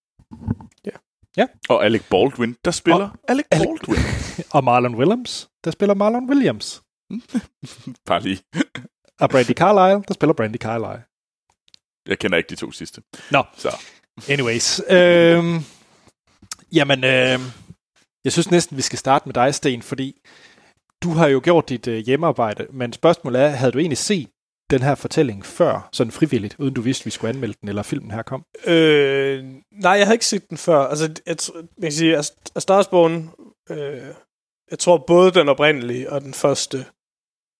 [1.69, 4.03] Og Alec Baldwin, der spiller Og- Alec Alec- Baldwin.
[4.55, 6.81] Og Marlon Williams, der spiller Marlon Williams.
[8.09, 8.39] Bare lige.
[9.19, 11.03] Og Brandy Carlile, der spiller Brandy Carlile.
[12.07, 13.01] Jeg kender ikke de to sidste.
[13.31, 13.43] Nå.
[13.57, 13.75] Så.
[14.29, 14.81] Anyways.
[14.89, 15.59] øhm,
[16.71, 17.41] jamen, øhm,
[18.23, 20.21] jeg synes næsten, vi skal starte med dig, Sten, fordi
[21.03, 24.29] du har jo gjort dit øh, hjemmearbejde, men spørgsmålet er, havde du egentlig set
[24.70, 28.11] den her fortælling før, sådan frivilligt, uden du vidste, vi skulle anmelde den, eller filmen
[28.11, 28.43] her kom?
[28.65, 30.80] Øh, nej, jeg havde ikke set den før.
[30.80, 31.38] Altså, jeg,
[31.78, 32.26] jeg kan sige, at
[32.57, 33.30] Star Born,
[33.70, 34.13] øh,
[34.72, 36.86] jeg tror både den oprindelige og den første,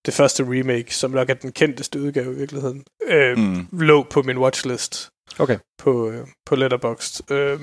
[0.06, 3.38] det første remake, som nok er den kendteste udgave i virkeligheden, øh.
[3.38, 3.68] Mm.
[3.72, 5.58] lå på min watchlist Okay.
[5.78, 7.32] på, øh, på Letterboxd.
[7.32, 7.60] Øh,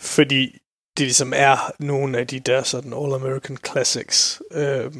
[0.00, 0.58] fordi
[0.98, 4.42] det ligesom er nogle af de der sådan All-American Classics.
[4.52, 4.92] Øh,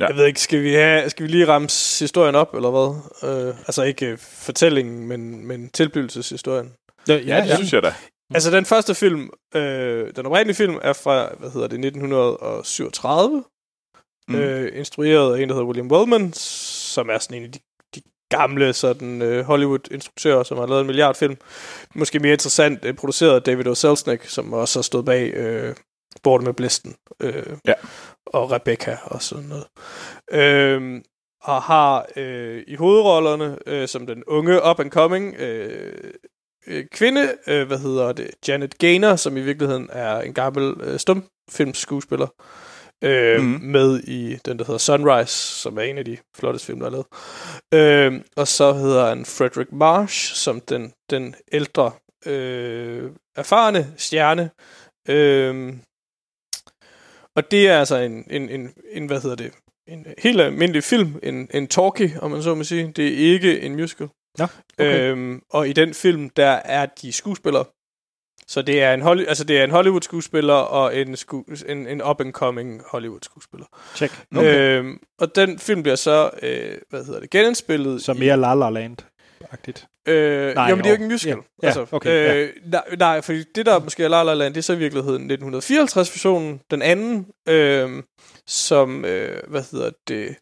[0.00, 0.06] Ja.
[0.06, 1.68] Jeg ved ikke, skal vi, have, skal vi lige ramme
[1.98, 3.48] historien op, eller hvad?
[3.48, 6.72] Øh, altså ikke øh, fortællingen, men, men tilblivelseshistorien.
[7.08, 7.94] Ja, Ja, det synes jeg da.
[8.34, 13.36] Altså, den første film, øh, den oprindelige film, er fra, hvad hedder det, 1937.
[14.28, 14.34] Mm.
[14.34, 14.40] Mm.
[14.40, 17.58] Øh, instrueret af en, der hedder William Wellman, som er sådan en af de,
[17.94, 21.36] de gamle sådan, øh, Hollywood-instruktører, som har lavet en milliard film.
[21.94, 23.74] Måske mere interessant, øh, produceret af David O.
[23.74, 25.74] Selznick, som også har stået bag øh,
[26.22, 26.94] Borte med Blæsten.
[27.20, 27.72] Øh, Ja.
[28.26, 29.66] Og Rebecca og sådan noget.
[30.32, 31.02] Øh,
[31.42, 36.12] og har øh, i hovedrollerne, øh, som den unge up-and-coming øh,
[36.66, 40.98] øh, kvinde, øh, hvad hedder det, Janet Gaynor, som i virkeligheden er en gammel øh,
[40.98, 42.26] stumfilmskuespiller,
[43.04, 43.60] øh, mm.
[43.62, 46.90] med i den, der hedder Sunrise, som er en af de flotteste film, der er
[46.90, 47.06] lavet.
[47.74, 51.92] Øh, og så hedder han Frederick Marsh, som den, den ældre,
[52.26, 54.50] øh, erfarne stjerne.
[55.08, 55.74] Øh,
[57.36, 59.52] og det er altså en, en, en, en, hvad hedder det,
[59.88, 62.92] en helt almindelig film, en, en talkie, om man så må sige.
[62.96, 64.08] Det er ikke en musical.
[64.38, 64.44] Nå,
[64.78, 65.10] okay.
[65.10, 67.64] Øhm, og i den film, der er de skuespillere.
[68.48, 72.02] Så det er en, Holly, altså det er en Hollywood-skuespiller og en, sku, en, en
[72.02, 73.66] up-and-coming Hollywood-skuespiller.
[73.96, 74.24] Check.
[74.36, 74.78] Okay.
[74.78, 78.02] Øhm, og den film bliver så, øh, hvad hedder det, genindspillet.
[78.02, 79.86] Så i- mere La La Land-agtigt.
[80.06, 81.38] Øh, Nej, jo, men det er jo ikke en musical.
[81.62, 82.36] Ja, ja, okay, ja.
[82.36, 84.78] øh, nej, nej, fordi det, der måske er La La Land, det er så i
[84.78, 86.60] virkeligheden 1954-versionen.
[86.70, 88.02] Den anden, øh,
[88.46, 90.36] som, øh, hvad hedder det,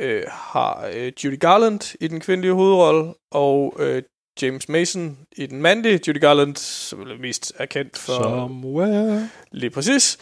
[0.00, 4.02] øh, har øh, Judy Garland i den kvindelige hovedrolle, og øh,
[4.42, 6.00] James Mason i den mandlige.
[6.08, 8.12] Judy Garland, som er mest er kendt for...
[8.12, 9.28] Somewhere.
[9.52, 10.18] Lige præcis.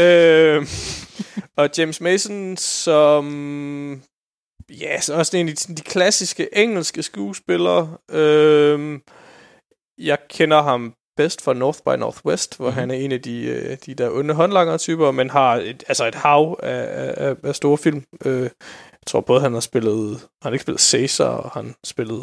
[0.00, 0.66] Øh,
[1.56, 4.02] og James Mason som...
[4.70, 7.96] Ja, så også en af de, de klassiske engelske skuespillere.
[8.10, 9.00] Øh,
[9.98, 12.78] jeg kender ham bedst fra North by Northwest, hvor mm-hmm.
[12.80, 16.14] han er en af de, øh, de der onde håndlanger-typer, men har et, altså et
[16.14, 18.04] hav af, af, af store film.
[18.24, 18.42] Øh,
[18.92, 20.10] jeg tror både, han har spillet...
[20.20, 22.22] Han har ikke spillet Caesar, og han spillet,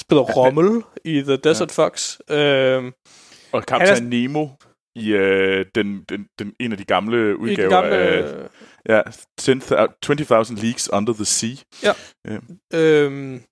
[0.00, 1.84] spillet Rommel i The Desert ja.
[1.84, 2.18] Fox.
[2.30, 2.92] Øh,
[3.52, 4.48] Og Kaptajn Nemo
[4.94, 7.96] i øh, den, den, den, en af de gamle i udgaver den gamle...
[7.96, 8.48] af
[8.88, 9.02] ja,
[9.38, 11.56] 10 20.000 Leagues Under the Sea.
[12.74, 13.42] Øhm,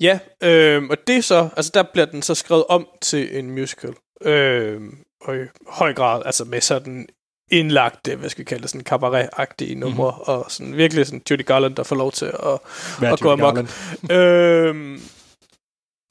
[0.00, 3.50] ja, øhm, og det er så, altså der bliver den så skrevet om til en
[3.50, 3.94] musical.
[4.22, 7.08] Øhm, og i høj grad, altså med sådan
[7.50, 10.34] indlagte, hvad skal vi kalde det, sådan cabaret-agtige numre, mm-hmm.
[10.34, 12.58] og sådan virkelig sådan Judy Garland, der får lov til at,
[12.98, 13.58] Hvad at gå amok.
[14.10, 15.00] Øhm,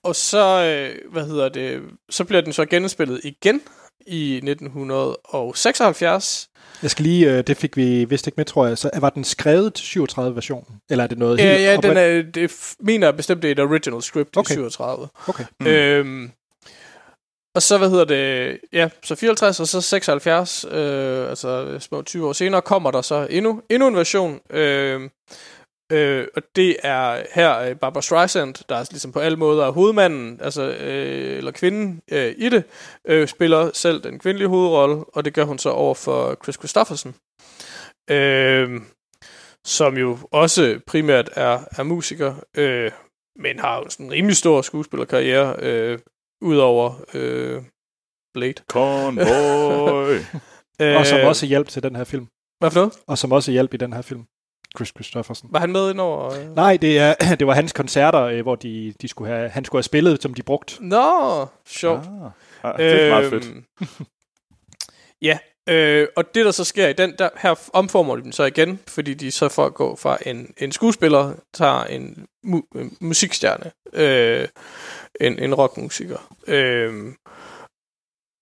[0.04, 3.62] og så, øh, hvad hedder det, så bliver den så genspillet igen
[4.08, 6.50] i 1976.
[6.84, 8.78] Jeg skal lige, øh, det fik vi vist ikke med, tror jeg.
[8.78, 10.80] Så var den skrevet til 37-versionen?
[10.90, 13.48] Eller er det noget Ja, helt ja, den er, det f- mener jeg bestemt, det
[13.48, 14.52] er et original script Okay.
[14.52, 15.08] i 37.
[15.28, 15.44] Okay.
[15.60, 15.68] Mm.
[15.68, 16.32] Øhm,
[17.56, 22.28] og så, hvad hedder det, ja, så 54 og så 76, øh, altså små 20
[22.28, 24.40] år senere, kommer der så endnu, endnu en version.
[24.50, 25.10] Øh,
[25.92, 29.72] øh, og det er her øh, Barbara Streisand, der er ligesom på alle måder er
[29.72, 32.64] hovedmanden, altså, øh, eller kvinden øh, i det,
[33.08, 37.16] øh, spiller selv den kvindelige hovedrolle, og det gør hun så over for Chris Christopherson.
[38.10, 38.82] Øh,
[39.66, 42.92] som jo også primært er, er musiker, øh,
[43.40, 46.00] men har jo sådan en rimelig stor skuespillerkarriere, øh,
[46.42, 47.64] udover øh,
[48.34, 48.64] Blade.
[48.70, 50.18] Convoy.
[50.82, 52.28] Øh, Og som også hjælp til den her film.
[52.60, 52.94] Hvad for noget?
[53.08, 54.26] Og som også hjælp i den her film.
[54.78, 55.50] Chris Christopherson.
[55.54, 56.34] Var han med indover?
[56.34, 56.56] Øh?
[56.56, 59.80] Nej, det, er, det var hans koncerter, øh, hvor de, de skulle have, han skulle
[59.80, 60.84] have spillet, som de brugte.
[60.86, 62.00] Nå, sjovt.
[62.64, 63.46] Ah, ah, det er meget fedt.
[63.46, 63.66] Øhm,
[65.30, 65.38] ja,
[65.70, 68.80] øh, og det der så sker i den, der, her omformer de dem så igen,
[68.88, 73.72] fordi de så for at gå fra en, en skuespiller, tager en mu- øh, musikstjerne,
[73.94, 74.48] øh,
[75.22, 76.36] en, en rockmusiker.
[76.48, 77.14] Øh,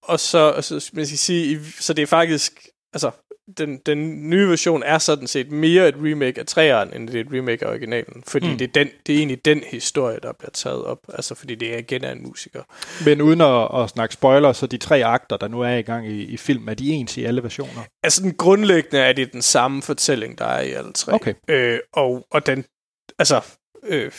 [0.04, 3.12] og så, altså, man skal sige, så det er faktisk, altså,
[3.58, 7.22] den, den nye version er sådan set mere et remake af træeren, end det er
[7.22, 8.24] et remake af originalen.
[8.28, 8.58] Fordi Mm.
[8.58, 10.98] det, er den, det er egentlig den historie, der bliver taget op.
[11.14, 12.64] Altså fordi det er igen af en musiker.
[13.06, 16.08] Men uden at, at snakke spoiler, så de tre akter, der nu er i gang
[16.08, 17.82] i, i film, er de ens i alle versioner.
[18.04, 21.14] Altså den grundlæggende er det den samme fortælling, der er i alle tre.
[21.14, 21.34] Okay.
[21.48, 22.66] Øh, og, og den,
[23.20, 23.42] altså,
[23.84, 24.12] øh,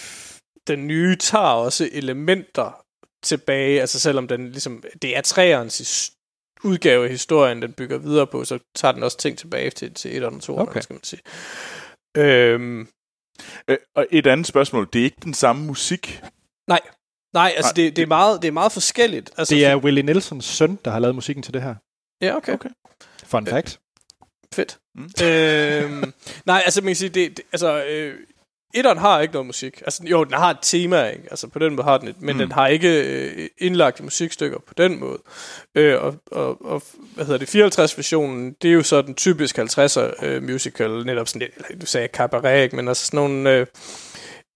[0.67, 2.85] den nye tager også elementer
[3.23, 6.19] tilbage, altså selvom den ligesom, det er træernes his-
[6.65, 10.17] udgave af historien, den bygger videre på, så tager den også ting tilbage til, til
[10.17, 10.71] et og to, Okay.
[10.71, 10.81] okay.
[10.81, 11.21] skal man sige.
[12.17, 12.89] Øhm,
[13.69, 14.89] Øh, og et andet spørgsmål.
[14.93, 16.23] Det er ikke den samme musik.
[16.69, 16.81] nej,
[17.35, 19.31] nej, altså Nej, det, det, er meget, det er meget forskelligt.
[19.37, 21.75] Altså, Det er Willie Nelsons søn, der har lavet musikken til det her.
[22.23, 22.53] Ja, okay.
[22.53, 22.69] Okay.
[23.25, 23.81] Fun fact.
[24.55, 24.79] Fedt.
[24.95, 25.03] Mm.
[25.03, 25.27] Mm.
[25.27, 26.13] øhm,
[26.47, 28.19] nej, altså man kan sige, det, det, altså, øh,
[28.75, 29.81] etteren har ikke noget musik.
[29.85, 31.25] Altså, jo, den har et tema, ikke?
[31.31, 32.39] Altså, på den måde har den et, men Mm.
[32.39, 35.19] den har ikke øh, indlagt musikstykker på den måde.
[35.75, 36.83] Øh, og, og, og,
[37.15, 41.41] hvad hedder det, 54-versionen, det er jo så den typiske 50'er øh, musical, netop sådan
[41.41, 42.77] lidt, eller du sagde cabaret, ikke?
[42.77, 43.67] Men altså sådan nogle, øh,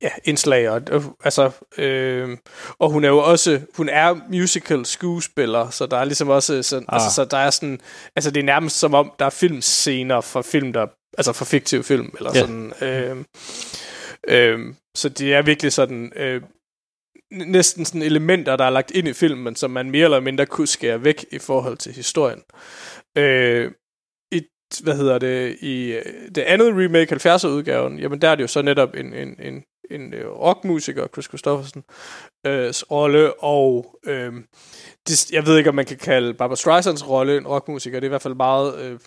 [0.02, 0.70] ja, indslag.
[0.70, 0.82] Og,
[1.24, 2.36] altså, øh,
[2.78, 6.84] og hun er jo også, hun er musical skuespiller, så der er ligesom også sådan,
[6.88, 6.94] ah.
[6.94, 7.80] altså, så der er sådan,
[8.16, 10.86] altså det er nærmest som om, der er filmscener for film, der,
[11.18, 12.40] altså for fiktive film, eller Ja.
[12.40, 12.72] sådan.
[12.82, 13.16] Øh,
[14.28, 16.42] øh, så det er virkelig sådan, øh,
[17.30, 20.66] næsten sådan elementer, der er lagt ind i filmen, som man mere eller mindre kunne
[20.66, 22.42] skære væk i forhold til historien.
[23.18, 23.72] Øh,
[24.32, 24.42] i,
[24.82, 26.04] hvad hedder det, i øh,
[26.34, 29.64] det andet remake, 70'er udgaven, jamen der er det jo så netop en, en, en,
[29.90, 31.84] en øh, rockmusiker, Chris Christoffersen,
[32.46, 34.32] øh, rolle, og øh,
[35.08, 38.08] det, jeg ved ikke, om man kan kalde Barbara Streisands rolle en rockmusiker, det er
[38.08, 38.80] i hvert fald meget...
[38.80, 38.98] Øh,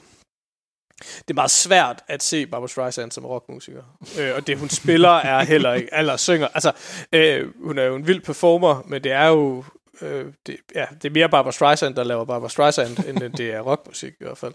[1.00, 3.84] det er meget svært at se Barbara Streisand som rockmusiker.
[4.20, 6.48] Øh, og det, hun spiller, er heller ikke, eller synger.
[6.54, 6.72] Altså,
[7.14, 9.64] øh, hun er jo en vild performer, men det er jo
[10.02, 13.60] øh, det, ja, det er mere Barbara Streisand, der laver Barbara Streisand, end det er
[13.62, 14.54] rockmusik i hvert fald.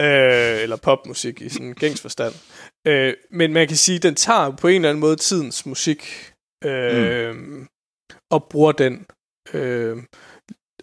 [0.00, 2.34] Øh, eller popmusik i sådan en gængs forstand.
[2.86, 6.32] Øh, men man kan sige, at den tager på en eller anden måde tidens musik
[6.64, 7.68] øh, mm.
[8.30, 9.06] og bruger den.
[9.54, 9.96] Øh,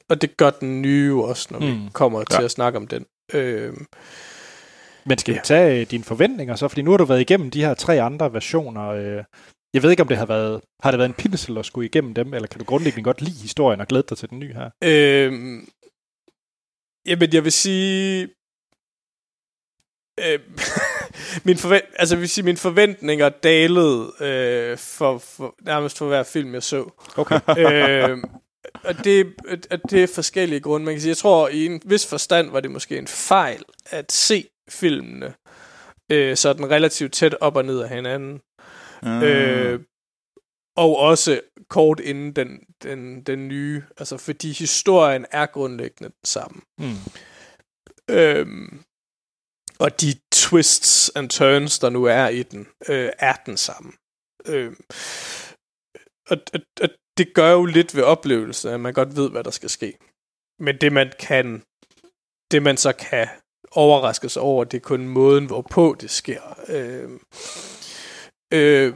[0.10, 1.90] og det gør den nye også, når vi Mm.
[1.94, 2.46] kommer til Ja.
[2.46, 3.06] at snakke om den.
[3.34, 3.74] Øh,
[5.06, 6.68] Men skal vi tage øh, dine forventninger så?
[6.68, 8.88] Fordi nu har du været igennem de her tre andre versioner.
[8.88, 9.24] Øh,
[9.74, 12.14] jeg ved ikke, om det har været, har det været en pinsel at skulle igennem
[12.14, 14.70] dem, eller kan du grundlæggende godt lide historien og glæde dig til den nye her?
[14.84, 15.34] Øh,
[17.06, 18.30] jamen, jeg vil sige...
[20.20, 20.40] Øh,
[21.46, 26.24] min forvent, altså, jeg vil sige, mine forventninger dalede øh, for, for, nærmest for hver
[26.24, 26.90] film, jeg så.
[27.18, 27.40] Okay.
[27.60, 28.18] øh,
[28.84, 29.34] og det,
[29.70, 30.86] at det er forskellige grunde.
[30.86, 34.12] Man kan sige, jeg tror, i en vis forstand var det måske en fejl at
[34.12, 35.34] se filmene
[36.12, 38.42] øh, sådan relativt tæt op og ned af hinanden.
[39.04, 39.24] Mm.
[39.24, 39.80] Øh,
[40.78, 43.84] og også kort inden den, den, den nye.
[43.98, 46.62] Altså, fordi historien er grundlæggende den samme.
[46.78, 46.96] Mm.
[48.10, 48.84] Øhm,
[49.80, 53.92] og de twists and turns, der nu er i den, øh, er den samme.
[54.46, 54.84] Øhm,
[56.30, 59.52] og, og, og det gør jo lidt ved oplevelsen, at man godt ved, hvad der
[59.52, 59.98] skal ske.
[60.60, 61.64] Men det man kan,
[62.52, 63.28] det man så kan
[63.72, 66.42] overraskes over, det er kun måden, hvorpå det sker.
[66.70, 67.20] Øhm,
[68.54, 68.94] øh,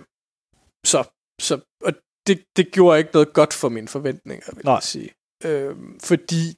[0.85, 1.03] så,
[1.41, 1.93] så og
[2.27, 4.73] det, det gjorde ikke noget godt for mine forventninger, vil Nej.
[4.73, 5.09] jeg sige.
[5.45, 6.55] Øhm, fordi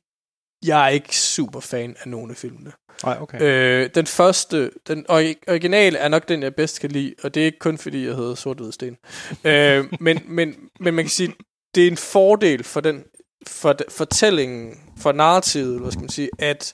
[0.66, 2.72] jeg er ikke super fan af nogle af filmene.
[3.04, 3.42] Nej, okay.
[3.42, 7.42] Øh, den første, den ori- originale er nok den, jeg bedst kan lide, og det
[7.42, 8.98] er ikke kun fordi, jeg hedder Sort Sten.
[9.44, 11.34] øh, men, men, men man kan sige,
[11.76, 13.04] det er en fordel for den
[13.48, 16.74] for de, fortællingen, for narrativet, hvad skal man sige, at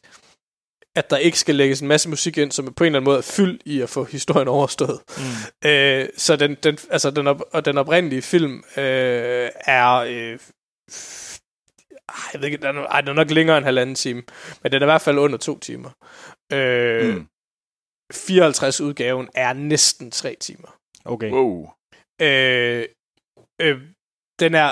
[0.95, 3.17] at der ikke skal lægges en masse musik ind, som på en eller anden måde
[3.17, 5.01] er fyldt i at få historien overstået.
[5.17, 5.69] Mm.
[5.69, 9.93] Øh, så den, den, altså den, op, og den oprindelige film øh, er...
[9.95, 10.39] Øh,
[12.09, 14.23] ej, jeg ved ikke, den er, ej, den er nok længere end halvanden time,
[14.63, 15.89] men den er i hvert fald under to timer.
[16.53, 17.27] Øh, Mm.
[18.13, 20.77] 54 udgaven er næsten tre timer.
[21.05, 21.31] Okay.
[21.31, 21.69] Wow.
[22.21, 22.85] Øh,
[23.61, 23.81] øh,
[24.39, 24.71] den, er,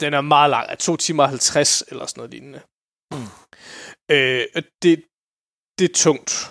[0.00, 2.60] den er meget lang, er to timer og 50 eller sådan noget lignende.
[3.12, 3.28] Mm.
[4.10, 5.04] Øh, og det,
[5.78, 6.50] det er tungt.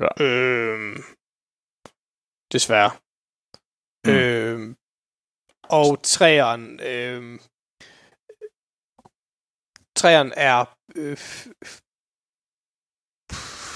[0.00, 0.24] Ja.
[0.24, 0.96] Øh,
[2.52, 2.90] desværre.
[4.06, 4.12] Mm.
[4.12, 4.74] Øh,
[5.62, 6.80] og træeren...
[6.80, 7.40] Øh,
[9.96, 10.64] træeren er...
[10.96, 11.18] Øh,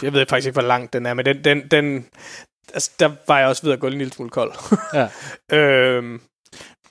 [0.03, 2.09] jeg ved faktisk ikke, hvor lang den er, men den, den, den
[2.75, 4.53] altså, der var jeg også ved at gå en lille smule kold.
[4.95, 5.09] Ja.
[5.57, 6.21] øhm,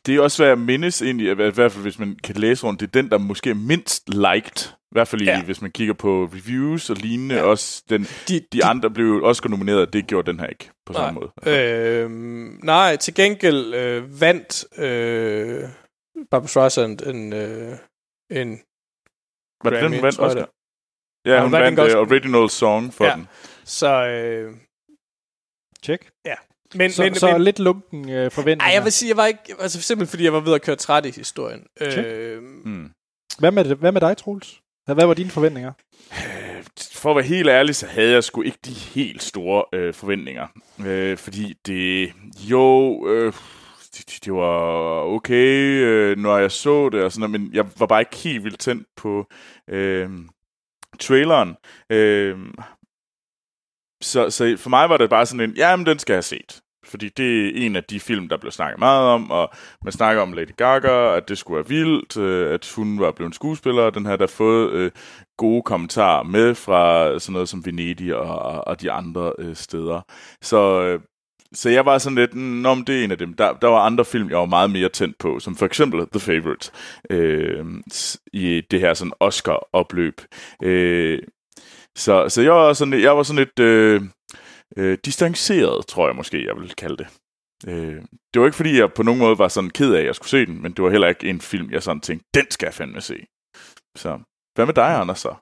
[0.05, 2.63] Det er også, hvad jeg mindes egentlig, at i hvert fald hvis man kan læse
[2.63, 4.69] rundt, det er den, der måske er mindst liked.
[4.95, 5.31] I hvert fald Ja.
[5.37, 5.43] ja.
[5.43, 7.35] hvis man kigger på reviews og lignende.
[7.35, 7.41] Ja.
[7.41, 7.47] Ja.
[7.47, 11.01] Også den, de, de andre blev også nomineret, det gjorde den her ikke på Nej.
[11.01, 11.55] samme måde.
[11.57, 15.63] Øhm, nej, til gengæld øh, vandt øh,
[16.31, 17.77] Barbara Streisand en, øh,
[18.31, 18.59] en
[19.63, 20.37] Var den, Grammy, hun vandt også?
[20.39, 20.45] Ja,
[21.31, 23.09] Ja, hun hun vandt vandt uh, original song for Ja.
[23.09, 23.15] ja.
[23.15, 23.27] den.
[23.63, 24.53] så, øh,
[25.83, 26.09] Check.
[26.75, 28.65] men, Så, men, så men, lidt lunken øh, forventninger.
[28.69, 30.75] ej, jeg vil sige, jeg var ikke, altså simpelthen fordi jeg var ved at køre
[30.75, 31.67] træt i historien.
[31.91, 32.07] Check.
[32.07, 32.91] Øh, Mm.
[33.39, 34.61] Hvad med, hvad med dig, Troels?
[34.85, 35.71] Hvad var dine forventninger?
[36.11, 36.63] Øh,
[36.93, 40.47] for at være helt ærlig, så havde jeg sgu ikke de helt store øh, forventninger.
[40.85, 42.13] Øh, fordi det...
[42.49, 43.07] Jo...
[43.07, 43.33] Øh,
[43.97, 47.85] det, det var okay, øh, når jeg så det og sådan noget, men jeg var
[47.85, 49.27] bare ikke helt vildt tændt på
[49.69, 50.09] øh,
[50.99, 51.55] traileren.
[51.89, 52.37] Øh,
[54.01, 56.61] så, så for mig var det bare sådan en, jamen den skal jeg have set.
[56.95, 59.49] Fordi det er en af de film, der blev snakket meget om, og
[59.83, 63.35] man snakker om Lady Gaga, at det skulle være vildt, øh, at hun var blevet
[63.35, 64.91] skuespiller, og den her der fået øh,
[65.37, 70.01] gode kommentarer med fra sådan noget som Venedig og, og, og de andre øh, steder.
[70.41, 70.99] Så, øh,
[71.53, 73.33] så jeg var sådan lidt, Nå, men det er en af dem.
[73.33, 76.19] Der, der var andre film, jeg var meget mere tændt på, som for eksempel The
[76.19, 76.71] Favourite,
[77.09, 77.65] øh,
[78.33, 80.21] i det her sådan Oscar-opløb.
[80.63, 81.19] Øh,
[81.95, 84.01] så, så jeg var sådan, jeg var sådan lidt øh,
[84.77, 87.07] øh, distanceret, tror jeg måske, jeg vil kalde det.
[87.67, 88.01] Øh,
[88.33, 90.29] det var ikke fordi, jeg på nogen måde var sådan ked af, at jeg skulle
[90.29, 92.73] se den, men det var heller ikke en film, jeg sådan tænkte, den skal jeg
[92.73, 93.25] fandme se.
[93.97, 94.19] Så
[94.55, 95.35] hvad med dig, Anders, så?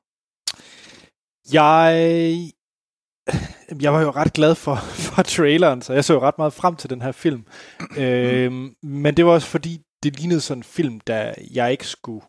[1.53, 1.93] Jeg...
[3.81, 6.75] Jeg var jo ret glad for, for traileren, så jeg så jo ret meget frem
[6.75, 7.45] til den her film.
[7.97, 12.25] øhm, men det var også fordi, det lignede sådan en film, der jeg ikke skulle...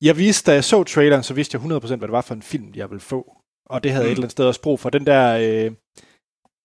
[0.00, 2.42] Jeg vidste, da jeg så traileren, så vidste jeg 100% hvad det var for en
[2.42, 3.37] film, jeg ville få.
[3.70, 4.90] Og det havde jeg et eller andet sted også brug for.
[4.90, 5.38] Den der...
[5.40, 5.72] Øh,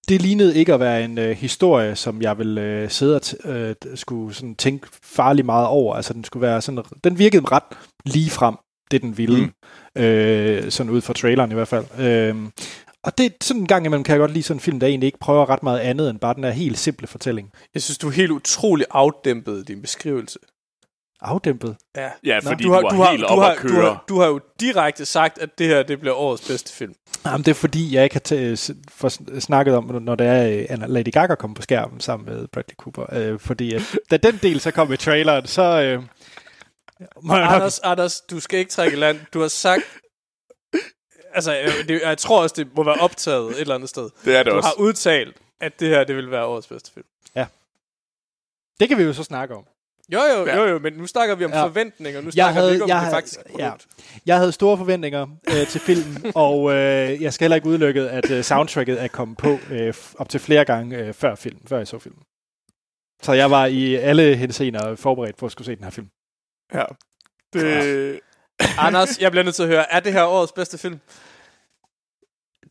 [0.07, 3.49] det lignede ikke at være en øh, historie, som jeg ville øh, sidde og t-
[3.49, 5.95] øh, skulle sådan tænke farligt meget over.
[5.95, 6.83] Altså, den skulle være sådan...
[7.03, 7.63] Den virkede ret
[8.05, 8.55] lige frem,
[8.91, 9.51] det den ville.
[9.95, 10.01] Mm.
[10.01, 11.85] Øh, sådan ud fra traileren i hvert fald.
[11.99, 12.35] Øh,
[13.03, 15.07] og det sådan en gang imellem kan jeg godt lide sådan en film, der egentlig
[15.07, 17.51] ikke prøver ret meget andet end bare den der helt simple fortælling.
[17.73, 20.39] Jeg synes, du er helt utrolig afdæmpet i din beskrivelse.
[21.23, 21.75] Afdæmpet.
[21.95, 22.09] Ja.
[22.23, 23.85] Ja, fordi du har, du du har, helt du op har, at du køre.
[23.85, 26.93] har, du har jo direkte sagt, at det her det bliver årets bedste film.
[27.25, 30.89] Jamen, det er fordi, jeg ikke har for sn- snakket om, når der er øh,
[30.89, 33.05] Lady Gaga kommer på skærmen sammen med Bradley Cooper.
[33.13, 33.81] Øh, fordi at,
[34.11, 35.61] da den del så kom i traileren, så...
[35.61, 36.03] Øh,
[36.99, 39.19] jeg nok, Anders, Anders, du skal ikke trække land.
[39.33, 39.83] Du har sagt...
[41.33, 44.09] Altså, jeg, det, jeg tror også, det må være optaget et eller andet sted.
[44.25, 44.67] Det er det Du også.
[44.67, 47.05] har udtalt, at det her det vil være årets bedste film.
[48.79, 49.63] det kan vi jo så snakke om.
[50.13, 51.57] Jo, jo, jo, jo, men nu snakker vi om Ja.
[51.57, 51.63] ja.
[51.63, 52.21] forventninger.
[52.21, 53.59] Nu snakker vi ikke om, jeg det havde- produkt.
[53.59, 53.71] ja.
[54.25, 58.31] Jeg havde store forventninger øh, til filmen, og øh, jeg skal heller ikke udelukke, at
[58.31, 61.87] øh, soundtracket er kommet på øh, op til flere gange øh, før filmen, før jeg
[61.87, 62.21] så filmen.
[63.21, 66.07] Så jeg var i alle henseender forberedt på at skulle se den her film.
[66.73, 66.83] Ja.
[67.53, 68.19] Det,
[68.77, 70.99] Anders, jeg bliver nødt til at høre, er det her årets bedste film?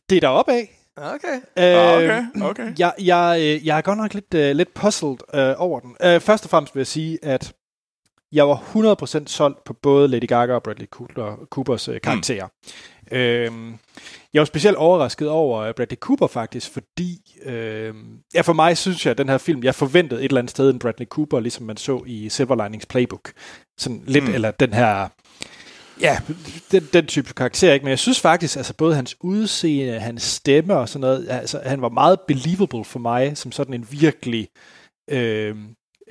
[0.09, 0.79] Det er deroppe af.
[0.97, 1.35] Okay.
[1.57, 2.73] Øh, okay, okay.
[2.79, 5.89] Jeg, jeg, øh, jeg er godt nok lidt, uh, lidt puzzled uh, over den.
[5.89, 7.53] Uh, først og fremmest vil jeg sige, at
[8.31, 8.55] jeg var
[9.23, 12.47] 100% solgt på både Lady Gaga og Bradley Cooper, Coopers uh, karakterer.
[13.11, 13.67] Mm.
[13.71, 13.73] Uh,
[14.33, 17.95] jeg var specielt overrasket over Bradley Cooper faktisk, fordi uh,
[18.33, 20.69] ja, for mig synes jeg, at den her film, jeg forventede et eller andet sted
[20.69, 23.31] en Bradley Cooper, ligesom man så i Silver Linings Playbook.
[23.77, 24.33] Sådan lidt, mm.
[24.33, 25.07] eller den her
[26.01, 26.17] Ja,
[26.71, 27.83] den, den type karakter, ikke?
[27.83, 31.81] Men jeg synes faktisk, altså både hans udseende, hans stemme og sådan noget, altså han
[31.81, 34.47] var meget believable for mig, som sådan en virkelig
[35.09, 35.55] øh,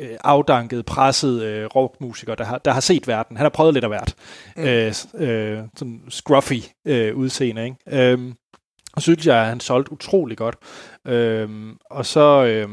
[0.00, 3.36] øh, afdanket, presset øh, rockmusiker, der har, der har set verden.
[3.36, 4.14] Han har prøvet lidt af hvert.
[4.56, 4.62] Mm.
[4.62, 8.12] Øh, øh, sådan scruffy øh, udseende, ikke?
[8.12, 8.34] Øh,
[8.92, 10.56] og synes jeg, at han solgte utrolig godt.
[11.06, 11.48] Øh,
[11.90, 12.68] og så øh,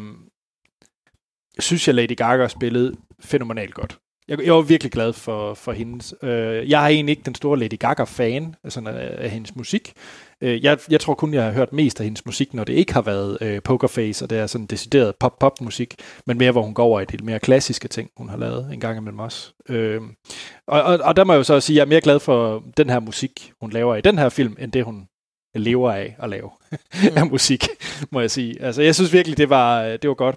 [1.60, 4.00] synes jeg, Lady Gaga spillede fænomenalt godt.
[4.30, 6.14] Jeg, jeg var virkelig glad for, for hendes.
[6.24, 9.94] Øh, jeg er egentlig ikke den store Lady Gaga-fan altså, af, af hendes musik.
[10.42, 12.94] Øh, jeg, jeg tror kun, jeg har hørt mest af hendes musik, når det ikke
[12.94, 15.96] har været øh, Pokerface, og det er sådan decideret pop-pop-musik,
[16.26, 18.80] men mere, hvor hun går over i de mere klassiske ting, hun har lavet en
[18.80, 19.54] gang imellem os.
[19.70, 20.02] Øh,
[20.68, 22.64] og, og, og der må jeg jo så sige, at jeg er mere glad for
[22.78, 25.08] den her musik, hun laver i den her film, end det, hun
[25.56, 26.50] lever af at lave
[27.18, 27.68] af musik,
[28.12, 28.62] må jeg sige.
[28.62, 30.36] Altså, jeg synes virkelig, det var, det var godt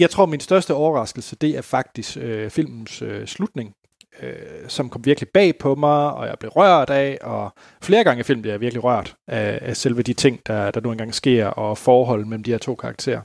[0.00, 3.74] jeg tror, min største overraskelse, det er faktisk øh, filmens øh, slutning,
[4.22, 4.32] øh,
[4.68, 7.52] som kom virkelig bag på mig, og jeg blev rørt af, og
[7.82, 10.80] flere gange i filmen bliver jeg virkelig rørt af, af selve de ting, der, der
[10.80, 13.20] nu engang sker, og forhold mellem de her to karakterer.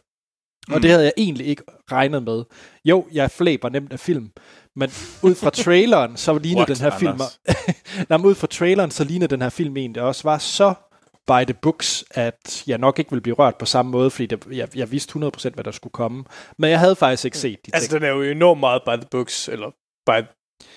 [0.68, 0.74] Mm.
[0.74, 2.44] Og det havde jeg egentlig ikke regnet med.
[2.86, 4.32] Jo, jeg flæber nemt af film,
[4.76, 4.90] men
[5.24, 7.12] ud fra traileren, så lignede What, den her film...
[7.12, 7.40] Anders?
[8.10, 10.74] Nej, men ud fra traileren, så lignede den her film en, der også var så
[11.28, 14.44] by the books, at jeg nok ikke ville blive rørt på samme måde, fordi det,
[14.52, 16.24] jeg, jeg vidste 100% hvad der skulle komme.
[16.58, 17.76] Men jeg havde faktisk ikke set de ting.
[17.76, 19.68] Altså, den er jo enormt meget by the books, eller
[20.06, 20.22] by,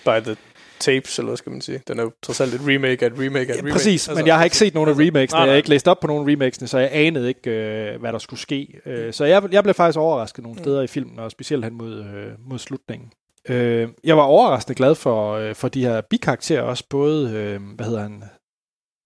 [0.05, 0.35] by the
[0.79, 1.81] tapes, eller hvad skal man sige.
[1.87, 3.71] Den er jo trods alt et remake af et remake af et Ja, remake.
[3.71, 5.53] præcis, altså, men jeg har ikke set nogen af remakesene, nej, jeg nej.
[5.53, 8.39] har ikke læst op på nogen remakesene, så jeg anede ikke, øh, hvad der skulle
[8.39, 8.79] ske.
[8.85, 11.99] Øh, så jeg, jeg blev faktisk overrasket nogle steder i filmen, og specielt hen mod,
[11.99, 13.11] øh, mod slutningen.
[13.49, 17.85] Øh, jeg var overraskende glad for, øh, for de her bikarakterer også, både, øh, hvad
[17.85, 18.23] hedder han?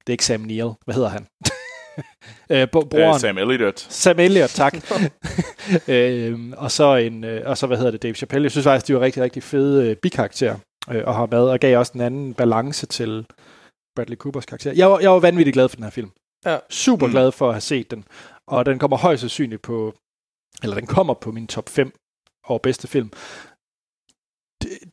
[0.07, 1.27] Det er ikke Sam Neill, hvad hedder han?
[2.49, 3.19] øh, Øh, broren.
[3.19, 3.80] Sam Elliott.
[3.80, 4.73] Sam Elliott, tak.
[5.88, 8.45] øhm, og, så en, øh, og så, hvad hedder det, Dave Chappelle.
[8.45, 10.55] Jeg synes faktisk, de var rigtig, rigtig fede øh, bikarakterer
[10.91, 13.25] øh, at have med, og gav også en anden balance til
[13.95, 14.73] Bradley Coopers karakter.
[14.75, 16.11] Jeg var, jeg var vanvittigt glad for den her film.
[16.45, 16.57] Ja.
[16.69, 17.11] Super Mm.
[17.11, 18.05] glad for at have set den.
[18.47, 19.93] Og den kommer højst sandsynligt på,
[20.63, 21.91] eller den kommer på min top 5
[22.47, 23.11] over bedste film.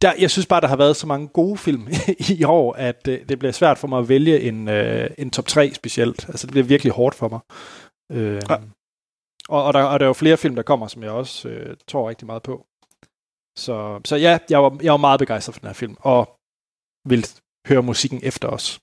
[0.02, 1.88] Der, jeg synes bare, der har været så mange gode film
[2.38, 5.46] i år, at øh, det bliver svært for mig at vælge en, øh, en top
[5.46, 6.28] 3 specielt.
[6.28, 7.40] Altså, det bliver virkelig hårdt for mig.
[8.12, 8.56] Øh, Ja.
[9.48, 11.76] og, og, der, og der er jo flere film, der kommer, som jeg også øh,
[11.88, 12.66] tror rigtig meget på.
[13.58, 16.36] Så, så ja, jeg var, jeg var meget begejstret for den her film, og
[17.08, 17.26] vil
[17.68, 18.80] høre musikken efter os.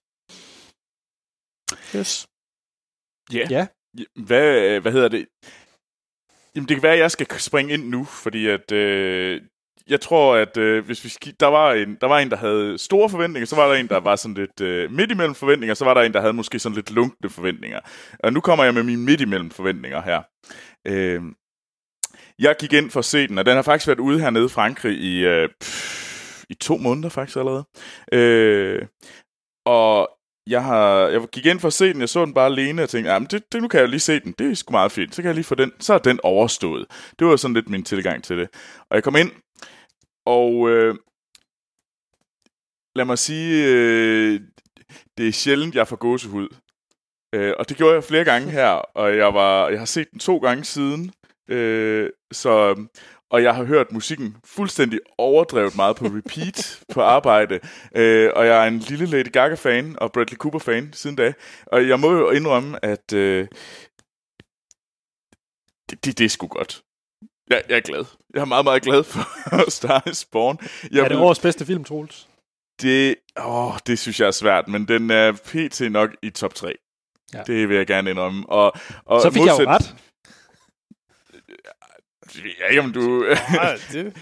[1.96, 2.28] Yes.
[3.34, 3.48] Ja.
[3.50, 3.68] Ja.
[4.28, 5.28] Hvad, hvad hedder det?
[6.56, 8.72] Jamen, det kan være, at jeg skal springe ind nu, fordi at...
[8.72, 9.42] Øh,
[9.90, 13.10] jeg tror, at øh, hvis vi der, var en, der var en, der havde store
[13.10, 15.94] forventninger, så var der en, der var sådan lidt øh, midt imellem forventninger, så var
[15.94, 17.80] der en, der havde måske sådan lidt lunkne forventninger.
[18.20, 20.22] Og nu kommer jeg med mine midt imellem forventninger her.
[20.88, 21.22] Øh,
[22.40, 24.50] jeg gik ind for at se den, og den har faktisk været ude hernede i
[24.50, 27.66] Frankrig i, øh, pff, i to måneder faktisk allerede.
[28.14, 28.82] Øh,
[29.66, 30.10] og
[30.48, 32.90] jeg, har, jeg gik ind for at se den, jeg så den bare alene, og
[32.90, 35.16] tænkte, jamen, det, det, nu kan jeg lige se den, det er sgu meget fint,
[35.16, 36.86] så kan jeg lige få den, så er den overstået.
[37.20, 38.50] Det var sådan lidt min tilgang til det.
[38.90, 39.32] Og jeg kom ind,
[40.28, 40.96] og øh,
[42.96, 44.42] lad mig sige, øh,
[45.18, 46.48] det er sjældent, jeg får gåsehud.
[47.36, 48.70] Øh, og det gjorde jeg flere gange her,
[49.02, 51.12] og jeg, var, jeg har set den to gange siden.
[51.50, 52.86] Øh, så,
[53.30, 57.60] og jeg har hørt musikken fuldstændig overdrevet meget på repeat på arbejde.
[57.96, 61.34] Øh, og jeg er en lille Lady Gaga-fan og Bradley Cooper-fan siden da.
[61.66, 63.48] Og jeg må jo indrømme, at øh,
[65.90, 66.84] det, det, det er sgu godt.
[67.50, 68.06] Jeg, jeg er glad.
[68.34, 70.58] Jeg er meget, meget glad for Star is Born.
[70.92, 72.28] Jeg er det vil- årets bedste film, Troels?
[72.82, 75.82] det, åh, det synes jeg er svært, men den er pt.
[75.92, 76.68] nok i top 3.
[77.34, 77.38] Ja.
[77.38, 77.44] Ja.
[77.44, 78.50] Det vil jeg gerne indrømme.
[78.50, 78.74] Og,
[79.06, 79.96] og Så fik jeg jo ret.
[82.70, 83.26] Ikke, om du...
[83.94, 84.14] Det,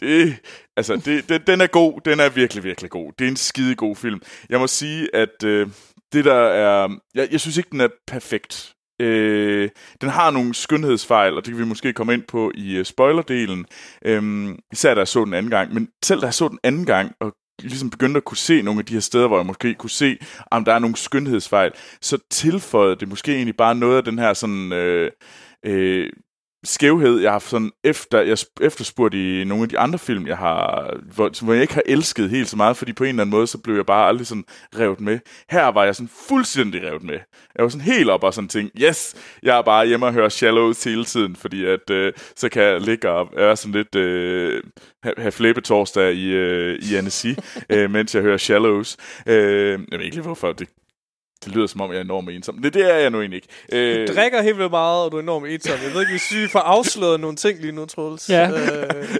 [0.00, 0.36] det,
[0.76, 2.00] altså, det, det, den er god.
[2.04, 3.12] Den er virkelig, virkelig god.
[3.18, 4.22] Det er en skide god film.
[4.48, 5.68] Jeg må sige, at øh,
[6.12, 6.88] det der er...
[7.14, 8.74] Jeg, jeg synes ikke, den er perfekt.
[9.02, 9.68] Øh,
[10.00, 13.66] den har nogle skønhedsfejl, og det kan vi måske komme ind på i uh, spoilerdelen.
[14.04, 15.74] Øh, især da jeg så den anden gang.
[15.74, 18.80] Men selv da jeg så den anden gang, og ligesom begyndte at kunne se nogle
[18.80, 20.18] af de her steder, hvor jeg måske kunne se,
[20.50, 24.34] om der er nogle skønhedsfejl, så tilføjede det måske egentlig bare noget af den her
[24.34, 24.72] sådan...
[24.72, 25.10] Øh,
[25.66, 26.10] øh,
[26.64, 30.36] skævhed, jeg har sådan efter, jeg sp- efterspurgt i nogle af de andre film, jeg
[30.36, 33.30] har, hvor, hvor jeg ikke har elsket helt så meget, fordi på en eller anden
[33.30, 34.44] måde, så blev jeg bare aldrig sådan
[34.78, 35.18] revet med.
[35.50, 37.18] Her var jeg sådan fuldstændig revet med.
[37.56, 40.28] Jeg var sådan helt op og sådan tænkte, yes, jeg er bare hjemme og hører
[40.28, 44.62] Shallows hele tiden, fordi at, øh, så kan jeg ligge og være sådan lidt, øh,
[45.02, 47.26] have, flæbetorsdag i, øh, i Annecy,
[47.70, 48.96] øh, mens jeg hører Shallows.
[49.26, 50.68] Øh, jeg ved ikke lige hvorfor, det,
[51.44, 52.58] det lyder som om, jeg er enormt ensom.
[52.62, 53.48] Det, det er jeg nu egentlig ikke.
[54.02, 55.78] Øh, du drikker helt vildt meget, og du er enormt ensom.
[55.84, 58.28] Jeg ved ikke, hvis vi får afsløret nogle ting lige nu, Troels.
[58.30, 58.48] Ja.
[58.50, 58.56] Øh,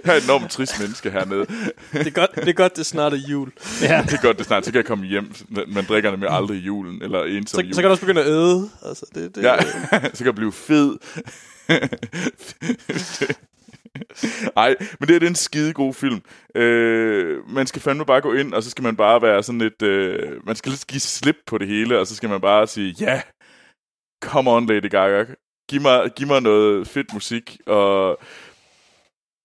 [0.05, 1.45] jeg er et enormt trist menneske hernede.
[1.93, 3.51] det, er godt, det er godt, det snart er jul.
[3.81, 4.01] Ja.
[4.07, 4.65] Det er godt, det snart.
[4.65, 5.33] Så kan jeg komme hjem.
[5.67, 7.73] Man drikker nemlig aldrig i julen, eller ensom Så, jul.
[7.73, 8.69] så kan du også begynde at æde.
[8.85, 9.55] Altså, det, det, Ja,
[10.13, 10.97] så kan jeg blive fed.
[14.55, 16.21] Ej, men det er en skide god film.
[16.55, 19.81] Øh, man skal fandme bare gå ind, og så skal man bare være sådan lidt...
[19.81, 22.95] Øh, man skal lidt give slip på det hele, og så skal man bare sige,
[22.99, 23.21] ja,
[24.23, 25.25] come on Lady Gaga.
[25.69, 28.09] Giv mig, giv mig noget fedt musik, og,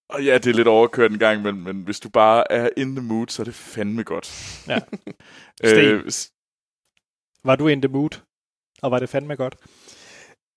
[0.09, 2.97] og ja, det er lidt overkørt en gang, men, men hvis du bare er in
[2.97, 4.27] the mood, så er det fandme godt.
[4.69, 4.79] Ja.
[5.65, 5.85] Sten.
[5.85, 6.13] øh,
[7.45, 8.21] Var du in the mood?
[8.83, 9.57] Og var det fandme godt?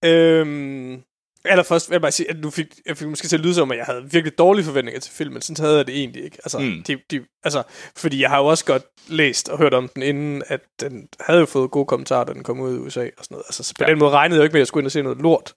[0.06, 1.04] Øhm,
[1.46, 3.72] allerførst vil jeg bare sige, at du fik, jeg fik måske til at lyde som,
[3.72, 5.42] at jeg havde virkelig dårlige forventninger til filmen.
[5.42, 6.38] Sådan havde jeg det egentlig ikke.
[6.44, 6.84] Altså, Mm.
[6.88, 7.64] de, de, altså,
[7.98, 11.40] fordi jeg har jo også godt læst og hørt om den inden, at den havde
[11.40, 13.46] jo fået gode kommentarer, da den kom ud i USA og sådan noget.
[13.48, 13.90] Altså, så på ja.
[13.92, 15.54] den måde regnede jeg jo ikke med, at jeg skulle ind og se noget lort.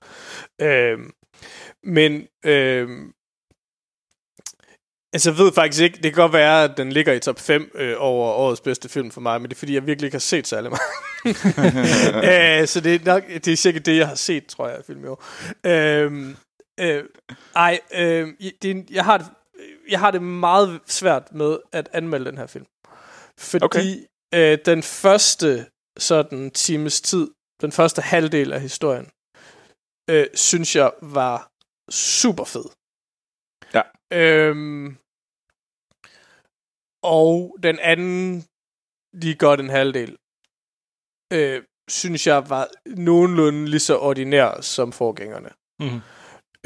[0.60, 1.10] Øhm,
[1.84, 3.12] men øhm,
[5.14, 7.70] Altså, jeg ved faktisk ikke, det kan godt være, at den ligger i top 5
[7.74, 10.20] øh, over årets bedste film for mig, men det er fordi, jeg virkelig ikke har
[10.20, 10.82] set særlig meget.
[12.62, 15.04] øh, så det er, nok, det er sikkert det, jeg har set, tror jeg, film
[15.04, 15.24] i år.
[15.66, 16.36] Øh,
[16.80, 17.04] øh,
[17.56, 18.28] ej, øh,
[18.62, 19.26] det, er jeg, har det,
[19.90, 22.66] jeg har det meget svært med at anmelde den her film.
[23.38, 23.80] Fordi okay.
[24.34, 25.66] øh, den første
[25.98, 27.28] sådan times tid,
[27.60, 29.08] den første halvdel af historien,
[30.10, 31.48] øh, synes jeg var
[31.90, 32.64] super fed.
[33.74, 33.82] Ja.
[34.12, 34.96] Øhm,
[37.04, 38.44] og den anden,
[39.12, 40.16] lige godt en halvdel,
[41.32, 45.50] øh, synes jeg var nogenlunde lige så ordinær som forgængerne.
[45.80, 46.00] Mhm.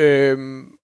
[0.00, 0.76] Øhm,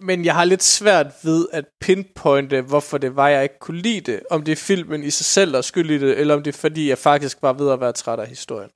[0.00, 4.12] men jeg har lidt svært ved at pinpointe, hvorfor det var, jeg ikke kunne lide
[4.12, 4.22] det.
[4.30, 6.54] Om det er filmen i sig selv, der er skyld i det, eller om det
[6.54, 8.70] er fordi, jeg faktisk var ved at være træt af historien.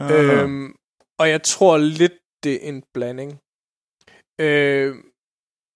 [0.00, 0.10] Ah.
[0.10, 0.74] Øhm,
[1.18, 2.12] og jeg tror lidt,
[2.44, 3.38] det er en blanding.
[4.40, 4.94] Øh,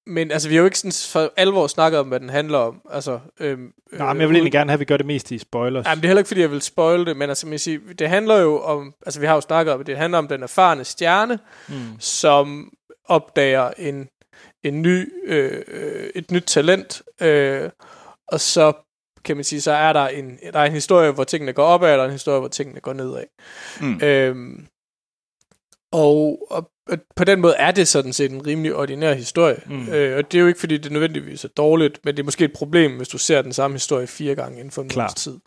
[0.07, 2.81] men altså, vi har jo ikke sådan for alvor snakket om, hvad den handler om.
[2.91, 5.39] Altså, øhm, Nej, men jeg vil egentlig gerne have, at vi gør det mest i
[5.39, 5.87] spoilers.
[5.87, 8.09] Jamen, det er heller ikke, fordi jeg vil spoil det, men altså, man siger, det
[8.09, 10.85] handler jo om, altså vi har jo snakket om, at det handler om den erfarne
[10.85, 11.75] stjerne, Mm.
[11.99, 12.73] som
[13.09, 14.09] opdager en,
[14.63, 17.71] en ny, øh, øh, et nyt talent, øh,
[18.29, 18.73] og så
[19.25, 21.93] kan man sige, så er der en, der er en historie, hvor tingene går opad,
[21.93, 23.25] og der er en historie, hvor tingene går nedad.
[23.81, 24.01] Mm.
[24.03, 24.67] Øhm,
[25.93, 26.71] og og
[27.17, 29.63] på den måde er det sådan set en rimelig ordinær historie.
[29.67, 29.89] Mm.
[29.89, 32.45] Øh, og det er jo ikke, fordi det nødvendigvis er dårligt, men det er måske
[32.45, 35.39] et problem, hvis du ser den samme historie fire gange inden for en måneds tid.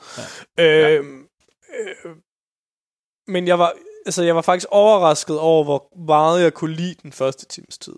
[0.57, 0.89] Ja.
[0.89, 1.27] Øhm,
[1.79, 2.15] øh,
[3.27, 3.73] men jeg var,
[4.05, 7.95] altså, jeg var faktisk overrasket over, hvor meget jeg kunne lide den første times tid.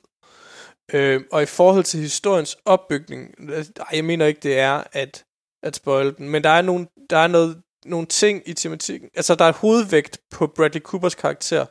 [0.94, 5.26] Øh, og i forhold til historiens opbygning, øh, ej, jeg mener ikke, det er at,
[5.64, 9.10] at spoil den, men der er, nogle, der er noget, nogle ting i tematikken.
[9.16, 11.66] Altså, der er hovedvægt på Bradley Coopers karakter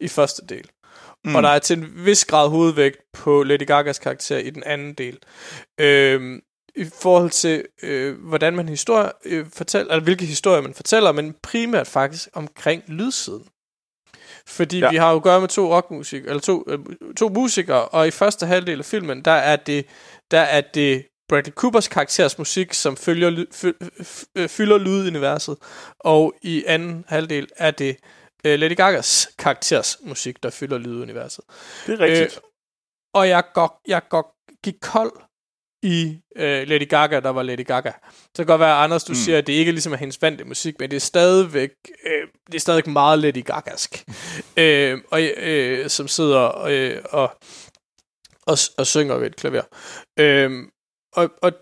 [0.00, 0.70] i første del.
[1.24, 1.34] Mm.
[1.34, 4.94] og der er til en vis grad hovedvægt på Lady Gagas karakter i den anden
[4.94, 5.18] del.
[5.80, 6.40] Øhm,
[6.76, 11.34] I forhold til, øh, hvordan man historie, øh, fortæller, eller hvilke historier man fortæller, men
[11.42, 13.44] primært faktisk omkring lydsiden.
[14.46, 14.90] Fordi ja.
[14.90, 16.78] Vi har jo at gøre med to rockmusik, eller to, øh,
[17.16, 19.86] to musikere, og i første halvdel af filmen, der er det,
[20.30, 25.56] der er det Bradley Coopers karakters musik, som følger, fy- fylder lyduniverset,
[26.00, 27.96] og i anden halvdel er det
[28.44, 31.44] øh, Lady Gagas karakters musik, der fylder lyduniverset.
[31.86, 32.36] Det er rigtigt.
[32.36, 32.42] Øh,
[33.14, 35.12] og jeg går, jeg går, gik kold
[35.82, 37.92] i øh, Lady Gaga, der var Lady Gaga.
[38.10, 39.16] Så kan godt være, Anders, du mm.
[39.16, 41.70] siger, at det ikke er ligesom er hendes vante musik, men det er stadigvæk,
[42.06, 44.04] øh, det er stadigvæk meget Lady Gagask.
[44.56, 47.36] øh, og, øh, som sidder øh, og,
[48.42, 49.62] og, og synger ved et klaver.
[50.18, 50.50] Øh,
[51.12, 51.52] og, og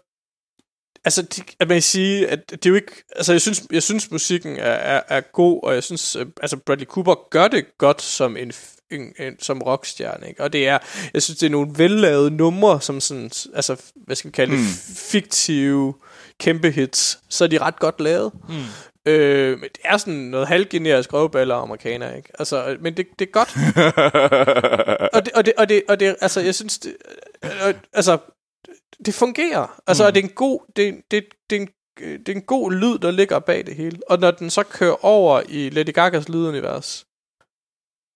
[1.09, 3.83] altså, de, at man kan sige, at det er jo ikke, altså jeg synes, jeg
[3.83, 7.65] synes musikken er, er, er god, og jeg synes, øh, altså Bradley Cooper gør det
[7.79, 8.53] godt som en,
[8.91, 10.43] en, en som rockstjerne, ikke?
[10.43, 10.79] Og det er,
[11.15, 13.77] jeg synes, det er nogle vellavede numre, som sådan, altså,
[14.07, 14.67] hvad skal vi kalde det, Mm.
[14.97, 15.95] fiktive
[16.41, 18.33] kæmpe hits, så er de ret godt lavet.
[18.49, 18.55] Mm.
[19.07, 22.29] Øh, men det er sådan noget halvgenerisk røvballer amerikaner, ikke?
[22.39, 23.49] Altså, men det, det er godt.
[25.15, 26.97] og det, og det, og det, og det, altså, jeg synes, det,
[27.45, 28.19] øh, altså,
[29.05, 29.81] det fungerer.
[29.87, 30.13] Altså, mm.
[30.15, 31.69] det er en god, det, det, det, er en,
[31.99, 34.01] det er en god lyd, der ligger bag det hele.
[34.11, 37.07] Og når den så kører over i Lady Gagas lydunivers,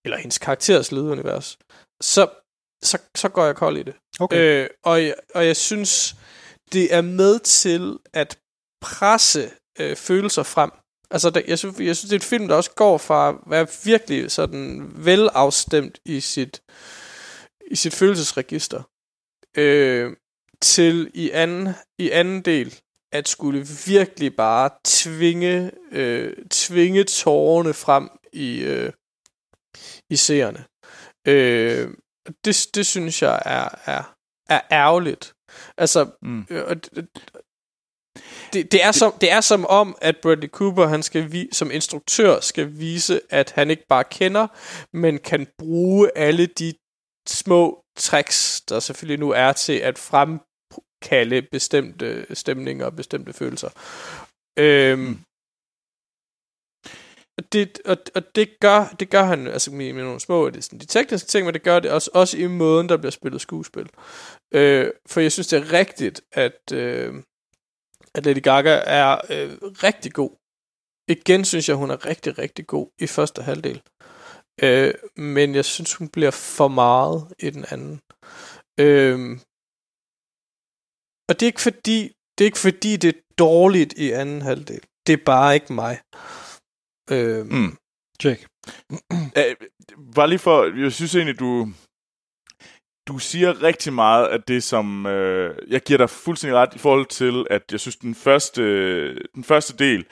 [0.05, 1.59] eller hendes karakteres lydunivers,
[2.01, 2.29] så,
[2.83, 3.95] så, så går jeg kold i det.
[4.21, 4.65] Okay.
[4.65, 6.17] Øh, og, jeg, og jeg synes,
[6.73, 8.39] det er med til at
[8.81, 9.51] presse
[9.81, 10.71] øh, følelser frem.
[11.11, 13.35] Altså, der, jeg, synes, jeg synes, det er et film, der også går fra at
[13.47, 16.63] være virkelig sådan velafstemt i sit,
[17.71, 18.83] i sit følelsesregister,
[19.57, 20.13] øh,
[20.63, 21.69] til i anden,
[21.99, 22.81] i anden del
[23.13, 28.93] at skulle virkelig bare tvinge, øh, tvinge tårerne frem i, øh,
[30.11, 30.65] i seerne.
[31.29, 31.95] Øh,
[32.45, 34.15] det, det synes jeg er, er,
[34.49, 35.35] er ærgerligt.
[35.79, 36.47] Altså, Mm.
[36.51, 37.09] øh, det,
[38.53, 41.71] det, det, er som, det er som om, at Bradley Cooper han skal vi, som
[41.71, 44.47] instruktør skal vise, at han ikke bare kender,
[44.97, 46.75] men kan bruge alle de
[47.29, 49.99] små tricks, der selvfølgelig nu er til at
[51.03, 53.71] fremkalde bestemte stemninger og bestemte følelser.
[54.59, 55.19] Øhm, Mm.
[57.39, 60.57] og det, og, og det gør, det gør han altså med, med nogle små det
[60.57, 63.11] er sådan, de tekniske ting, men det gør det også, også i måden, der bliver
[63.11, 63.89] spillet skuespil.
[64.55, 67.15] Øh, for jeg synes, det er rigtigt, at, øh,
[68.15, 70.31] at Lady Gaga er øh, rigtig god.
[71.09, 73.83] Igen synes jeg, hun er rigtig, rigtig god i første halvdel.
[74.63, 78.01] Øh, men jeg synes, hun bliver for meget i den anden.
[78.81, 79.39] Øh,
[81.33, 84.81] og det er ikke fordi, det er ikke fordi, det er dårligt i anden halvdel.
[85.07, 86.01] Det er bare ikke mig.
[87.11, 87.77] Øh, Mm.
[88.23, 88.47] Check.
[89.39, 89.57] Øh,
[90.15, 91.69] bare lige for, jeg synes egentlig, du,
[93.09, 97.07] du siger rigtig meget af det, som øh, jeg giver dig fuldstændig ret i forhold
[97.07, 98.63] til, at jeg synes, den første,
[99.15, 100.05] den første del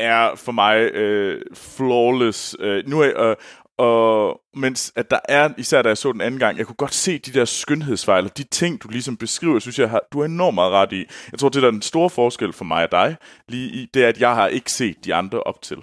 [0.00, 2.56] er for mig øh, flawless.
[2.58, 3.36] Øh, nu er, øh,
[3.82, 6.94] og mens at der er, især da jeg så den anden gang, jeg kunne godt
[6.94, 10.26] se de der skønhedsfejl, og de ting, du ligesom beskriver, synes jeg, har, du har
[10.26, 11.04] enormt meget ret i.
[11.32, 13.16] Jeg tror, det der er den store forskel for mig og dig,
[13.48, 15.76] lige i, det er, at jeg har ikke set de andre op til.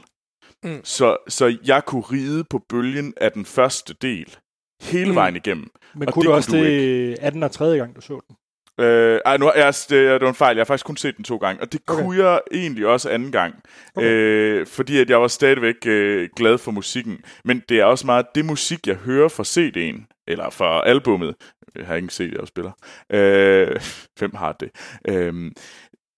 [0.63, 0.81] Mm.
[0.83, 4.35] Så, så jeg kunne ride på bølgen af den første del
[4.81, 5.15] hele Mm.
[5.15, 5.69] vejen igennem.
[5.95, 8.19] Men Og kunne det du kunne også du det anden og tredje gang, du så
[8.27, 8.35] den?
[8.79, 10.55] Øh, ej, nu, jeg, det, det var en fejl.
[10.55, 11.61] Jeg har faktisk kun set den to gange.
[11.61, 12.03] Og det Okay.
[12.03, 13.55] kunne jeg egentlig også anden gang.
[13.95, 14.05] Okay.
[14.05, 14.09] Okay.
[14.09, 17.17] Øh, fordi at jeg var stadigvæk øh, glad for musikken.
[17.45, 20.23] Men det er også meget det musik, jeg hører fra CD'en.
[20.27, 21.35] Eller fra albummet.
[21.75, 22.71] Jeg har ingen CD, jeg spiller.
[23.13, 23.81] Øh,
[24.19, 24.69] hvem har det?
[25.07, 25.51] Øh,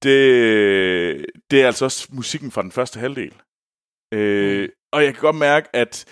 [0.03, 1.25] det?
[1.51, 3.33] Det er altså også musikken fra den første halvdel.
[4.13, 6.05] Øh, og jeg kan godt mærke, at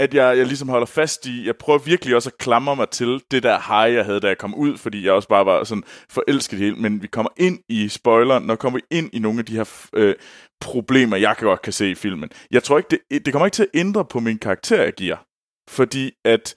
[0.00, 3.22] at jeg, jeg ligesom holder fast i, jeg prøver virkelig også at klamre mig til
[3.30, 5.84] det der high, jeg havde, da jeg kom ud, fordi jeg også bare var sådan
[6.10, 9.44] forelsket helt, men vi kommer ind i spoileren, når kommer vi ind i nogle af
[9.44, 10.14] de her øh,
[10.60, 12.30] problemer, jeg kan godt kan se i filmen.
[12.50, 15.16] Jeg tror ikke, det, det kommer ikke til at ændre på min karakter, jeg giver,
[15.70, 16.54] fordi at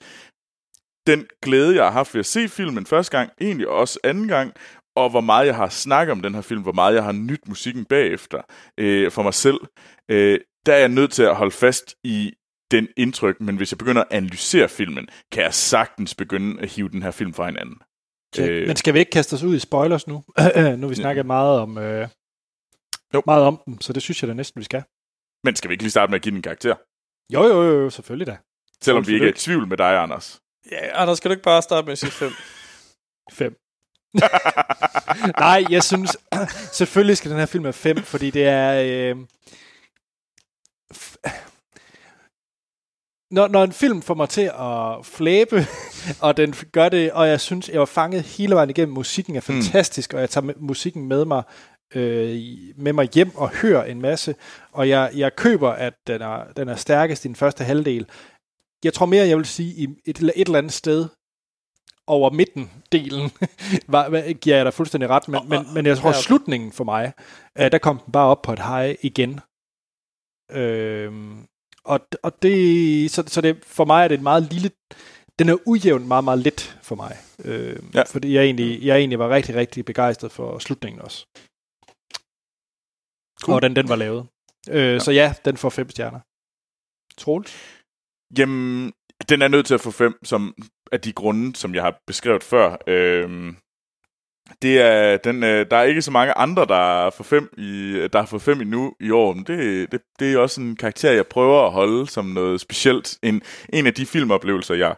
[1.06, 4.52] den glæde, jeg har haft ved at se filmen første gang, egentlig også anden gang,
[4.96, 7.48] og hvor meget jeg har snakket om den her film, hvor meget jeg har nyt
[7.48, 8.42] musikken bagefter
[8.80, 9.58] øh, for mig selv,
[10.10, 12.32] øh, der er jeg nødt til at holde fast i
[12.76, 16.88] den indtryk, men hvis jeg begynder at analysere filmen, kan jeg sagtens begynde at hive
[16.88, 17.76] den her film fra hinanden.
[18.34, 18.50] Check.
[18.50, 18.66] Øh.
[18.66, 20.24] Men skal vi ikke kaste os ud i spoilers nu?
[20.78, 22.08] nu vi snakket meget om, øh,
[23.14, 23.22] Jo.
[23.26, 24.82] meget om dem, så det synes jeg da næsten, vi skal.
[25.44, 26.74] Men skal vi ikke lige starte med at give den en karakter?
[27.32, 28.36] Jo, jo, jo, jo selvfølgelig da.
[28.82, 29.56] Selvom vi ikke er i Absolut.
[29.56, 30.40] tvivl med dig, Anders.
[30.72, 32.32] ja, Anders, skal du ikke bare starte med at sige fem?
[33.40, 33.56] Fem.
[35.38, 36.16] Nej, jeg synes,
[36.78, 38.82] selvfølgelig skal den her film være fem, fordi det er...
[38.86, 39.16] Øh,
[40.94, 41.16] f-
[43.30, 45.56] når, når en film får mig til at flæbe,
[46.26, 49.40] og den gør det, og jeg synes, jeg var fanget hele vejen igennem, musikken er
[49.40, 50.16] fantastisk, mm.
[50.16, 51.42] og jeg tager musikken med mig
[51.94, 52.40] øh,
[52.76, 54.34] med mig hjem og hører en masse,
[54.72, 58.06] og jeg, jeg køber, at den er, den er stærkest i den første halvdel.
[58.84, 61.08] Jeg tror mere, jeg vil sige, i et, et eller andet sted
[62.06, 63.30] over midten-delen,
[63.92, 66.22] var, var- giver jeg dig fuldstændig ret, men, men, men jeg tror, Ja, okay.
[66.22, 67.12] slutningen for mig,
[67.58, 69.40] øh, der kom den bare op på et high igen.
[70.50, 71.46] Øhm,
[71.84, 74.70] og, og det, så, så det, for mig er det en meget lille,
[75.38, 77.16] den er ujævn meget, meget let for mig.
[77.44, 78.02] Øh, Ja.
[78.02, 81.26] Fordi jeg egentlig, jeg egentlig var rigtig, rigtig begejstret for slutningen også.
[83.42, 83.54] Cool.
[83.54, 84.26] Og den, den var lavet.
[84.70, 84.98] Øh, ja.
[84.98, 86.20] Så ja, den får fem stjerner.
[87.18, 87.52] Troels?
[88.38, 88.92] Jamen,
[89.28, 90.54] den er nødt til at få fem, som
[90.92, 92.76] af de grunde, som jeg har beskrevet før.
[92.86, 93.56] Øhm,
[94.62, 98.18] det er, den, øh, der er ikke så mange andre, der får fem i, der
[98.18, 101.26] har fået fem endnu i år, men det, det, det er også en karakter, jeg
[101.26, 103.18] prøver at holde som noget specielt.
[103.22, 103.42] En,
[103.72, 104.96] en af de filmoplevelser, jeg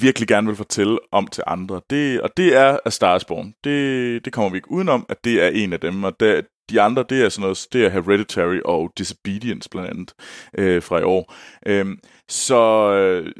[0.00, 1.80] virkelig gerne vil fortælle om til andre.
[1.90, 3.54] Det, og det er A Star Born.
[3.64, 6.04] Det, det kommer vi ikke udenom, at det er en af dem.
[6.04, 10.12] Og der, de andre, det er sådan noget, det er Hereditary og Disobedience blandt andet
[10.58, 11.34] øh, fra i år.
[11.66, 11.98] Øhm,
[12.28, 13.32] så øh,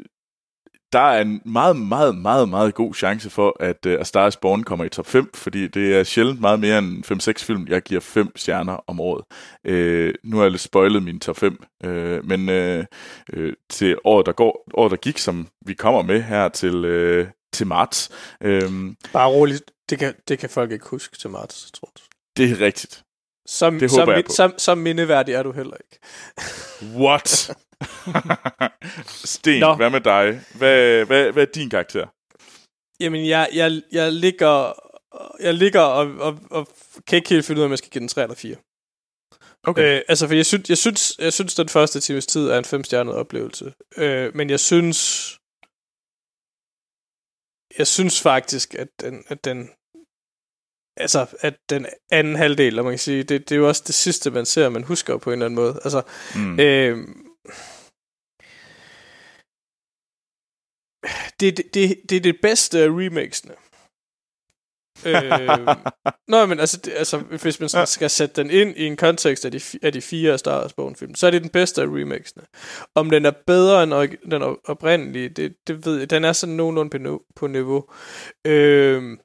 [0.93, 4.37] der er en meget, meget, meget, meget god chance for, at øh, A Star is
[4.37, 7.11] Born kommer i top 5, fordi det er sjældent meget mere end
[7.41, 9.23] 5-6 film, jeg giver 5 stjerner om året.
[9.63, 12.85] Øh, nu har jeg lidt spoilet min top 5, øh, men øh,
[13.33, 17.27] øh, til året der, går, året, der gik, som vi kommer med her til, øh,
[17.53, 18.09] til marts,
[18.41, 18.71] øh,
[19.13, 19.71] Bare roligt.
[19.89, 22.03] Det kan, det kan folk ikke huske til marts, tror jeg.
[22.37, 23.03] det er rigtigt.
[23.49, 24.31] Så, Det håber jeg på.
[24.31, 25.99] så, så mindeværdig er du heller ikke.
[27.03, 27.29] What?
[29.33, 29.75] Sten, Nå.
[29.75, 30.41] hvad med dig?
[30.57, 32.07] Hvad, hvad, hvad er din karakter?
[32.99, 34.73] Jamen, jeg, jeg, jeg ligger,
[35.39, 36.67] jeg ligger og, og, og
[37.07, 38.55] kan ikke helt finde ud af, om jeg skal give den 3 eller 4.
[39.63, 39.95] Okay.
[39.97, 42.65] Øh, altså, for jeg synes, jeg, synes, jeg synes, den første times tid er en
[42.65, 43.73] femstjernet oplevelse.
[43.97, 45.29] Øh, men jeg synes...
[47.77, 49.69] Jeg synes faktisk, at den, at den
[50.99, 53.95] altså, at den anden halvdel, og man kan sige, det, det er jo også det
[53.95, 55.79] sidste, man ser, man husker på en eller anden måde.
[55.83, 56.01] Altså,
[56.35, 56.59] Mm.
[56.59, 56.97] Øh,
[61.39, 63.53] det, det, det, det er det bedste af remakesene.
[65.05, 65.75] øh,
[66.31, 69.45] Nå, men altså, det, altså, hvis man sådan skal sætte den ind i en kontekst
[69.45, 72.43] af de, af de fire Star Wars film, så er det den bedste af remakesene.
[72.95, 76.09] Om den er bedre end den op- oprindelige, det, det ved jeg.
[76.09, 77.85] Den er sådan nogenlunde på, på niveau.
[78.47, 79.17] Øh,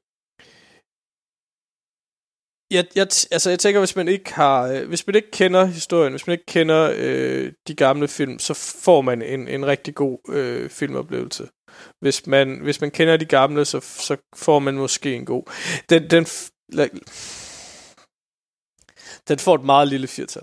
[2.73, 6.13] jeg, jeg, altså jeg tænker, hvis man ikke har, øh, hvis man ikke kender historien,
[6.13, 10.19] hvis man ikke kender øh, de gamle film, så får man en, en rigtig god
[10.29, 11.49] øh, filmoplevelse.
[12.01, 15.43] Hvis man, hvis man kender de gamle, så, så får man måske en god.
[15.89, 16.27] Den, den,
[19.29, 20.43] den får et meget lille firtal.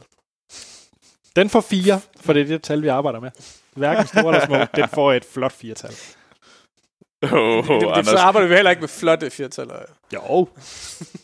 [1.35, 3.31] Den får fire, for det er det tal, vi arbejder med.
[3.76, 5.93] Hverken store eller små, den får et flot firetal.
[7.23, 9.76] Oh, det, det, Anders, så arbejder vi heller ikke med flotte firtaler.
[10.14, 10.47] Jo,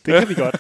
[0.06, 0.56] det kan vi godt.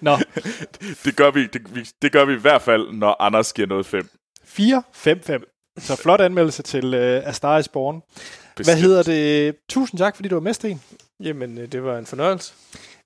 [0.00, 0.16] Nå,
[1.04, 3.86] det, gør vi, det, vi, det gør vi i hvert fald, når Anders giver noget
[3.86, 4.08] 5.
[4.44, 5.44] 4, 5, 5.
[5.78, 7.94] Så flot anmeldelse til uh, A Star is Born.
[7.94, 8.78] Hvad Bestemt.
[8.78, 9.56] hedder det?
[9.68, 10.82] Tusind tak, fordi du var med, Sten.
[11.20, 12.54] Jamen, øh, det var en fornøjelse.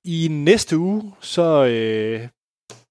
[0.04, 2.28] I næste uge, så øh,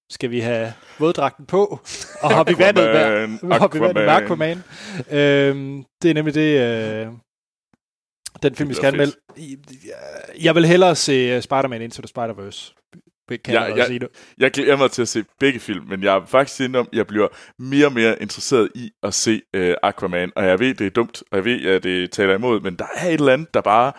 [0.09, 1.79] skal vi have våddragten på,
[2.21, 3.37] og hoppe i vandet hver.
[3.51, 4.63] Aquaman, med Aquaman.
[5.11, 7.07] Øhm, det er nemlig det, øh,
[8.43, 9.13] den film, vi skal anmelde.
[10.41, 12.80] Jeg vil hellere se uh, Spider-Man Into the Spider-Verse.
[13.29, 13.75] Kan jeg, ja.
[13.75, 14.07] ja, sige det.
[14.37, 17.27] Jeg glæder mig til at se begge film, men jeg er faktisk indom, jeg bliver
[17.59, 21.23] mere og mere interesseret i at se øh, Aquaman, og jeg ved, det er dumt,
[21.31, 23.91] og jeg ved, at det taler imod, men der er et eller andet, der bare...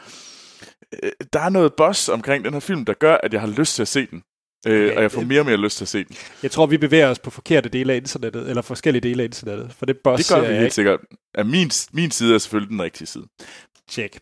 [1.03, 3.75] Øh, der er noget boss omkring den her film, der gør, at jeg har lyst
[3.75, 4.23] til at se den.
[4.67, 6.17] Øh, Okay, og jeg får mere og mere lyst til at se den.
[6.43, 9.73] Jeg tror, vi bevæger os på forkerte dele af internettet, eller forskellige dele af internettet,
[9.79, 10.75] for det boss Det gør vi jeg helt ikke.
[10.75, 11.01] sikkert.
[11.35, 13.25] Af min, min side er selvfølgelig den rigtige side.
[13.91, 14.19] Tjek.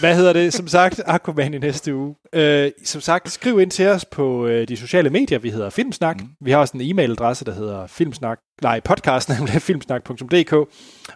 [0.00, 0.54] Hvad hedder det?
[0.54, 2.14] Som sagt, Aquaman i næste uge.
[2.32, 5.38] Øh, som sagt, skriv ind til os på øh, de sociale medier.
[5.38, 6.20] Vi hedder Filmsnak.
[6.20, 6.28] Mm.
[6.40, 10.52] Vi har også en e-mailadresse, der hedder filmsnak, nej, podcast, nemlig filmsnak.dk.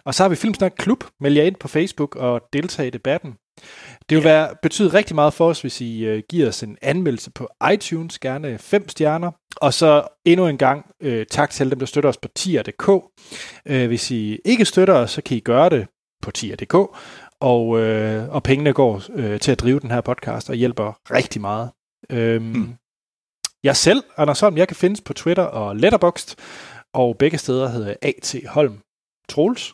[0.05, 1.03] Og så har vi Filmsnak Klub.
[1.21, 3.33] Meld jer ind på Facebook og deltag i debatten.
[4.09, 7.31] Det vil være, betyde rigtig meget for os, hvis I øh, giver os en anmeldelse
[7.31, 9.31] på iTunes, gerne fem stjerner.
[9.55, 12.89] Og så endnu en gang øh, tak til alle dem, der støtter os på tier.dk.
[13.65, 15.87] Øh, hvis I ikke støtter os, så kan I gøre det
[16.21, 16.75] på tier.dk
[17.41, 21.41] og, øh, og pengene går øh, til at drive den her podcast og hjælper rigtig
[21.41, 21.69] meget.
[22.09, 22.75] Øhm, Hmm.
[23.63, 26.35] Jeg selv, Anders Holm, jeg kan findes på Twitter og Letterboxd,
[26.93, 28.35] og begge steder hedder jeg A.T.
[28.47, 28.79] Holm.
[29.29, 29.73] Troels?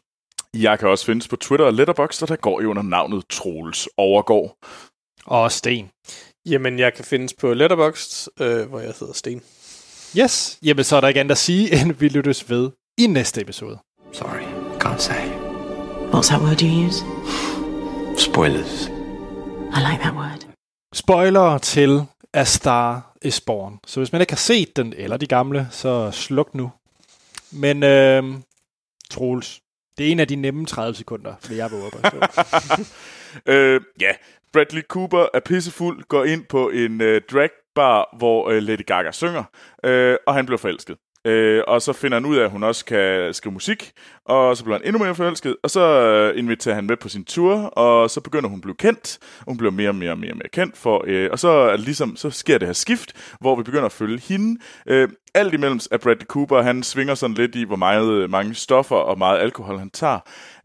[0.54, 3.90] Jeg kan også findes på Twitter og Letterboxd, og der går jo under navnet Troels
[3.98, 4.56] Overgård.
[5.26, 5.90] Og Sten.
[6.46, 9.42] Jamen, jeg kan findes på Letterboxd, øh, hvor jeg hedder Sten.
[10.18, 13.42] Yes, jamen så er der ikke andet at sige, end vi lyttes ved i næste
[13.42, 13.78] episode.
[14.14, 14.42] Sorry.
[14.84, 15.26] can't say.
[16.14, 17.04] What's that word you use?
[18.18, 18.88] Spoilers.
[18.88, 20.46] I like that word.
[20.94, 22.02] Spoiler til
[22.34, 23.80] A Star is Born.
[23.88, 26.72] Så hvis man ikke har set den, eller de gamle, så sluk nu.
[27.52, 28.24] Men øh,
[29.10, 29.62] Troels,
[29.98, 32.18] det er en af de nemme 30 sekunder, vil jeg våge på.
[33.52, 34.12] øh, ja,
[34.54, 39.44] Bradley Cooper er pissefuld, går ind på en øh, dragbar, hvor øh, Lady Gaga synger,
[39.84, 40.98] øh, og han bliver forelsket.
[41.26, 43.92] Øh, og så finder han ud af, at hun også kan skrive musik,
[44.26, 47.26] og så bliver han endnu mere forelsket, og så øh, inviterer han med på sin
[47.26, 50.18] tur, og så begynder hun at blive kendt, og hun bliver mere og mere og
[50.18, 53.36] mere, og mere kendt, for, øh, og så, er ligesom, så sker det her skift,
[53.40, 54.62] hvor vi begynder at følge hende.
[54.88, 58.56] Øh, alt imellem er Bradley Cooper, han svinger sådan lidt i, hvor meget, øh, mange
[58.56, 60.20] stoffer og meget alkohol han tager.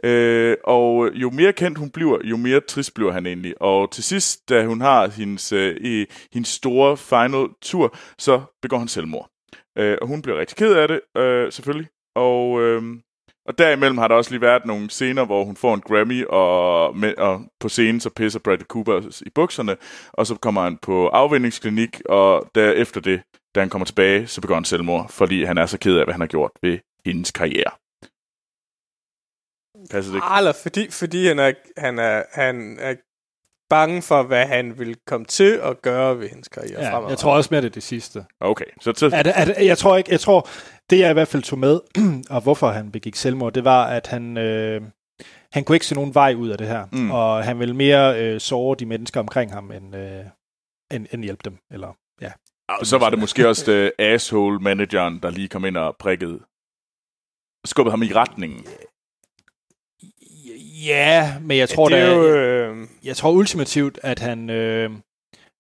[0.05, 3.63] Øh, og jo mere kendt hun bliver, jo mere trist bliver han egentlig.
[3.63, 8.89] Og til sidst, da hun har hendes, øh, hendes store final tur, så begår han
[8.89, 9.31] selvmord.
[9.79, 11.89] Øh, og hun bliver rigtig ked af det, øh, selvfølgelig.
[12.15, 12.83] Og, øh,
[13.47, 16.97] og derimellem har der også lige været nogle scener, hvor hun får en Grammy, og,
[16.97, 19.77] med, og på scenen så pisser Bradley Cooper i bukserne,
[20.13, 23.23] og så kommer han på afvindingsklinik, og derefter det,
[23.55, 26.15] da han kommer tilbage, så begår han selvmord, fordi han er så ked af, hvad
[26.15, 27.71] han har gjort ved hendes karriere.
[29.91, 30.27] Passer det ikke?
[30.39, 32.95] Eller fordi, fordi han, er, han, er, han er
[33.71, 37.09] bange for, hvad han vil komme til at gøre ved hendes karriere ja, fremover.
[37.09, 38.25] jeg tror også mere, det er det sidste.
[38.41, 38.93] Okay, så...
[38.97, 40.49] så Er det, er det, jeg tror ikke, jeg tror,
[40.91, 41.81] det jeg i hvert fald tog med,
[42.35, 44.83] og hvorfor han begik selvmord, det var, at han, øh,
[45.53, 46.87] han kunne ikke se nogen vej ud af det her.
[46.93, 47.11] Mm.
[47.11, 50.25] Og han ville mere øh, såre de mennesker omkring ham, end, øh,
[50.91, 51.59] end, end hjælpe dem.
[51.71, 52.33] Eller, ja.
[52.69, 56.41] og så var det måske også uh, asshole-manageren, der lige kom ind og prikkede,
[57.65, 58.67] skubbede ham i retningen.
[60.87, 64.51] Ja, men jeg tror det er da, jo, jeg, øh, jeg tror ultimativt, at han,
[64.51, 64.91] øh,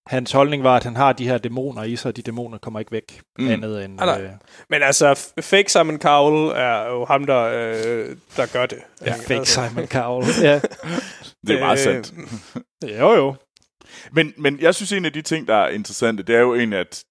[0.06, 2.80] hans holdning var, at han har de her dæmoner i sig, og de dæmoner kommer
[2.80, 3.48] ikke væk Mm.
[3.48, 4.00] andet end...
[4.00, 4.30] Ah, øh,
[4.70, 8.78] Men altså, Fake Simon Cowell er jo ham, der, øh, der gør det.
[9.00, 9.26] ja, Ikke?
[9.26, 10.26] fake Altså, Simon Cowell.
[10.42, 10.60] ja.
[11.46, 12.14] Det er meget øh, sandt.
[12.98, 13.34] Jo, jo.
[14.12, 16.78] Men, men jeg synes, en af de ting, der er interessante, det er jo egentlig,
[16.78, 17.04] at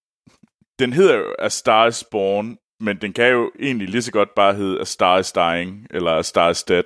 [0.80, 4.30] den hedder jo A Star is Born, men den kan jo egentlig lige så godt
[4.36, 6.84] bare hedde A Star is Dying, eller A Star is Dead.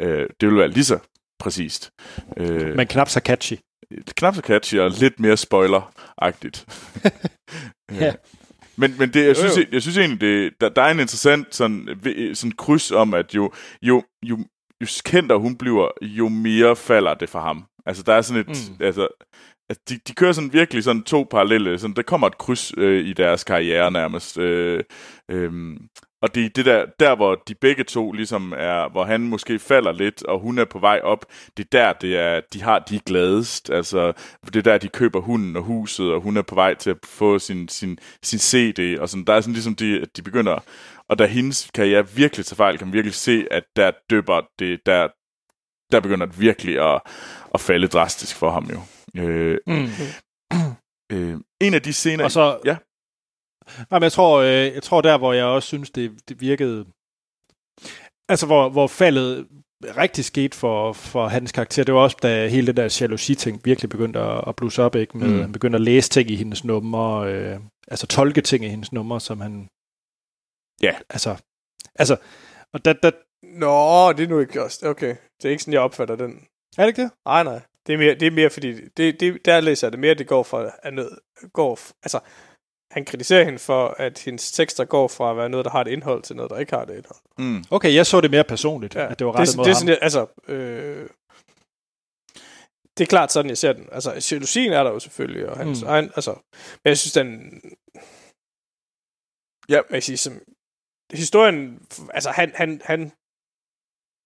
[0.00, 0.98] Øh, det vil være lige så
[1.40, 1.90] præcist.
[2.36, 3.56] Øh, Men knap så catchy.
[4.16, 6.64] knap så catchy og lidt mere spoiler-agtigt.
[8.00, 8.12] Ja.
[8.76, 9.60] Men, men det, jeg, synes, jo.
[9.62, 13.14] jeg, jeg synes egentlig, det, der, der er en interessant sådan, ved- sådan kryds om,
[13.14, 13.52] at jo,
[13.82, 14.38] jo, jo,
[14.80, 17.64] jo kendtere hun bliver, jo mere falder det for ham.
[17.86, 18.46] Altså, der er sådan et...
[18.48, 18.86] Mm.
[18.86, 19.06] Mm.
[19.70, 21.78] Altså, de, de kører sådan virkelig sådan to parallelle...
[21.78, 24.38] Sådan, der kommer et kryds øh, i deres karriere nærmest.
[24.38, 24.84] Øh,
[25.30, 25.76] øh,
[26.22, 29.58] og det er det der, der, hvor de begge to ligesom er, hvor han måske
[29.58, 31.26] falder lidt, og hun er på vej op,
[31.56, 33.70] det er der, det er, de har de er gladest.
[33.70, 34.12] Altså,
[34.46, 36.96] det er der, de køber hunden og huset, og hun er på vej til at
[37.04, 40.58] få sin, sin, sin CD, og sådan, der er sådan ligesom, de, de begynder,
[41.08, 44.80] og da hendes karriere virkelig tager fejl, kan man virkelig se, at der døber det,
[44.86, 45.08] der,
[45.92, 47.00] der begynder det virkelig at,
[47.54, 48.80] at falde drastisk for ham jo.
[49.16, 49.88] Øh, Mm.
[51.12, 52.24] øh, en af de scener...
[52.24, 52.76] Og så, Ja.
[53.90, 56.86] Nej, men jeg tror, øh, jeg tror der, hvor jeg også synes, det, det virkede...
[58.28, 59.48] Altså, hvor, hvor faldet
[59.84, 63.90] rigtig skete for, for hans karakter, det var også, da hele det der jalousi-ting virkelig
[63.90, 65.18] begyndte at, at blusse op, ikke?
[65.18, 65.40] Med, Mm.
[65.40, 69.20] Han begyndte at læse ting i hendes numre, øh, altså tolke ting i hendes numre,
[69.20, 69.68] som han...
[70.82, 70.94] Ja.
[71.10, 71.36] Altså,
[71.94, 72.16] altså
[72.72, 73.10] og da, da,
[73.42, 74.88] Nå, det er nu ikke også.
[74.88, 76.46] Okay, det er ikke sådan, jeg opfatter den.
[76.78, 77.10] er det ikke det?
[77.26, 77.60] Nej, nej.
[77.86, 80.26] Det er mere, det er mere fordi, det, det, der læser jeg det mere, det
[80.28, 81.18] går fra, at noget,
[81.52, 82.20] går, altså,
[82.90, 85.88] han kritiserer hende for, at hendes tekster går fra at være noget, der har et
[85.88, 87.20] indhold, til noget, der ikke har et indhold.
[87.38, 87.64] Mm.
[87.70, 89.10] Okay, jeg så det mere personligt, ja.
[89.10, 89.88] at det var det, rettet er- mod det er ham.
[89.88, 91.08] jeg, altså, øh,
[92.98, 93.88] det er klart sådan, jeg ser den.
[93.92, 95.88] Altså, jalousien er der jo selvfølgelig, og hans Mm.
[95.88, 96.32] egen, altså,
[96.84, 97.60] men jeg synes, den,
[99.68, 99.80] Ja.
[99.88, 100.40] hvad jeg sige, som,
[101.12, 103.12] historien, altså, han, han, han,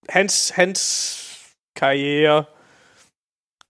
[0.09, 0.71] hans, hans
[1.77, 2.45] karriere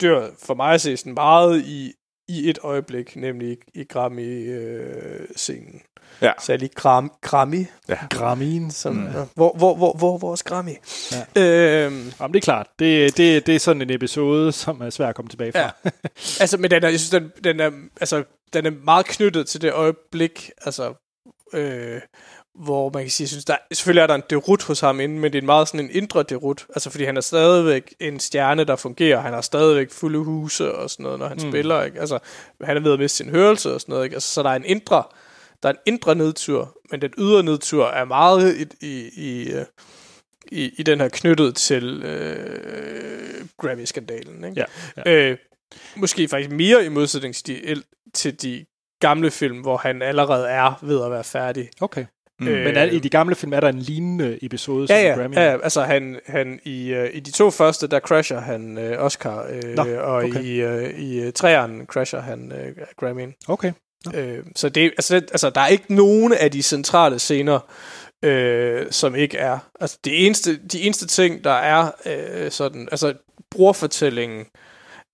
[0.00, 1.92] dør for mig at se sådan meget i,
[2.28, 5.82] i et øjeblik, nemlig i, i Grammy-scenen.
[6.22, 6.32] Ja.
[6.40, 7.66] Så jeg lige Gram, Grammy,
[8.10, 8.70] Gramin.
[8.70, 9.00] som, Mm.
[9.00, 9.06] mm.
[9.06, 9.24] ja.
[9.34, 10.70] hvor, hvor, hvor, hvor, er Grammy?
[11.36, 11.42] Ja.
[11.86, 12.66] Øhm, Jamen, det er klart.
[12.78, 15.60] Det, det, det er sådan en episode, som er svær at komme tilbage fra.
[15.60, 15.70] Ja.
[16.40, 19.62] altså, men den er, jeg synes, den, den, er, altså, den er meget knyttet til
[19.62, 20.94] det øjeblik, altså,
[21.54, 22.00] øh,
[22.54, 25.32] hvor man kan sige, synes, der, selvfølgelig er der en derut hos ham inden, men
[25.32, 28.64] det er en meget sådan en indre derut, altså fordi han er stadigvæk en stjerne,
[28.64, 31.50] der fungerer, han har stadigvæk fulde huse og sådan noget, når han Mm.
[31.50, 32.00] spiller, ikke?
[32.00, 32.18] Altså,
[32.62, 34.14] han er ved at miste sin hørelse og sådan noget, ikke?
[34.16, 35.02] Altså, så der er en indre,
[35.62, 39.64] der er en indre nedtur, men den ydre nedtur er meget i, i, i, øh,
[40.52, 44.64] i, i den her knyttet til øh, Grammy-skandalen, ikke?
[44.96, 45.30] Ja, ja.
[45.30, 45.38] Øh,
[45.96, 47.82] måske faktisk mere i modsætning til de,
[48.14, 48.64] til de
[49.00, 51.68] gamle film, hvor han allerede er ved at være færdig.
[51.80, 52.04] Okay.
[52.40, 52.48] Mm.
[52.48, 55.22] Øh, Men er, i de gamle film er der en lignende episode Ja, som ja,
[55.22, 55.36] Grammy?
[55.36, 59.46] ja, altså han, han i, uh, i de to første, der crasher han uh, Oscar,
[59.48, 60.42] uh, Nå, og okay.
[60.44, 63.44] i, uh, i uh, træerne crasher han uh, Grammy'en.
[63.48, 63.72] Okay.
[64.14, 67.60] Øh, så det, altså, det, altså, der er ikke nogen af de centrale scener,
[68.24, 69.58] øh, som ikke er.
[69.80, 73.14] Altså, det eneste, de eneste ting, der er øh, sådan, altså,
[73.50, 74.46] brorfortællingen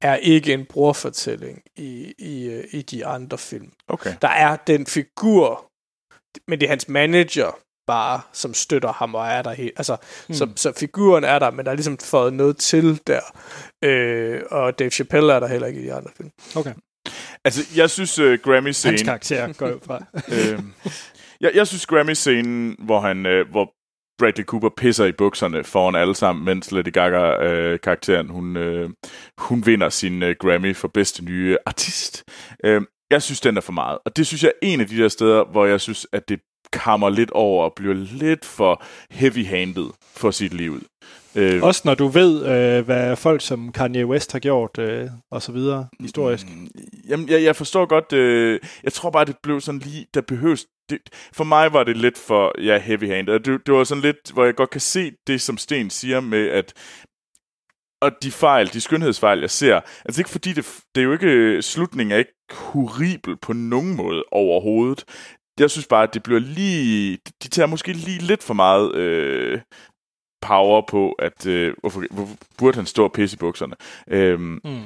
[0.02, 3.70] er ikke en brorfortælling i, i, øh, i de andre film.
[3.88, 4.14] Okay.
[4.22, 5.69] Der er den figur,
[6.48, 9.72] men det er hans manager bare, som støtter ham og er der helt.
[9.76, 9.96] Altså,
[10.28, 10.34] mm.
[10.34, 13.20] så, så figuren er der, men der er ligesom fået noget til der.
[13.84, 16.30] Øh, og Dave Chappelle er der heller ikke i de andre film.
[16.56, 16.74] okay.
[17.44, 19.04] Altså, jeg synes uh, Hans Grammy-scenen...
[19.04, 20.04] karakter går ud fra.
[20.34, 20.62] øh,
[21.40, 23.72] jeg, jeg synes Grammy-scenen, hvor han, øh, hvor
[24.18, 28.90] Bradley Cooper pisser i bukserne foran alle sammen, mens Lady Gaga-karakteren, hun, øh,
[29.38, 32.24] hun vinder sin øh, Grammy for bedste nye artist.
[32.64, 33.98] Øh, jeg synes, den er for meget.
[34.04, 36.40] Og det synes jeg er en af de der steder, hvor jeg synes, at det
[36.72, 40.82] kammer lidt over og bliver lidt for heavy-handed for sit liv.
[41.34, 45.42] Øh, Også når du ved, øh, hvad folk som Kanye West har gjort, øh, og
[45.42, 46.46] så videre, historisk.
[46.46, 46.68] Mm,
[47.08, 48.12] Jamen, jeg, jeg forstår godt.
[48.12, 50.66] Øh, jeg tror bare, det blev sådan lige, der behøves...
[50.90, 50.98] Det,
[51.32, 53.38] for mig var det lidt for, ja, heavy-handed.
[53.40, 56.48] Det, det var sådan lidt, hvor jeg godt kan se det, som Sten siger med,
[56.48, 56.72] at
[58.00, 61.26] og de fejl, de skønhedsfejl, jeg ser, altså ikke fordi det, det er jo ikke,
[61.26, 65.04] øh, slutningen er ikke horribel på nogen måde overhovedet.
[65.58, 69.60] Jeg synes bare, at det bliver lige, de tager måske lige lidt for meget øh,
[70.42, 73.74] power på, at øh, hvorfor, hvorfor burde han stå og pisse i bukserne.
[74.08, 74.82] Øhm, Mm.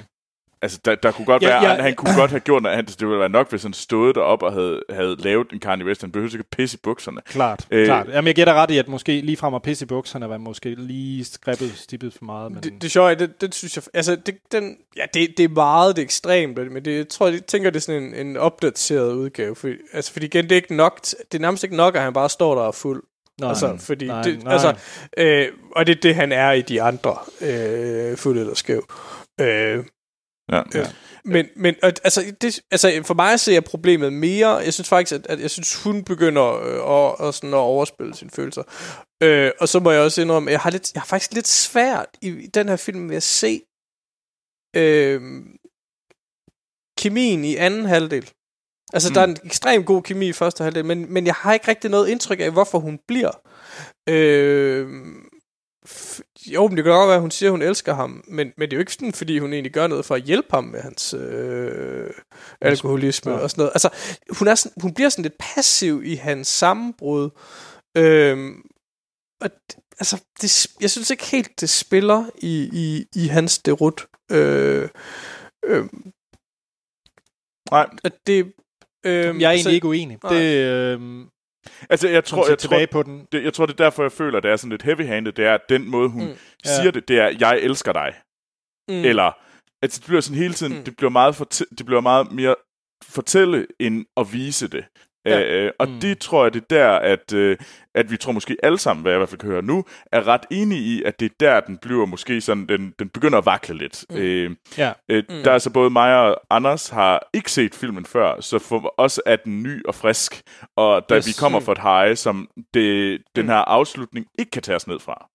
[0.65, 1.69] Altså, der, der kunne godt Ja, være, ja.
[1.69, 3.01] han, han kunne godt have gjort noget andet.
[3.01, 6.01] Det ville være nok, hvis han stod derop og havde, havde lavet en Kanye West.
[6.01, 7.21] Han behøver ikke at pisse i bukserne.
[7.27, 8.09] Klart, Øh, klart.
[8.09, 10.75] Jamen, jeg gætter ret i, at måske lige frem at pisse i bukserne var måske
[10.79, 12.53] lige skreppet, stippet for meget.
[12.53, 12.63] Men...
[12.63, 13.85] Det, det sjove er, det, det synes jeg...
[13.95, 17.29] Altså, det, den, ja, det, det er meget det er ekstremt, men det, jeg tror,
[17.29, 19.57] jeg tænker, det er sådan en, en opdateret udgave.
[19.57, 21.01] For, altså, fordi igen, det er ikke nok...
[21.03, 23.03] Det er nærmest ikke nok, at han bare står der og fuld.
[23.41, 24.53] nej, altså, fordi nej, det, nej.
[24.53, 24.75] altså,
[25.17, 28.85] øh, og det er det, han er i de andre, øh, fuld eller skæv.
[29.41, 29.85] Øh,
[30.53, 30.63] Ja.
[30.75, 30.93] Ja.
[31.25, 34.49] Men, men og, altså, det, altså, for mig ser jeg problemet mere.
[34.49, 38.15] Jeg synes faktisk, at, at jeg synes, hun begynder øh, at, at, sådan, at overspille
[38.15, 38.63] sine følelser.
[39.23, 41.49] Øh, og så må jeg også indrømme, at jeg har, lidt, jeg har faktisk lidt
[41.49, 43.63] svært i, i den her film ved at se
[44.77, 45.43] øh,
[46.99, 48.31] kemien i anden halvdel.
[48.93, 49.15] Altså, mm.
[49.15, 51.91] der er en ekstremt god kemi i første halvdel, men, men jeg har ikke rigtig
[51.91, 53.41] noget indtryk af, hvorfor hun bliver.
[54.09, 54.89] Øh,
[56.47, 58.69] jo, men det kan godt være, at hun siger, at hun elsker ham, men, men
[58.69, 60.81] det er jo ikke sådan, fordi hun egentlig gør noget for at hjælpe ham med
[60.81, 62.11] hans øh,
[62.61, 63.39] alkoholisme Ja.
[63.39, 63.73] og sådan noget.
[63.75, 63.89] Altså,
[64.39, 67.31] hun, er sådan, hun bliver sådan lidt passiv i hans sammenbrud.
[67.97, 68.55] Øh,
[69.41, 74.07] og d- altså, det, jeg synes ikke helt, det spiller i, i, i hans derut.
[74.33, 74.89] Øh,
[75.65, 75.85] øh,
[77.71, 78.53] Nej, at det...
[79.07, 80.19] Øh, jeg er egentlig altså, ikke uenig.
[80.23, 80.33] nej.
[80.35, 81.01] Det, øh,
[81.91, 83.27] altså jeg tror, jeg, tror, på den.
[83.33, 85.33] det, jeg tror, det er derfor, jeg føler, at det er sådan lidt heavy-handed.
[85.33, 86.37] Det er, at den måde, hun Mm.
[86.65, 86.91] siger Ja.
[86.91, 88.15] det, det er, jeg elsker dig.
[88.89, 89.05] Mm.
[89.05, 89.33] Eller,
[89.83, 90.79] altså det bliver sådan hele tiden, Mm.
[90.79, 90.85] mm.
[90.85, 92.55] det, bliver meget fortæ- det bliver meget mere
[93.05, 94.85] fortælle, end at vise det.
[95.27, 95.39] Ja.
[95.39, 95.57] Ja.
[95.65, 96.01] Øh, og Mm.
[96.01, 97.57] det tror jeg, det er der, at, øh,
[97.95, 100.27] at vi tror måske alle sammen, hvad jeg i hvert fald kan høre nu, er
[100.29, 103.47] ret enige i, at det er der, den bliver måske sådan, den, den begynder at
[103.47, 104.05] vakle lidt.
[104.11, 104.17] Mm.
[104.17, 104.93] Øh, Ja.
[105.09, 105.43] øh, Mm.
[105.45, 109.21] Der er så både mig og Anders har ikke set filmen før, så for os
[109.27, 110.43] er den ny og frisk.
[110.77, 111.27] Og da Yes.
[111.27, 111.65] vi kommer Mm.
[111.65, 113.49] fra et high, som det, den Mm.
[113.51, 115.29] her afslutning ikke kan tages ned fra.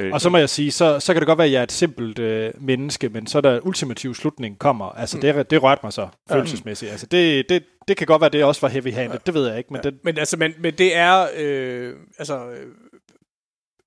[0.00, 1.62] Øh, Og så må jeg sige, så, så kan det godt være, at jeg er
[1.62, 4.86] et simpelt øh, menneske, men så der ultimativ slutning kommer.
[4.86, 5.20] Altså, Mm.
[5.20, 6.90] det, det rørte mig så følelsesmæssigt.
[6.90, 9.18] Altså, det, det, det kan godt være, det også var heavy-handed.
[9.26, 12.66] Det ved jeg ikke, men det, Men altså, men, men det er, øh, altså, øh,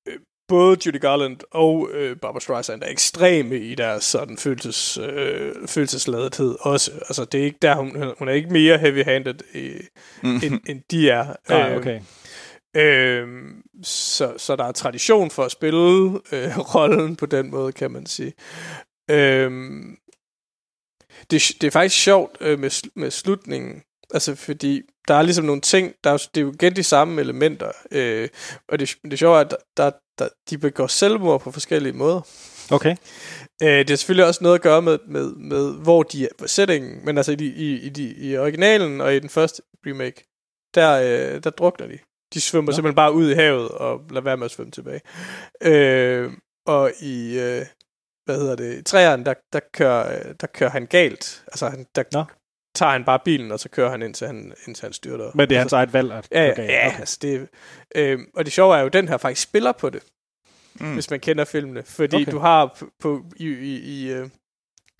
[0.07, 0.13] øh,
[0.47, 6.55] både Judy Garland og øh, Barbara Streisand er ekstreme i deres sådan følelses, øh, følelsesladethed
[6.59, 6.91] også.
[6.91, 9.79] Altså, det er ikke der, hun, hun er ikke mere heavy-handed, øh,
[10.23, 11.25] end, end de er.
[11.49, 11.99] nej, Øh, okay.
[12.75, 13.27] Øh,
[13.83, 18.05] så, så der er tradition for at spille øh, rollen på den måde, kan man
[18.05, 18.33] sige.
[19.09, 19.51] Øh,
[21.31, 23.83] det, det er faktisk sjovt øh, med, med slutningen,
[24.13, 27.21] altså fordi der er ligesom nogle ting, der er, det er jo igen de samme
[27.21, 28.29] elementer, øh,
[28.67, 32.21] og det, det sjove er, at der, der, de begår selvmord på forskellige måder.
[32.71, 32.95] Okay.
[33.63, 36.47] Øh, det har selvfølgelig også noget at gøre med, med, med hvor de er på
[36.47, 40.23] settingen, men altså i, i, i, i originalen og i den første remake,
[40.75, 41.99] der, øh, der drukner de.
[42.33, 42.75] De svømmer Nå.
[42.75, 45.01] simpelthen bare ud i havet og lader være med at svømme tilbage.
[45.63, 46.31] Øh,
[46.65, 47.65] og i, øh,
[48.25, 51.43] hvad hedder det, i træerne, der, der, kører, øh, der kører han galt.
[51.47, 52.23] Altså, han, der Nå.
[52.75, 55.31] tager han bare bilen, og så kører han indtil han, indtil han styrter.
[55.35, 56.11] Men det er altså, hans eget valg.
[56.11, 56.99] At, Ja, ja, okay, ja okay.
[56.99, 57.47] altså det,
[57.95, 60.03] øh, og det sjove er jo, at den her faktisk spiller på det,
[60.79, 60.93] mm.
[60.93, 61.83] hvis man kender filmene.
[61.83, 62.31] Fordi Okay.
[62.31, 64.29] du har på, på i, i, i, øh,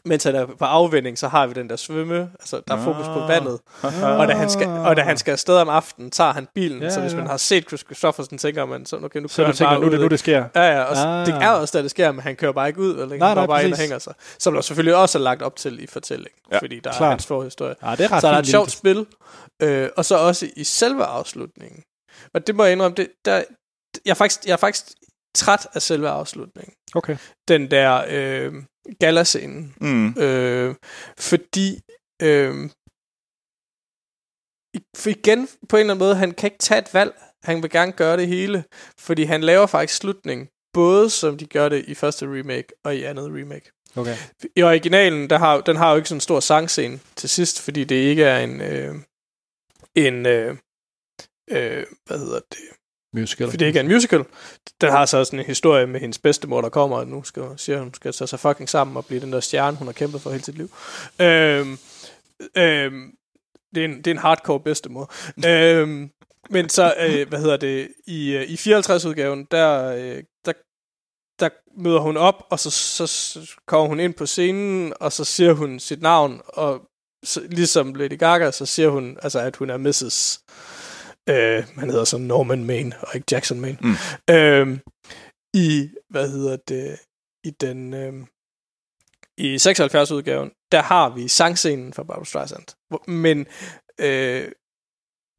[0.06, 3.06] mens han er på afvinding, så har vi den der svømme, altså der er fokus
[3.06, 3.60] på vandet.
[4.04, 6.90] Og da han skal, og da han skal afsted om aftenen, tager han bilen, Ja,
[6.90, 7.18] så hvis ja.
[7.18, 9.70] man har set Chris Christofferson, tænker man, så okay, nu Så kører du han tænker,
[9.72, 10.46] bare nu er det ud, nu, det sker.
[10.56, 11.20] Ja, ja, og Ah.
[11.22, 11.26] ah.
[11.28, 13.06] det er også, da det sker, men han kører bare ikke ud, eller?
[13.18, 13.82] Nej, Han nej, går bare ind og præcis.
[13.90, 14.14] hænger sig.
[14.40, 17.02] Som der selvfølgelig også er lagt op til i fortællingen, Ja, fordi der klart.
[17.02, 17.76] er hans forhistorie.
[17.84, 19.06] Ja, det er ret Så er der fint et sjovt spil,
[19.62, 21.84] øh, og så også i selve afslutningen.
[22.34, 23.36] Og det må jeg indrømme, det, der,
[24.06, 24.86] jeg, er faktisk, jeg er faktisk
[25.36, 26.74] træt af selve afslutningen.
[26.96, 27.18] Okay.
[27.48, 28.54] Den der øh,
[29.00, 29.76] galascenen.
[29.82, 30.08] Mm.
[30.22, 30.76] Øh,
[31.18, 31.82] fordi...
[32.22, 32.70] Øh,
[34.96, 37.14] for igen, på en eller anden måde, han kan ikke tage et valg.
[37.44, 38.64] Han vil gerne gøre det hele,
[39.00, 43.04] fordi han laver faktisk slutningen, både som de gør det i første remake og i
[43.04, 43.72] andet remake.
[43.96, 44.16] Okay.
[44.56, 47.84] I originalen, der har, den har jo ikke sådan en stor sangscene til sidst, fordi
[47.84, 48.62] det ikke er en...
[48.62, 48.96] Øh,
[49.96, 50.58] en øh,
[51.52, 52.83] øh, hvad hedder det?
[53.14, 53.48] Musical.
[53.48, 54.24] Fordi det ikke er en musical.
[54.82, 57.80] Den har så sådan en historie med hendes bedstemor, der kommer, og nu skal, siger,
[57.80, 60.32] hun skal tage sig fucking sammen og blive den der stjerne, hun har kæmpet for
[60.32, 60.70] hele sit liv.
[61.22, 61.78] Øhm,
[62.58, 63.12] øhm,
[63.76, 65.14] det, er en, det er en hardcore bedstemor.
[65.48, 66.10] øhm,
[66.50, 70.54] men så, øh, hvad hedder det, i, øh, i 54-udgaven, der, øh, der,
[71.40, 75.24] der møder hun op, og så, så, så kommer hun ind på scenen, og så
[75.24, 76.82] siger hun sit navn, og
[77.24, 80.40] så, ligesom Lady Gaga, så siger hun, altså, at hun er Mrs.
[81.30, 83.78] Øh, han hedder så Norman Main, og ikke Jackson Main.
[83.82, 83.96] Mm.
[84.30, 84.80] Øh,
[85.54, 87.00] I, hvad hedder det,
[87.44, 88.14] i den, øh,
[89.38, 92.66] i 76-udgaven, der har vi sangscenen fra Barbra Streisand.
[93.08, 93.48] Men
[94.00, 94.52] øh,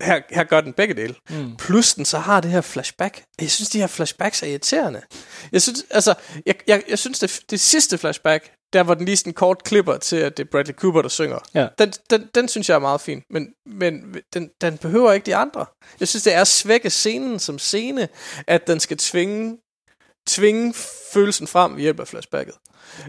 [0.02, 1.14] her, her gør den begge dele.
[1.30, 1.56] Mm.
[1.56, 3.24] Plus den så har det her flashback.
[3.40, 5.02] Jeg synes, de her flashbacks er irriterende.
[5.52, 6.14] Jeg synes, altså,
[6.46, 9.96] jeg, jeg, jeg synes, det, det sidste flashback, der hvor den lige sådan kort klipper
[9.96, 11.38] til, at det er Bradley Cooper, der synger.
[11.54, 11.68] Ja.
[11.78, 15.36] Den, den, den synes jeg er meget fin, men, men den, den behøver ikke de
[15.36, 15.66] andre.
[16.00, 18.08] Jeg synes, det er at svække scenen som scene,
[18.46, 19.58] at den skal tvinge,
[20.28, 20.74] tvinge
[21.12, 22.54] følelsen frem ved hjælp af flashbacket.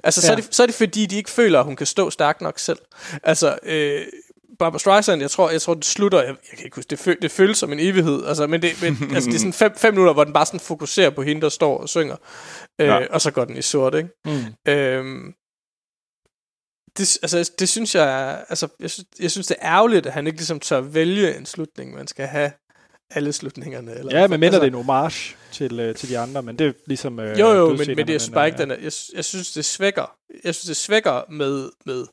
[0.04, 0.32] Altså, så, Ja.
[0.32, 2.60] er det, så er det fordi, de ikke føler, at hun kan stå stærkt nok
[2.60, 2.80] selv.
[3.24, 4.02] Altså, øh,
[4.60, 7.18] Barbara Streisand, jeg tror, jeg tror, det slutter, jeg, jeg kan ikke huske, det, føl,
[7.22, 9.94] det føles som en evighed, altså, men, det, men altså, det er sådan fem, fem
[9.94, 12.16] minutter, hvor den bare sådan fokuserer på hende, der står og synger,
[12.82, 13.08] øh, ja.
[13.10, 14.10] og så går den i sort, ikke?
[14.26, 14.72] Mm.
[14.72, 15.34] Øhm,
[16.98, 20.28] det, altså, det synes jeg, altså, jeg synes, jeg synes, det er ærgerligt, at han
[20.28, 22.52] ikke ligesom tør vælge en slutning, man skal have
[23.12, 23.96] alle slutningerne.
[23.96, 26.60] Eller, Ja, men mindre altså, det er en homage til, øh, til de andre, men
[26.60, 27.20] det er ligesom...
[27.20, 29.26] Øh, jo, jo, men, men det, jeg synes bare ikke, øh, den er, jeg, jeg
[29.26, 30.16] synes, det svækker.
[30.44, 32.06] Jeg synes, det svækker med, med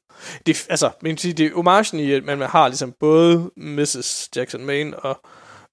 [0.46, 4.28] det, altså, men det er homagen i, at man har ligesom både Mrs.
[4.36, 5.20] Jackson Maine og,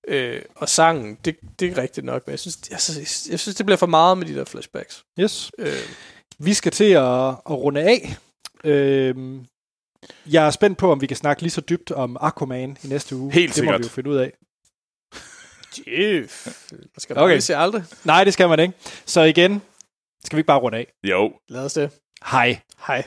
[0.07, 3.55] øh, og sangen, det, det er rigtigt nok, men jeg synes, jeg, synes, jeg synes,
[3.55, 5.03] det bliver for meget med de der flashbacks.
[5.19, 5.51] Yes.
[5.59, 5.73] Øh,
[6.39, 8.17] Vi skal til at, at runde af.
[8.63, 9.45] Øhm,
[10.25, 13.15] jeg er spændt på, om vi kan snakke lige så dybt om Aquaman i næste
[13.15, 13.31] uge.
[13.33, 13.79] Helt det må sikkert.
[13.79, 14.31] vi jo finde ud af.
[15.87, 16.47] Jeff.
[16.71, 17.33] Man skal Okay.
[17.33, 17.83] bare se aldrig.
[18.03, 18.73] Nej, det skal man ikke.
[19.05, 19.61] Så igen,
[20.25, 20.93] skal vi ikke bare runde af.
[21.03, 21.33] Jo.
[21.49, 21.91] Lad os det.
[22.31, 22.61] Hej.
[22.87, 23.03] Hej.